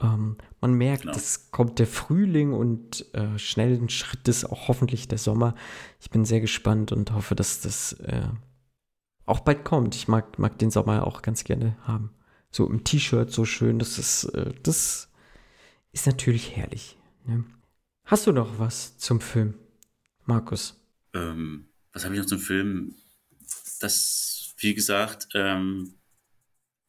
Ähm, 0.00 0.36
man 0.60 0.74
merkt, 0.74 1.02
Genau. 1.02 1.16
es 1.16 1.50
kommt 1.50 1.78
der 1.78 1.86
Frühling 1.86 2.52
und 2.52 3.12
äh, 3.14 3.38
schnellen 3.38 3.88
Schrittes 3.88 4.44
auch 4.44 4.68
hoffentlich 4.68 5.08
der 5.08 5.18
Sommer. 5.18 5.54
Ich 6.00 6.10
bin 6.10 6.24
sehr 6.24 6.40
gespannt 6.40 6.92
und 6.92 7.12
hoffe, 7.12 7.34
dass 7.34 7.60
das 7.60 7.94
äh, 7.94 8.28
auch 9.24 9.40
bald 9.40 9.64
kommt. 9.64 9.94
Ich 9.94 10.06
mag, 10.06 10.38
mag 10.38 10.58
den 10.58 10.70
Sommer 10.70 11.06
auch 11.06 11.22
ganz 11.22 11.44
gerne 11.44 11.76
haben. 11.82 12.10
So 12.50 12.68
im 12.68 12.84
T-Shirt, 12.84 13.30
so 13.30 13.44
schön. 13.44 13.78
Das 13.78 13.98
ist, 13.98 14.24
äh, 14.34 14.52
das 14.62 15.08
ist 15.92 16.06
natürlich 16.06 16.54
herrlich. 16.56 16.96
Ne? 17.24 17.44
Hast 18.04 18.26
du 18.26 18.32
noch 18.32 18.58
was 18.58 18.98
zum 18.98 19.20
Film, 19.20 19.54
Markus? 20.26 20.80
Ähm, 21.16 21.68
was 21.92 22.04
habe 22.04 22.14
ich 22.14 22.20
noch 22.20 22.26
zum 22.26 22.38
Film? 22.38 22.94
Das, 23.80 24.54
wie 24.58 24.74
gesagt, 24.74 25.28
ähm, 25.34 25.94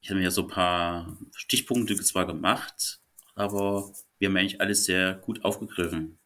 ich 0.02 0.10
habe 0.10 0.20
mir 0.20 0.26
ja 0.26 0.32
so 0.32 0.44
ein 0.44 0.48
paar 0.48 1.18
Stichpunkte 1.36 1.96
zwar 1.96 2.26
gemacht, 2.28 3.00
aber 3.36 3.94
wir 4.20 4.30
haben 4.30 4.38
eigentlich 4.38 4.62
alles 4.62 4.86
sehr 4.86 5.16
gut 5.16 5.44
aufgegriffen. 5.44 6.20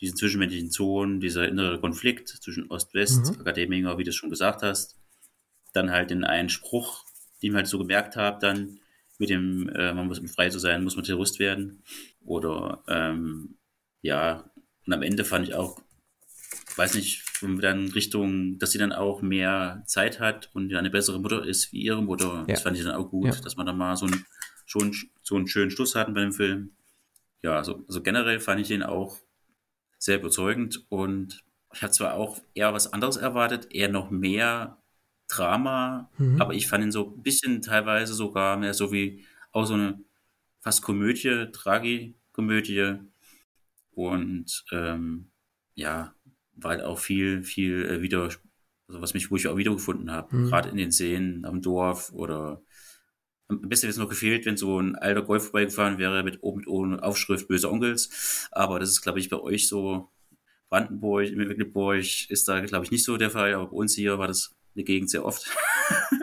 Diesen 0.00 0.16
zwischenmenschlichen 0.16 0.70
Zonen, 0.70 1.20
dieser 1.20 1.48
innere 1.48 1.80
Konflikt 1.80 2.28
zwischen 2.28 2.70
Ost-West, 2.70 3.34
Mhm. 3.34 3.40
Akademiker, 3.40 3.98
wie 3.98 4.04
du 4.04 4.10
es 4.10 4.16
schon 4.16 4.30
gesagt 4.30 4.62
hast. 4.62 4.98
Dann 5.72 5.90
halt 5.90 6.10
den 6.10 6.24
einen 6.24 6.48
Spruch, 6.48 7.04
den 7.42 7.52
ich 7.52 7.56
halt 7.56 7.66
so 7.68 7.78
gemerkt 7.78 8.16
habe, 8.16 8.38
dann 8.40 8.80
mit 9.18 9.30
dem, 9.30 9.68
äh, 9.68 9.94
man 9.94 10.06
muss 10.06 10.18
um 10.18 10.28
frei 10.28 10.48
zu 10.50 10.58
sein, 10.58 10.82
muss 10.82 10.96
man 10.96 11.04
Terrorist 11.04 11.38
werden. 11.38 11.84
Oder 12.24 12.82
ähm, 12.88 13.56
ja, 14.00 14.50
und 14.86 14.92
am 14.92 15.02
Ende 15.02 15.24
fand 15.24 15.48
ich 15.48 15.54
auch, 15.54 15.81
weiß 16.76 16.94
nicht, 16.94 17.24
wenn 17.42 17.56
wir 17.56 17.62
dann 17.62 17.88
Richtung, 17.88 18.58
dass 18.58 18.72
sie 18.72 18.78
dann 18.78 18.92
auch 18.92 19.22
mehr 19.22 19.82
Zeit 19.86 20.20
hat 20.20 20.50
und 20.54 20.70
ja 20.70 20.78
eine 20.78 20.90
bessere 20.90 21.20
Mutter 21.20 21.44
ist 21.44 21.72
wie 21.72 21.82
ihre 21.82 22.02
Mutter. 22.02 22.44
Ja. 22.46 22.54
Das 22.54 22.62
fand 22.62 22.76
ich 22.76 22.84
dann 22.84 22.94
auch 22.94 23.10
gut, 23.10 23.26
Ja. 23.34 23.40
dass 23.40 23.56
man 23.56 23.66
dann 23.66 23.76
mal 23.76 23.96
so 23.96 24.06
einen, 24.06 24.24
schon 24.66 24.94
so 25.22 25.36
einen 25.36 25.48
schönen 25.48 25.70
Schluss 25.70 25.94
hatten 25.94 26.14
bei 26.14 26.20
dem 26.22 26.32
Film. 26.32 26.72
Ja, 27.42 27.56
also, 27.56 27.84
also 27.88 28.02
generell 28.02 28.40
fand 28.40 28.60
ich 28.60 28.68
den 28.68 28.82
auch 28.82 29.18
sehr 29.98 30.18
überzeugend 30.18 30.84
und 30.88 31.44
ich 31.74 31.82
habe 31.82 31.92
zwar 31.92 32.14
auch 32.14 32.38
eher 32.54 32.72
was 32.74 32.92
anderes 32.92 33.16
erwartet, 33.16 33.68
eher 33.70 33.88
noch 33.88 34.10
mehr 34.10 34.78
Drama, 35.28 36.10
Mhm. 36.18 36.40
aber 36.42 36.52
ich 36.54 36.66
fand 36.68 36.84
ihn 36.84 36.92
so 36.92 37.14
ein 37.16 37.22
bisschen 37.22 37.62
teilweise 37.62 38.12
sogar 38.14 38.56
mehr 38.58 38.74
so 38.74 38.92
wie 38.92 39.24
auch 39.52 39.64
so 39.64 39.74
eine 39.74 39.98
fast 40.60 40.82
Komödie, 40.82 41.46
Tragikomödie 41.52 42.96
und 43.92 44.64
ähm, 44.72 45.30
ja, 45.74 46.14
war 46.54 46.72
halt 46.72 46.82
auch 46.82 46.98
viel, 46.98 47.42
viel 47.42 47.84
äh, 47.86 48.02
wieder, 48.02 48.22
also 48.88 49.00
was 49.00 49.14
mich, 49.14 49.30
wo 49.30 49.36
ich 49.36 49.48
auch 49.48 49.56
wiedergefunden 49.56 50.10
habe, 50.10 50.34
Mhm. 50.36 50.48
gerade 50.48 50.68
in 50.68 50.76
den 50.76 50.92
Szenen 50.92 51.44
am 51.44 51.62
Dorf 51.62 52.12
oder 52.12 52.62
am 53.48 53.68
besten 53.68 53.84
wäre 53.84 53.90
es 53.92 53.98
noch 53.98 54.08
gefehlt, 54.08 54.46
wenn 54.46 54.56
so 54.56 54.80
ein 54.80 54.94
alter 54.96 55.22
Golf 55.22 55.44
vorbeigefahren 55.44 55.98
wäre 55.98 56.22
mit 56.22 56.42
oben 56.42 56.58
mit 56.58 56.66
ohne 56.68 57.02
Aufschrift 57.02 57.48
böse 57.48 57.70
Onkels. 57.70 58.48
Aber 58.50 58.78
das 58.78 58.90
ist, 58.90 59.02
glaube 59.02 59.18
ich, 59.18 59.28
bei 59.28 59.38
euch 59.38 59.68
so. 59.68 60.10
Brandenburg, 60.70 61.30
Mecklenburg 61.36 62.30
ist 62.30 62.48
da, 62.48 62.60
glaube 62.60 62.86
ich, 62.86 62.90
nicht 62.90 63.04
so 63.04 63.18
der 63.18 63.28
Fall, 63.30 63.52
aber 63.52 63.66
bei 63.66 63.76
uns 63.76 63.94
hier 63.94 64.18
war 64.18 64.26
das 64.26 64.54
eine 64.74 64.84
Gegend 64.84 65.10
sehr 65.10 65.24
oft. 65.24 65.50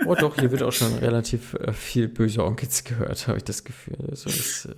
Oh 0.05 0.15
doch, 0.15 0.39
hier 0.39 0.49
wird 0.51 0.63
auch 0.63 0.71
schon 0.71 0.95
relativ 0.99 1.53
äh, 1.55 1.71
viel 1.73 2.07
böse 2.07 2.43
Onkels 2.43 2.83
gehört, 2.83 3.27
habe 3.27 3.37
ich 3.37 3.43
das 3.43 3.63
Gefühl. 3.63 3.97
Also 4.09 4.29
das, 4.29 4.65
äh, 4.65 4.73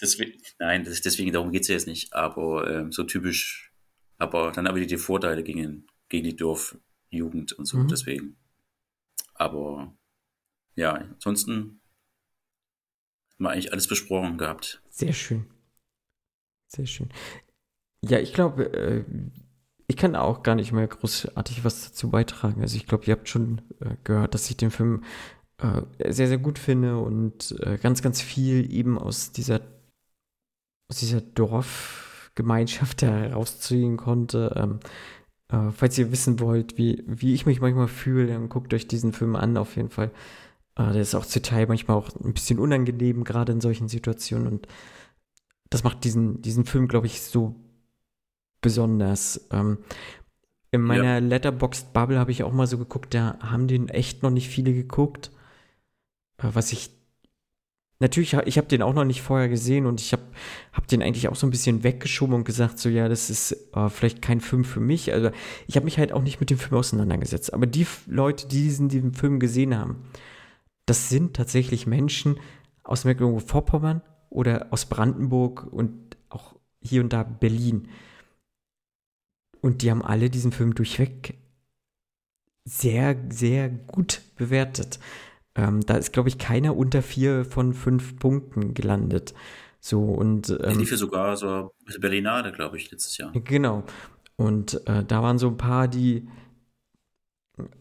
Deswegen, 0.00 0.38
nein, 0.60 0.84
das, 0.84 1.00
deswegen, 1.00 1.32
darum 1.32 1.50
geht's 1.50 1.66
ja 1.66 1.74
jetzt 1.74 1.88
nicht. 1.88 2.12
Aber 2.12 2.70
ähm, 2.70 2.92
so 2.92 3.02
typisch, 3.02 3.67
aber 4.18 4.52
dann 4.52 4.66
aber 4.66 4.78
die, 4.80 4.86
die 4.86 4.96
Vorteile 4.98 5.42
gegen, 5.42 5.86
gegen 6.08 6.24
die 6.24 6.36
Dorfjugend 6.36 7.52
und 7.52 7.64
so, 7.64 7.78
Mhm. 7.78 7.88
deswegen. 7.88 8.36
Aber 9.34 9.94
ja, 10.74 10.92
ansonsten 10.94 11.80
haben 13.34 13.44
wir 13.44 13.50
eigentlich 13.50 13.72
alles 13.72 13.86
besprochen 13.88 14.38
gehabt. 14.38 14.82
sehr 14.90 15.12
schön. 15.12 15.46
Sehr 16.68 16.86
schön. 16.86 17.08
Ja, 18.04 18.18
ich 18.18 18.34
glaube, 18.34 18.72
äh, 18.74 19.04
ich 19.86 19.96
kann 19.96 20.14
auch 20.16 20.42
gar 20.42 20.54
nicht 20.54 20.72
mehr 20.72 20.86
großartig 20.86 21.64
was 21.64 21.88
dazu 21.88 22.10
beitragen. 22.10 22.60
Also 22.60 22.76
ich 22.76 22.86
glaube, 22.86 23.06
ihr 23.06 23.12
habt 23.12 23.28
schon 23.28 23.62
äh, 23.80 23.96
gehört, 24.04 24.34
dass 24.34 24.50
ich 24.50 24.56
den 24.56 24.70
Film 24.70 25.02
äh, 25.58 25.82
sehr, 26.12 26.28
sehr 26.28 26.38
gut 26.38 26.58
finde 26.58 26.98
und 26.98 27.52
äh, 27.60 27.78
ganz, 27.78 28.02
ganz 28.02 28.20
viel 28.20 28.70
eben 28.72 28.98
aus 28.98 29.32
dieser, 29.32 29.60
aus 30.90 30.98
dieser 30.98 31.22
Dorfgemeinschaft 32.38 33.02
herausziehen 33.02 33.96
konnte. 33.96 34.54
Ähm, 34.56 34.80
äh, 35.50 35.72
falls 35.72 35.98
ihr 35.98 36.12
wissen 36.12 36.40
wollt, 36.40 36.78
wie, 36.78 37.02
wie 37.06 37.34
ich 37.34 37.46
mich 37.46 37.60
manchmal 37.60 37.88
fühle, 37.88 38.28
dann 38.28 38.48
guckt 38.48 38.72
euch 38.74 38.86
diesen 38.86 39.12
Film 39.12 39.36
an, 39.36 39.56
auf 39.56 39.76
jeden 39.76 39.90
Fall. 39.90 40.10
Äh, 40.76 40.92
der 40.92 41.02
ist 41.02 41.14
auch 41.14 41.26
zu 41.26 41.42
Teil 41.42 41.66
manchmal 41.66 41.96
auch 41.96 42.08
ein 42.20 42.34
bisschen 42.34 42.58
unangenehm, 42.58 43.24
gerade 43.24 43.52
in 43.52 43.60
solchen 43.60 43.88
Situationen. 43.88 44.48
Und 44.48 44.68
das 45.70 45.84
macht 45.84 46.04
diesen, 46.04 46.40
diesen 46.42 46.64
Film, 46.64 46.88
glaube 46.88 47.06
ich, 47.06 47.22
so 47.22 47.56
besonders. 48.60 49.48
Ähm, 49.50 49.78
in 50.70 50.82
meiner 50.82 51.20
Letterboxd 51.20 51.92
Bubble 51.92 52.18
habe 52.18 52.30
ich 52.30 52.42
auch 52.42 52.52
mal 52.52 52.66
so 52.66 52.78
geguckt, 52.78 53.14
da 53.14 53.38
haben 53.40 53.68
den 53.68 53.88
echt 53.88 54.22
noch 54.22 54.30
nicht 54.30 54.48
viele 54.48 54.72
geguckt. 54.72 55.30
Äh, 56.38 56.50
was 56.52 56.72
ich 56.72 56.97
natürlich, 58.00 58.34
ich 58.34 58.58
habe 58.58 58.68
den 58.68 58.82
auch 58.82 58.94
noch 58.94 59.04
nicht 59.04 59.22
vorher 59.22 59.48
gesehen 59.48 59.86
und 59.86 60.00
ich 60.00 60.12
habe 60.12 60.22
hab 60.72 60.86
den 60.86 61.02
eigentlich 61.02 61.28
auch 61.28 61.36
so 61.36 61.46
ein 61.46 61.50
bisschen 61.50 61.82
weggeschoben 61.82 62.34
und 62.34 62.44
gesagt, 62.44 62.78
so 62.78 62.88
ja, 62.88 63.08
das 63.08 63.30
ist 63.30 63.52
äh, 63.74 63.88
vielleicht 63.88 64.22
kein 64.22 64.40
Film 64.40 64.64
für 64.64 64.80
mich. 64.80 65.12
Also 65.12 65.30
ich 65.66 65.76
habe 65.76 65.84
mich 65.84 65.98
halt 65.98 66.12
auch 66.12 66.22
nicht 66.22 66.40
mit 66.40 66.50
dem 66.50 66.58
Film 66.58 66.78
auseinandergesetzt. 66.78 67.52
Aber 67.52 67.66
die 67.66 67.86
Leute, 68.06 68.46
die 68.46 68.62
diesen, 68.62 68.88
diesen 68.88 69.14
Film 69.14 69.40
gesehen 69.40 69.76
haben, 69.76 70.04
das 70.86 71.08
sind 71.08 71.34
tatsächlich 71.34 71.86
Menschen 71.86 72.38
aus 72.82 73.04
Mecklenburg-Vorpommern 73.04 74.02
oder 74.30 74.68
aus 74.70 74.86
Brandenburg 74.86 75.66
und 75.70 76.16
auch 76.28 76.54
hier 76.80 77.02
und 77.02 77.12
da 77.12 77.22
Berlin. 77.22 77.88
Und 79.60 79.82
die 79.82 79.90
haben 79.90 80.02
alle 80.02 80.30
diesen 80.30 80.52
Film 80.52 80.74
durchweg 80.74 81.34
sehr, 82.64 83.16
sehr 83.30 83.68
gut 83.68 84.22
bewertet. 84.36 84.98
Ähm, 85.58 85.80
da 85.84 85.96
ist, 85.96 86.12
glaube 86.12 86.28
ich, 86.28 86.38
keiner 86.38 86.76
unter 86.76 87.02
vier 87.02 87.44
von 87.44 87.74
fünf 87.74 88.16
Punkten 88.16 88.74
gelandet. 88.74 89.34
So 89.80 90.02
und 90.02 90.56
ähm, 90.62 90.78
lief 90.78 90.92
ja 90.92 90.96
sogar 90.96 91.36
so 91.36 91.72
Berlinale, 92.00 92.52
glaube 92.52 92.76
ich, 92.76 92.90
letztes 92.90 93.18
Jahr. 93.18 93.32
Genau. 93.32 93.82
Und 94.36 94.86
äh, 94.86 95.04
da 95.04 95.20
waren 95.20 95.38
so 95.38 95.48
ein 95.48 95.56
paar, 95.56 95.88
die 95.88 96.28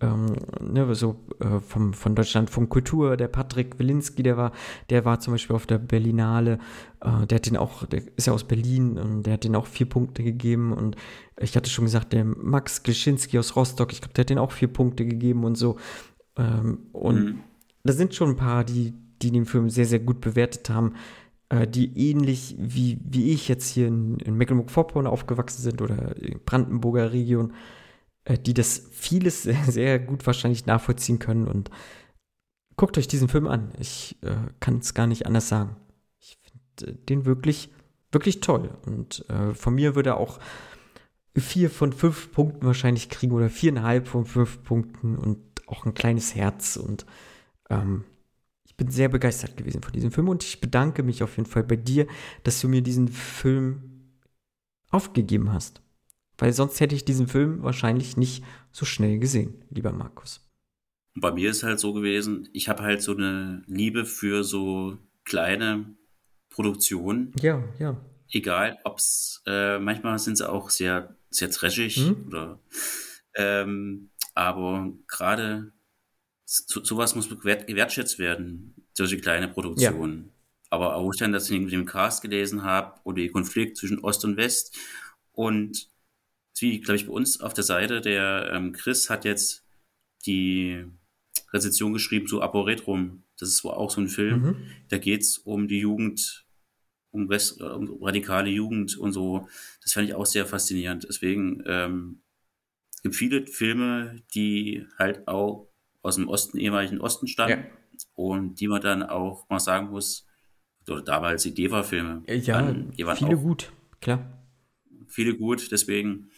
ähm, 0.02 0.36
ne, 0.60 0.96
so 0.96 1.24
äh, 1.40 1.60
vom, 1.60 1.94
von 1.94 2.16
Deutschlandfunk 2.16 2.68
Kultur, 2.72 3.16
der 3.16 3.28
Patrick 3.28 3.78
Wilinski, 3.78 4.24
der 4.24 4.38
war, 4.38 4.54
der 4.90 5.06
war 5.06 5.20
zum 5.20 5.36
Beispiel 5.36 5.56
auf 5.56 5.68
der 5.68 5.78
Berlinale, 5.78 6.58
äh, 7.02 7.28
der 7.28 7.36
hat 7.36 7.46
den 7.46 7.58
auch, 7.58 7.86
der 7.86 8.02
ist 8.16 8.26
ja 8.26 8.34
aus 8.34 8.44
Berlin 8.44 8.98
und 8.98 9.24
der 9.24 9.34
hat 9.34 9.44
den 9.44 9.56
auch 9.56 9.68
vier 9.68 9.88
Punkte 9.88 10.24
gegeben 10.24 10.74
und 10.74 10.96
ich 11.40 11.56
hatte 11.56 11.70
schon 11.70 11.86
gesagt, 11.86 12.14
der 12.14 12.26
Max 12.26 12.82
Klischinski 12.82 13.38
aus 13.38 13.56
Rostock, 13.56 13.92
ich 13.94 14.02
glaube, 14.02 14.16
der 14.16 14.24
hat 14.24 14.30
den 14.32 14.40
auch 14.40 14.52
vier 14.52 14.70
Punkte 14.70 15.06
gegeben 15.06 15.44
und 15.44 15.56
so. 15.56 15.78
Ähm, 16.38 16.88
und 16.92 17.24
Mhm. 17.24 17.44
Da 17.88 17.94
sind 17.94 18.14
schon 18.14 18.32
ein 18.32 18.36
paar, 18.36 18.64
die, 18.64 18.94
die 19.22 19.32
den 19.32 19.46
Film 19.46 19.70
sehr, 19.70 19.86
sehr 19.86 20.00
gut 20.00 20.22
bewertet 20.22 20.70
haben, 20.70 20.94
äh, 21.50 21.68
die 21.68 21.98
ähnlich 22.10 22.56
wie, 22.60 23.00
wie 23.04 23.32
ich 23.32 23.48
jetzt 23.48 23.70
hier 23.70 23.88
in, 23.88 24.20
in 24.20 24.36
Mecklenburg-Vorpommern 24.36 25.08
aufgewachsen 25.08 25.62
sind 25.62 25.82
oder 25.82 26.16
Brandenburger 26.46 27.14
Region, 27.14 27.54
äh, 28.26 28.38
die 28.38 28.54
das 28.54 28.90
vieles 28.92 29.44
sehr, 29.44 29.64
sehr 29.66 30.00
gut 30.00 30.26
wahrscheinlich 30.26 30.66
nachvollziehen 30.66 31.20
können. 31.20 31.48
Und 31.48 31.72
guckt 32.76 32.98
euch 32.98 33.08
diesen 33.08 33.30
Film 33.30 33.48
an. 33.48 33.72
Ich 33.80 34.18
äh, 34.22 34.36
kann 34.60 34.80
es 34.80 34.94
gar 34.94 35.08
nicht 35.08 35.26
anders 35.26 35.50
sagen. 35.50 35.76
Ich 36.20 36.38
finde 36.42 36.92
äh, 36.92 36.96
den 37.06 37.26
wirklich, 37.26 37.72
wirklich 38.12 38.42
toll. 38.42 38.70
Und 38.86 39.26
äh, 39.30 39.54
von 39.54 39.76
mir 39.76 39.96
würde 39.96 40.12
er 40.12 40.18
auch 40.18 40.40
vier 41.36 41.70
von 41.70 41.94
fünf 41.94 42.32
Punkten 42.32 42.66
wahrscheinlich 42.66 43.10
kriegen 43.10 43.32
oder 43.32 43.50
viereinhalb 43.50 44.08
von 44.08 44.26
fünf 44.26 44.64
Punkten 44.64 45.16
und 45.18 45.38
auch 45.68 45.86
ein 45.86 45.94
kleines 45.94 46.36
Herz. 46.36 46.78
Und 46.78 47.06
ähm, 47.70 48.04
ich 48.66 48.76
bin 48.76 48.92
sehr 48.92 49.10
begeistert 49.10 49.58
gewesen 49.58 49.82
von 49.82 49.94
diesem 49.94 50.12
Film 50.12 50.30
und 50.30 50.44
ich 50.44 50.60
bedanke 50.62 51.04
mich 51.04 51.24
auf 51.24 51.38
jeden 51.38 51.50
Fall 51.50 51.64
bei 51.64 51.78
dir, 51.78 52.08
dass 52.44 52.62
du 52.62 52.68
mir 52.68 52.82
diesen 52.82 53.08
Film 53.08 54.12
aufgegeben 54.90 55.52
hast. 55.52 55.82
Weil 56.38 56.54
sonst 56.54 56.80
hätte 56.80 56.94
ich 56.94 57.04
diesen 57.06 57.28
Film 57.28 57.64
wahrscheinlich 57.64 58.18
nicht 58.18 58.44
so 58.72 58.86
schnell 58.86 59.18
gesehen, 59.20 59.66
lieber 59.70 59.92
Markus. 59.92 60.48
Bei 61.16 61.32
mir 61.32 61.50
ist 61.50 61.64
halt 61.64 61.80
so 61.80 61.94
gewesen, 61.94 62.48
ich 62.54 62.70
habe 62.70 62.84
halt 62.84 63.02
so 63.02 63.16
eine 63.16 63.64
Liebe 63.66 64.06
für 64.06 64.44
so 64.44 64.98
kleine 65.26 65.96
Produktionen. 66.50 67.34
Ja, 67.42 67.64
ja. 67.80 67.98
Egal, 68.30 68.78
ob's 68.84 69.42
äh, 69.48 69.80
manchmal 69.80 70.20
sind 70.20 70.38
sie 70.38 70.48
auch 70.48 70.70
sehr, 70.70 71.16
sehr 71.30 71.50
trashig 71.50 71.98
Mhm. 71.98 72.28
oder 72.28 72.60
ähm, 73.36 74.10
aber 74.36 74.92
gerade 75.08 75.72
so, 76.48 76.84
sowas 76.84 77.14
muss 77.16 77.30
wert, 77.44 77.68
gewertschätzt 77.68 78.20
werden, 78.20 78.74
solche 78.94 79.20
kleine 79.20 79.48
Produktionen. 79.48 80.32
Aber 80.70 80.96
auch 80.96 81.14
dann, 81.16 81.32
dass 81.32 81.50
ich 81.50 81.60
mit 81.60 81.72
dem 81.72 81.86
Cast 81.86 82.22
gelesen 82.22 82.64
habe 82.64 83.00
und 83.04 83.16
den 83.16 83.32
Konflikt 83.32 83.78
zwischen 83.78 84.00
Ost 84.00 84.26
und 84.26 84.38
West 84.38 84.78
und 85.32 85.90
wie, 86.60 86.80
glaube 86.80 86.96
ich, 86.96 87.06
bei 87.06 87.14
uns 87.14 87.40
auf 87.40 87.54
der 87.54 87.64
Seite, 87.64 88.02
der 88.02 88.50
ähm, 88.52 88.72
Chris 88.72 89.10
hat 89.10 89.26
jetzt 89.26 89.66
die 90.26 90.86
Rezension 91.54 91.94
geschrieben 91.94 92.28
zu 92.28 92.42
Aporetrum. 92.42 93.24
Das 93.38 93.50
ist 93.50 93.64
auch 93.64 93.92
so 93.92 94.02
ein 94.02 94.08
Film. 94.08 94.42
Mhm. 94.42 94.72
Da 94.90 94.98
geht's 94.98 95.38
um 95.38 95.68
die 95.68 95.80
Jugend, 95.80 96.48
um, 97.12 97.28
Rest, 97.28 97.62
äh, 97.62 97.66
um 97.66 98.04
radikale 98.04 98.50
Jugend 98.50 98.98
und 98.98 99.12
so. 99.14 99.48
Das 99.84 99.94
fand 99.94 100.08
ich 100.08 100.16
auch 100.16 100.26
sehr 100.26 100.48
faszinierend. 100.48 101.06
Deswegen 101.08 101.64
ähm, 101.68 102.22
es 102.96 103.04
gibt 103.04 103.16
viele 103.16 103.46
Filme, 103.46 104.24
die 104.34 104.88
halt 104.98 105.28
auch 105.28 105.67
aus 106.08 106.16
dem 106.16 106.28
Osten, 106.30 106.58
ehemaligen 106.58 107.00
Osten 107.02 107.28
stammen 107.28 107.50
Ja. 107.66 107.66
und 108.16 108.60
die 108.60 108.68
man 108.68 108.82
dann 108.82 109.04
auch 109.04 109.48
mal 109.50 109.60
sagen 109.60 109.90
muss, 109.90 110.26
oder 110.90 111.02
damals 111.02 111.44
die 111.44 111.54
Deva-Filme. 111.54 112.24
Äh, 112.28 112.38
Ja, 112.38 112.62
dann- 112.62 112.92
die 112.92 113.06
waren 113.06 113.18
viele 113.18 113.36
auch 113.38 113.42
gut, 113.42 113.72
klar. 114.02 114.42
viele 115.08 115.36
gut, 115.38 115.72
deswegen, 115.72 116.30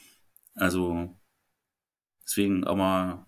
also, 0.56 1.16
deswegen 2.26 2.64
auch 2.66 2.76
mal 2.76 3.26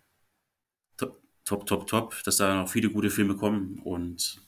top, 0.97 1.21
top, 1.45 1.65
top, 1.65 1.87
top, 1.87 2.23
dass 2.25 2.37
da 2.37 2.55
noch 2.61 2.69
viele 2.69 2.89
gute 2.89 3.09
Filme 3.09 3.35
kommen 3.35 3.79
und 3.83 4.41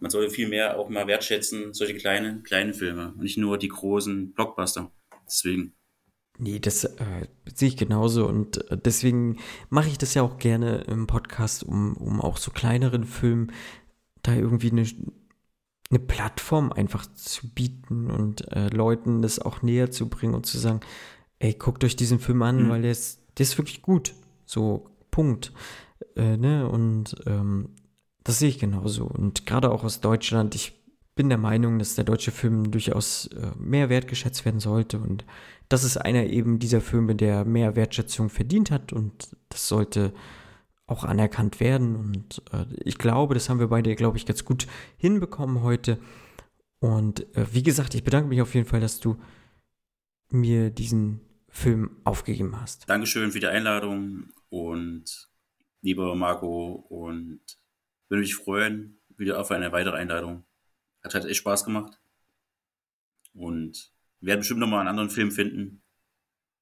man 0.00 0.10
sollte 0.10 0.30
viel 0.32 0.48
mehr 0.48 0.78
auch 0.78 0.88
mal 0.88 1.06
wertschätzen, 1.06 1.72
solche 1.74 1.94
kleinen, 1.94 2.42
kleinen 2.42 2.74
Filme 2.74 3.08
und 3.12 3.22
nicht 3.22 3.38
nur 3.38 3.56
die 3.58 3.68
großen 3.68 4.32
Blockbuster. 4.32 4.90
Deswegen, 5.26 5.74
Nee, 6.38 6.58
das 6.58 6.84
äh, 6.84 7.26
sehe 7.54 7.68
ich 7.68 7.76
genauso 7.76 8.26
und 8.26 8.68
äh, 8.70 8.78
deswegen 8.78 9.36
mache 9.68 9.88
ich 9.88 9.98
das 9.98 10.14
ja 10.14 10.22
auch 10.22 10.38
gerne 10.38 10.78
im 10.88 11.06
Podcast, 11.06 11.62
um, 11.62 11.94
um 11.96 12.20
auch 12.20 12.36
so 12.36 12.50
kleineren 12.50 13.04
Filmen 13.04 13.52
da 14.22 14.34
irgendwie 14.34 14.70
eine, 14.70 14.86
eine 15.90 15.98
Plattform 15.98 16.72
einfach 16.72 17.06
zu 17.14 17.48
bieten 17.52 18.10
und 18.10 18.50
äh, 18.52 18.68
Leuten 18.68 19.20
das 19.22 19.38
auch 19.38 19.62
näher 19.62 19.90
zu 19.90 20.08
bringen 20.08 20.34
und 20.34 20.46
zu 20.46 20.58
sagen, 20.58 20.80
ey, 21.38 21.54
guckt 21.54 21.84
euch 21.84 21.96
diesen 21.96 22.18
Film 22.18 22.42
an, 22.42 22.64
Mhm. 22.64 22.68
weil 22.70 22.82
der 22.82 22.92
ist, 22.92 23.20
der 23.38 23.44
ist 23.44 23.58
wirklich 23.58 23.82
gut. 23.82 24.14
So, 24.46 24.90
Punkt. 25.10 25.52
Äh, 26.16 26.36
ne? 26.36 26.68
Und 26.68 27.16
ähm, 27.26 27.70
das 28.24 28.38
sehe 28.38 28.48
ich 28.48 28.58
genauso. 28.58 29.04
Und 29.04 29.44
gerade 29.46 29.70
auch 29.70 29.84
aus 29.84 30.00
Deutschland, 30.00 30.54
ich 30.54 30.80
bin 31.14 31.28
der 31.28 31.38
Meinung, 31.38 31.78
dass 31.78 31.94
der 31.96 32.04
deutsche 32.04 32.30
Film 32.30 32.70
durchaus 32.70 33.26
äh, 33.26 33.50
mehr 33.58 33.88
wertgeschätzt 33.90 34.44
werden 34.44 34.60
sollte. 34.60 34.98
Und 34.98 35.24
das 35.72 35.84
ist 35.84 35.96
einer 35.96 36.24
eben 36.26 36.58
dieser 36.58 36.82
Filme, 36.82 37.16
der 37.16 37.44
mehr 37.44 37.76
Wertschätzung 37.76 38.28
verdient 38.28 38.70
hat. 38.70 38.92
Und 38.92 39.34
das 39.48 39.68
sollte 39.68 40.12
auch 40.86 41.04
anerkannt 41.04 41.60
werden. 41.60 41.96
Und 41.96 42.42
äh, 42.52 42.66
ich 42.84 42.98
glaube, 42.98 43.34
das 43.34 43.48
haben 43.48 43.58
wir 43.58 43.68
beide, 43.68 43.94
glaube 43.96 44.18
ich, 44.18 44.26
ganz 44.26 44.44
gut 44.44 44.66
hinbekommen 44.98 45.62
heute. 45.62 45.98
Und 46.78 47.20
äh, 47.36 47.46
wie 47.52 47.62
gesagt, 47.62 47.94
ich 47.94 48.04
bedanke 48.04 48.28
mich 48.28 48.42
auf 48.42 48.54
jeden 48.54 48.66
Fall, 48.66 48.80
dass 48.80 49.00
du 49.00 49.16
mir 50.28 50.70
diesen 50.70 51.20
Film 51.48 51.96
aufgegeben 52.04 52.60
hast. 52.60 52.88
Dankeschön 52.88 53.32
für 53.32 53.40
die 53.40 53.46
Einladung 53.46 54.30
und 54.50 55.28
lieber 55.80 56.14
Marco 56.14 56.86
und 56.88 57.40
würde 58.08 58.20
mich 58.20 58.34
freuen, 58.34 59.00
wieder 59.16 59.40
auf 59.40 59.50
eine 59.50 59.72
weitere 59.72 59.96
Einladung. 59.96 60.44
Hat 61.02 61.14
halt 61.14 61.24
echt 61.24 61.38
Spaß 61.38 61.64
gemacht 61.64 62.00
und 63.34 63.91
wir 64.22 64.28
werden 64.28 64.40
bestimmt 64.40 64.60
nochmal 64.60 64.80
einen 64.80 64.88
anderen 64.88 65.10
Film 65.10 65.30
finden. 65.30 65.82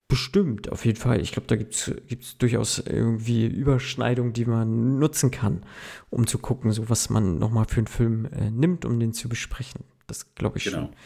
Bestimmt, 0.08 0.72
auf 0.72 0.84
jeden 0.84 0.98
Fall. 0.98 1.20
Ich 1.20 1.30
glaube, 1.30 1.46
da 1.46 1.54
gibt 1.54 1.74
es 1.74 2.36
durchaus 2.38 2.80
irgendwie 2.80 3.46
Überschneidungen, 3.46 4.32
die 4.32 4.44
man 4.44 4.98
nutzen 4.98 5.30
kann, 5.30 5.64
um 6.08 6.26
zu 6.26 6.38
gucken, 6.38 6.72
so 6.72 6.88
was 6.90 7.10
man 7.10 7.38
nochmal 7.38 7.66
für 7.66 7.76
einen 7.76 7.86
Film 7.86 8.24
äh, 8.24 8.50
nimmt, 8.50 8.84
um 8.84 8.98
den 8.98 9.12
zu 9.12 9.28
besprechen. 9.28 9.84
Das 10.08 10.34
glaube 10.34 10.58
ich 10.58 10.64
Genau. 10.64 10.86
schon. 10.86 10.96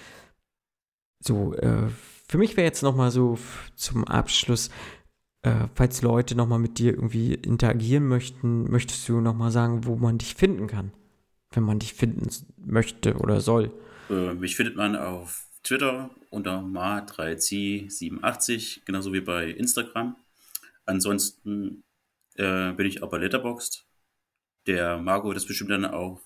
So, 1.22 1.54
äh, 1.54 1.88
für 2.26 2.38
mich 2.38 2.56
wäre 2.56 2.66
jetzt 2.66 2.82
nochmal 2.82 3.10
so 3.10 3.38
zum 3.74 4.04
Abschluss, 4.04 4.70
äh, 5.42 5.68
falls 5.74 6.00
Leute 6.00 6.34
nochmal 6.34 6.58
mit 6.58 6.78
dir 6.78 6.94
irgendwie 6.94 7.34
interagieren 7.34 8.06
möchten, 8.08 8.70
möchtest 8.70 9.06
du 9.08 9.20
nochmal 9.20 9.50
sagen, 9.50 9.84
wo 9.84 9.96
man 9.96 10.16
dich 10.16 10.34
finden 10.34 10.66
kann, 10.66 10.92
wenn 11.52 11.64
man 11.64 11.78
dich 11.78 11.92
finden 11.92 12.28
möchte 12.56 13.16
oder 13.16 13.42
soll. 13.42 13.70
Äh, 14.08 14.32
mich 14.32 14.56
findet 14.56 14.76
man 14.76 14.96
auf 14.96 15.46
Twitter 15.64 16.10
unter 16.30 16.60
ma3c87, 16.60 18.84
genauso 18.84 19.12
wie 19.12 19.20
bei 19.20 19.50
Instagram. 19.50 20.16
Ansonsten 20.84 21.82
äh, 22.34 22.72
bin 22.72 22.86
ich 22.86 23.02
auch 23.02 23.10
bei 23.10 23.18
Letterboxd. 23.18 23.84
Der 24.66 24.98
Marco 24.98 25.26
wird 25.26 25.36
das 25.36 25.46
bestimmt 25.46 25.70
dann 25.70 25.84
auch 25.84 26.20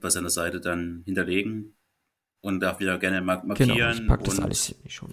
bei 0.00 0.10
seiner 0.10 0.30
Seite 0.30 0.60
dann 0.60 1.02
hinterlegen 1.04 1.76
und 2.40 2.60
darf 2.60 2.80
wieder 2.80 2.98
gerne 2.98 3.20
mark 3.20 3.44
markieren 3.44 3.76
Genau, 3.76 3.90
ich 3.90 4.06
packe 4.06 4.24
das 4.24 4.38
und 4.38 4.44
alles 4.44 4.70
in 4.70 4.82
die 4.84 4.90
Show 4.90 5.06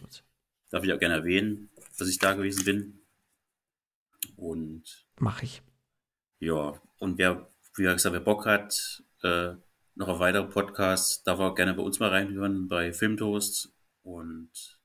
darf 0.70 0.84
ich 0.84 0.94
auch 0.94 1.00
gerne 1.00 1.16
erwähnen, 1.16 1.70
dass 1.98 2.08
ich 2.08 2.20
da 2.20 2.34
gewesen 2.34 2.66
bin. 2.66 3.02
Und 4.36 5.06
Mache 5.20 5.46
ich. 5.46 5.62
ja, 6.40 6.80
und 7.00 7.18
wer, 7.18 7.50
wie 7.76 7.84
gesagt, 7.84 8.14
wer 8.14 8.20
Bock 8.20 8.46
hat, 8.46 9.04
äh, 9.24 9.54
noch 10.00 10.08
auf 10.08 10.20
weitere 10.20 10.48
Podcasts, 10.48 11.24
darf 11.24 11.40
auch 11.42 11.56
gerne 11.56 11.74
bei 11.74 11.84
uns 11.84 12.00
mal 12.00 12.08
reinhören, 12.08 12.70
bei 12.70 12.94
Filmtoast. 12.94 13.76
Und 14.02 14.80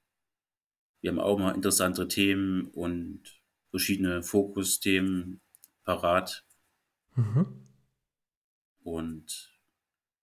wir 1.00 1.12
haben 1.12 1.20
auch 1.20 1.38
mal 1.38 1.54
interessante 1.54 2.08
Themen 2.08 2.66
und 2.70 3.22
verschiedene 3.70 4.24
Fokusthemen 4.24 5.40
parat. 5.84 6.44
Mhm. 7.14 7.68
Und 8.82 9.52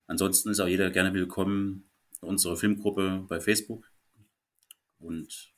ansonsten 0.08 0.50
ist 0.50 0.60
auch 0.60 0.68
jeder 0.68 0.92
gerne 0.92 1.14
willkommen 1.14 1.90
in 2.22 2.28
unserer 2.28 2.58
Filmgruppe 2.58 3.26
bei 3.30 3.40
Facebook. 3.40 3.90
Und 5.00 5.54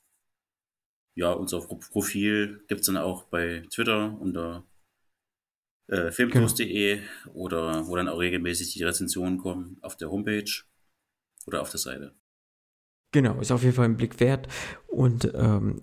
ja, 1.16 1.32
unser 1.32 1.62
Pro- 1.62 1.78
Profil 1.78 2.64
gibt's 2.68 2.86
dann 2.86 2.98
auch 2.98 3.24
bei 3.24 3.66
Twitter 3.72 4.16
unter 4.22 4.64
äh, 5.88 6.12
filmtoast.de 6.12 7.00
oder 7.34 7.88
wo 7.88 7.96
dann 7.96 8.08
auch 8.08 8.20
regelmäßig 8.20 8.74
die 8.74 8.84
Rezensionen 8.84 9.38
kommen 9.38 9.78
auf 9.82 9.98
der 9.98 10.10
Homepage 10.10 10.52
oder 11.46 11.62
auf 11.62 11.70
der 11.70 11.80
Seite. 11.80 12.14
Genau, 13.12 13.40
ist 13.40 13.52
auf 13.52 13.64
jeden 13.64 13.76
Fall 13.76 13.86
ein 13.86 13.98
Blick 13.98 14.20
wert. 14.20 14.48
Und 14.88 15.32
ähm, 15.36 15.82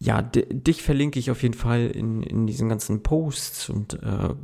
ja, 0.00 0.20
di- 0.20 0.46
dich 0.48 0.82
verlinke 0.82 1.18
ich 1.20 1.30
auf 1.30 1.42
jeden 1.42 1.54
Fall 1.54 1.86
in, 1.86 2.22
in 2.22 2.46
diesen 2.46 2.68
ganzen 2.68 3.02
Posts 3.04 3.70
und 3.70 4.02
äh, 4.02 4.34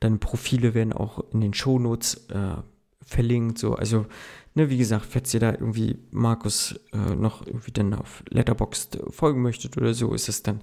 deine 0.00 0.18
Profile 0.18 0.74
werden 0.74 0.92
auch 0.92 1.32
in 1.32 1.40
den 1.40 1.54
Shownotes 1.54 2.26
äh, 2.30 2.56
verlinkt. 3.04 3.58
So, 3.58 3.74
also, 3.74 4.06
ne, 4.54 4.70
wie 4.70 4.78
gesagt, 4.78 5.06
falls 5.06 5.32
ihr 5.34 5.40
da 5.40 5.52
irgendwie 5.52 5.98
Markus 6.10 6.80
äh, 6.92 7.14
noch 7.14 7.46
irgendwie 7.46 7.70
dann 7.70 7.94
auf 7.94 8.24
Letterboxd 8.28 8.98
folgen 9.10 9.42
möchtet 9.42 9.76
oder 9.76 9.94
so, 9.94 10.14
ist 10.14 10.28
es 10.28 10.42
dann 10.42 10.62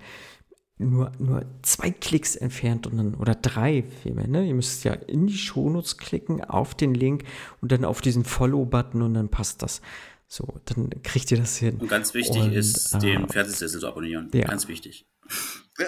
nur, 0.78 1.12
nur 1.20 1.46
zwei 1.62 1.90
Klicks 1.90 2.36
entfernt 2.36 2.86
und 2.86 2.98
dann, 2.98 3.16
oder 3.16 3.36
drei 3.36 3.86
vielmehr, 4.04 4.28
ne? 4.28 4.46
Ihr 4.46 4.56
müsst 4.56 4.84
ja 4.84 4.94
in 4.94 5.28
die 5.28 5.38
Shownotes 5.38 5.98
klicken, 5.98 6.44
auf 6.44 6.76
den 6.76 6.94
Link 6.94 7.24
und 7.62 7.72
dann 7.72 7.86
auf 7.86 8.02
diesen 8.02 8.26
Follow-Button 8.26 9.02
und 9.02 9.14
dann 9.14 9.30
passt 9.30 9.62
das. 9.62 9.82
So, 10.28 10.60
dann 10.66 10.90
kriegt 11.04 11.32
ihr 11.32 11.38
das 11.38 11.58
hin. 11.58 11.78
Und 11.78 11.88
ganz 11.88 12.14
wichtig 12.14 12.42
und, 12.42 12.54
ist, 12.54 12.94
äh, 12.96 13.00
den 13.00 13.30
Fernsehsessel 13.30 13.80
zu 13.80 13.88
abonnieren. 13.88 14.30
Ja. 14.34 14.48
Ganz 14.48 14.68
wichtig. 14.68 15.08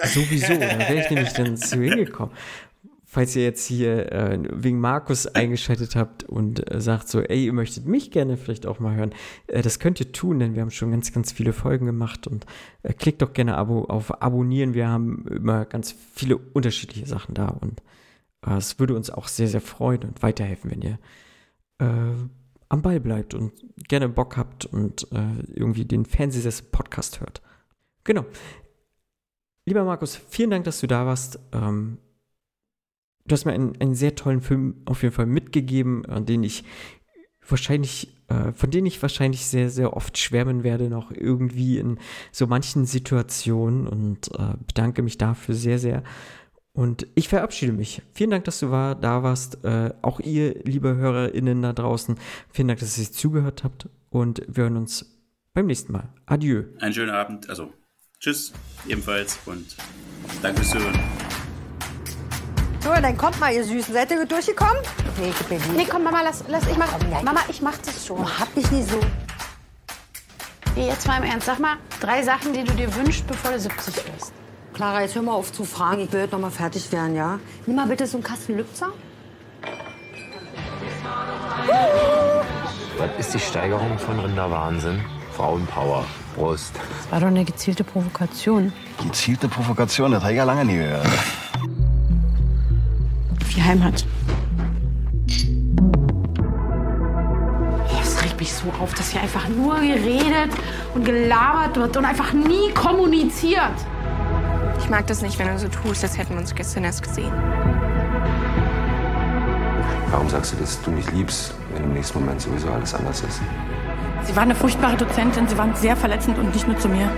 Sowieso, 0.04 0.54
da 0.54 0.78
wäre 0.78 1.00
ich 1.00 1.10
nämlich 1.10 1.32
dann 1.32 1.56
zu 1.56 1.80
hingekommen 1.80 2.34
falls 3.10 3.34
ihr 3.34 3.42
jetzt 3.42 3.64
hier 3.64 4.12
äh, 4.12 4.38
wegen 4.52 4.80
Markus 4.80 5.26
eingeschaltet 5.26 5.96
habt 5.96 6.24
und 6.24 6.70
äh, 6.70 6.78
sagt 6.78 7.08
so, 7.08 7.22
ey, 7.22 7.46
ihr 7.46 7.54
möchtet 7.54 7.86
mich 7.86 8.10
gerne 8.10 8.36
vielleicht 8.36 8.66
auch 8.66 8.80
mal 8.80 8.94
hören, 8.94 9.14
äh, 9.46 9.62
das 9.62 9.78
könnt 9.78 9.98
ihr 9.98 10.12
tun, 10.12 10.38
denn 10.38 10.54
wir 10.54 10.60
haben 10.60 10.70
schon 10.70 10.90
ganz, 10.90 11.10
ganz 11.10 11.32
viele 11.32 11.54
Folgen 11.54 11.86
gemacht 11.86 12.26
und 12.26 12.44
äh, 12.82 12.92
klickt 12.92 13.22
doch 13.22 13.32
gerne 13.32 13.56
Abo 13.56 13.84
auf 13.84 14.22
Abonnieren. 14.22 14.74
Wir 14.74 14.88
haben 14.88 15.26
immer 15.28 15.64
ganz 15.64 15.94
viele 16.12 16.36
unterschiedliche 16.36 17.06
Sachen 17.06 17.34
da 17.34 17.48
und 17.48 17.80
äh, 18.46 18.58
es 18.58 18.78
würde 18.78 18.94
uns 18.94 19.08
auch 19.08 19.26
sehr, 19.26 19.48
sehr 19.48 19.62
freuen 19.62 20.02
und 20.02 20.22
weiterhelfen, 20.22 20.70
wenn 20.70 20.82
ihr 20.82 20.98
äh, 21.78 22.12
am 22.68 22.82
Ball 22.82 23.00
bleibt 23.00 23.32
und 23.32 23.52
gerne 23.88 24.10
Bock 24.10 24.36
habt 24.36 24.66
und 24.66 25.06
irgendwie 25.10 25.86
den 25.86 26.04
Fernsehsessel-Podcast 26.04 27.22
hört. 27.22 27.40
Genau. 28.04 28.26
Lieber 29.64 29.84
Markus, 29.84 30.14
vielen 30.14 30.50
Dank, 30.50 30.64
dass 30.64 30.80
du 30.80 30.86
da 30.86 31.06
warst. 31.06 31.40
Ähm, 31.52 31.96
du 33.28 33.32
hast 33.32 33.44
mir 33.44 33.52
einen, 33.52 33.80
einen 33.80 33.94
sehr 33.94 34.14
tollen 34.14 34.40
Film 34.40 34.82
auf 34.84 35.02
jeden 35.02 35.14
Fall 35.14 35.26
mitgegeben, 35.26 36.04
an 36.06 36.26
den 36.26 36.42
ich 36.42 36.64
wahrscheinlich, 37.46 38.08
äh, 38.28 38.52
von 38.52 38.70
denen 38.70 38.86
ich 38.86 39.00
wahrscheinlich 39.00 39.46
sehr, 39.46 39.70
sehr 39.70 39.96
oft 39.96 40.18
schwärmen 40.18 40.64
werde, 40.64 40.88
noch 40.88 41.10
irgendwie 41.12 41.78
in 41.78 41.98
so 42.32 42.46
manchen 42.46 42.86
Situationen 42.86 43.86
und 43.86 44.28
äh, 44.38 44.54
bedanke 44.66 45.02
mich 45.02 45.18
dafür 45.18 45.54
sehr, 45.54 45.78
sehr. 45.78 46.02
Und 46.72 47.08
ich 47.16 47.28
verabschiede 47.28 47.72
mich. 47.72 48.02
Vielen 48.14 48.30
Dank, 48.30 48.44
dass 48.44 48.60
du 48.60 48.70
war, 48.70 48.94
da 48.94 49.22
warst. 49.22 49.64
Äh, 49.64 49.92
auch 50.00 50.20
ihr, 50.20 50.62
liebe 50.62 50.96
HörerInnen 50.96 51.62
da 51.62 51.72
draußen, 51.72 52.16
vielen 52.50 52.68
Dank, 52.68 52.80
dass 52.80 52.98
ihr 52.98 53.10
zugehört 53.10 53.64
habt. 53.64 53.88
Und 54.10 54.42
wir 54.46 54.64
hören 54.64 54.76
uns 54.76 55.18
beim 55.54 55.66
nächsten 55.66 55.92
Mal. 55.92 56.08
Adieu. 56.26 56.64
Einen 56.78 56.94
schönen 56.94 57.10
Abend. 57.10 57.50
Also, 57.50 57.72
tschüss 58.20 58.52
ebenfalls 58.86 59.38
und 59.46 59.76
danke 60.40 60.60
fürs 60.60 60.70
Zuhören. 60.70 61.47
So, 62.88 62.94
dann 63.02 63.18
kommt 63.18 63.38
mal, 63.38 63.52
ihr 63.52 63.64
Süßen. 63.64 63.92
Seid 63.92 64.10
ihr 64.10 64.24
durchgekommen? 64.24 64.78
Nee, 65.20 65.30
mir 65.50 65.60
die. 65.60 65.70
Nee, 65.76 65.86
komm, 65.86 66.04
Mama, 66.04 66.22
lass, 66.22 66.42
lass 66.48 66.66
ich 66.66 66.76
mach. 66.78 66.88
Mama, 67.22 67.40
ich 67.46 67.60
mach 67.60 67.76
das 67.76 68.06
schon. 68.06 68.18
Oh, 68.18 68.26
hab 68.26 68.54
dich 68.54 68.70
nicht 68.70 68.88
so. 68.88 68.98
Nee, 70.74 70.86
jetzt 70.86 71.06
mal 71.06 71.18
im 71.18 71.24
Ernst. 71.24 71.44
Sag 71.44 71.58
mal, 71.58 71.76
drei 72.00 72.22
Sachen, 72.22 72.54
die 72.54 72.64
du 72.64 72.72
dir 72.72 72.94
wünschst, 72.94 73.26
bevor 73.26 73.50
du 73.50 73.60
70 73.60 73.94
wirst. 73.94 74.32
Clara, 74.72 75.02
jetzt 75.02 75.14
hör 75.14 75.20
mal 75.20 75.34
auf 75.34 75.52
zu 75.52 75.64
fragen. 75.64 76.00
Ich 76.00 76.12
will 76.12 76.20
jetzt 76.20 76.32
noch 76.32 76.38
mal 76.38 76.50
fertig 76.50 76.90
werden, 76.90 77.14
ja? 77.14 77.38
Nimm 77.66 77.76
mal 77.76 77.86
bitte 77.86 78.06
so 78.06 78.16
einen 78.16 78.24
Kasten 78.24 78.56
Lübzer. 78.56 78.88
Was 82.96 83.10
ist 83.18 83.34
die 83.34 83.40
Steigerung 83.40 83.98
von 83.98 84.18
Rinderwahnsinn? 84.18 85.04
Frauenpower. 85.36 86.06
Prost. 86.34 86.72
Das 86.74 87.12
war 87.12 87.20
doch 87.20 87.26
eine 87.26 87.44
gezielte 87.44 87.84
Provokation. 87.84 88.72
Gezielte 89.02 89.48
Provokation? 89.48 90.12
Das 90.12 90.22
habe 90.22 90.32
ich 90.32 90.38
ja 90.38 90.44
lange 90.44 90.64
nie 90.64 90.76
gehört 90.76 91.06
die 93.58 93.64
Heimat. 93.64 94.04
Es 98.00 98.22
regt 98.22 98.38
mich 98.38 98.52
so 98.52 98.72
auf, 98.80 98.94
dass 98.94 99.10
hier 99.10 99.20
einfach 99.20 99.48
nur 99.48 99.76
geredet 99.76 100.50
und 100.94 101.04
gelabert 101.04 101.76
wird 101.76 101.96
und 101.96 102.04
einfach 102.04 102.32
nie 102.32 102.70
kommuniziert. 102.72 103.74
Ich 104.78 104.88
mag 104.88 105.06
das 105.08 105.22
nicht, 105.22 105.38
wenn 105.38 105.48
du 105.48 105.58
so 105.58 105.68
tust, 105.68 106.04
als 106.04 106.16
hätten 106.16 106.34
wir 106.34 106.40
uns 106.40 106.54
gestern 106.54 106.84
erst 106.84 107.02
gesehen. 107.02 107.32
Warum 110.10 110.28
sagst 110.28 110.52
du, 110.52 110.56
dass 110.56 110.80
du 110.82 110.90
mich 110.90 111.10
liebst, 111.10 111.54
wenn 111.74 111.84
im 111.84 111.92
nächsten 111.92 112.20
Moment 112.20 112.40
sowieso 112.40 112.70
alles 112.70 112.94
anders 112.94 113.20
ist? 113.22 113.40
Sie 114.24 114.36
war 114.36 114.44
eine 114.44 114.54
furchtbare 114.54 114.96
Dozentin, 114.96 115.48
sie 115.48 115.58
waren 115.58 115.74
sehr 115.74 115.96
verletzend 115.96 116.38
und 116.38 116.54
nicht 116.54 116.66
nur 116.66 116.78
zu 116.78 116.88
mir. 116.88 117.10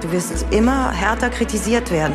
Du 0.00 0.10
wirst 0.10 0.44
immer 0.50 0.90
härter 0.90 1.30
kritisiert 1.30 1.90
werden, 1.90 2.14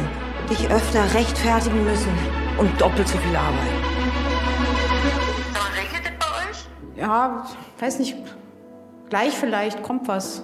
dich 0.49 0.69
öfter 0.69 1.13
rechtfertigen 1.13 1.83
müssen 1.83 2.11
und 2.57 2.79
doppelt 2.79 3.07
so 3.07 3.17
viel 3.17 3.35
Arbeit. 3.35 3.57
Regnet 5.75 6.01
es 6.05 6.11
bei 6.19 6.25
euch? 6.49 6.99
Ja, 6.99 7.45
weiß 7.79 7.99
nicht. 7.99 8.15
Gleich 9.09 9.33
vielleicht 9.33 9.83
kommt 9.83 10.07
was. 10.07 10.43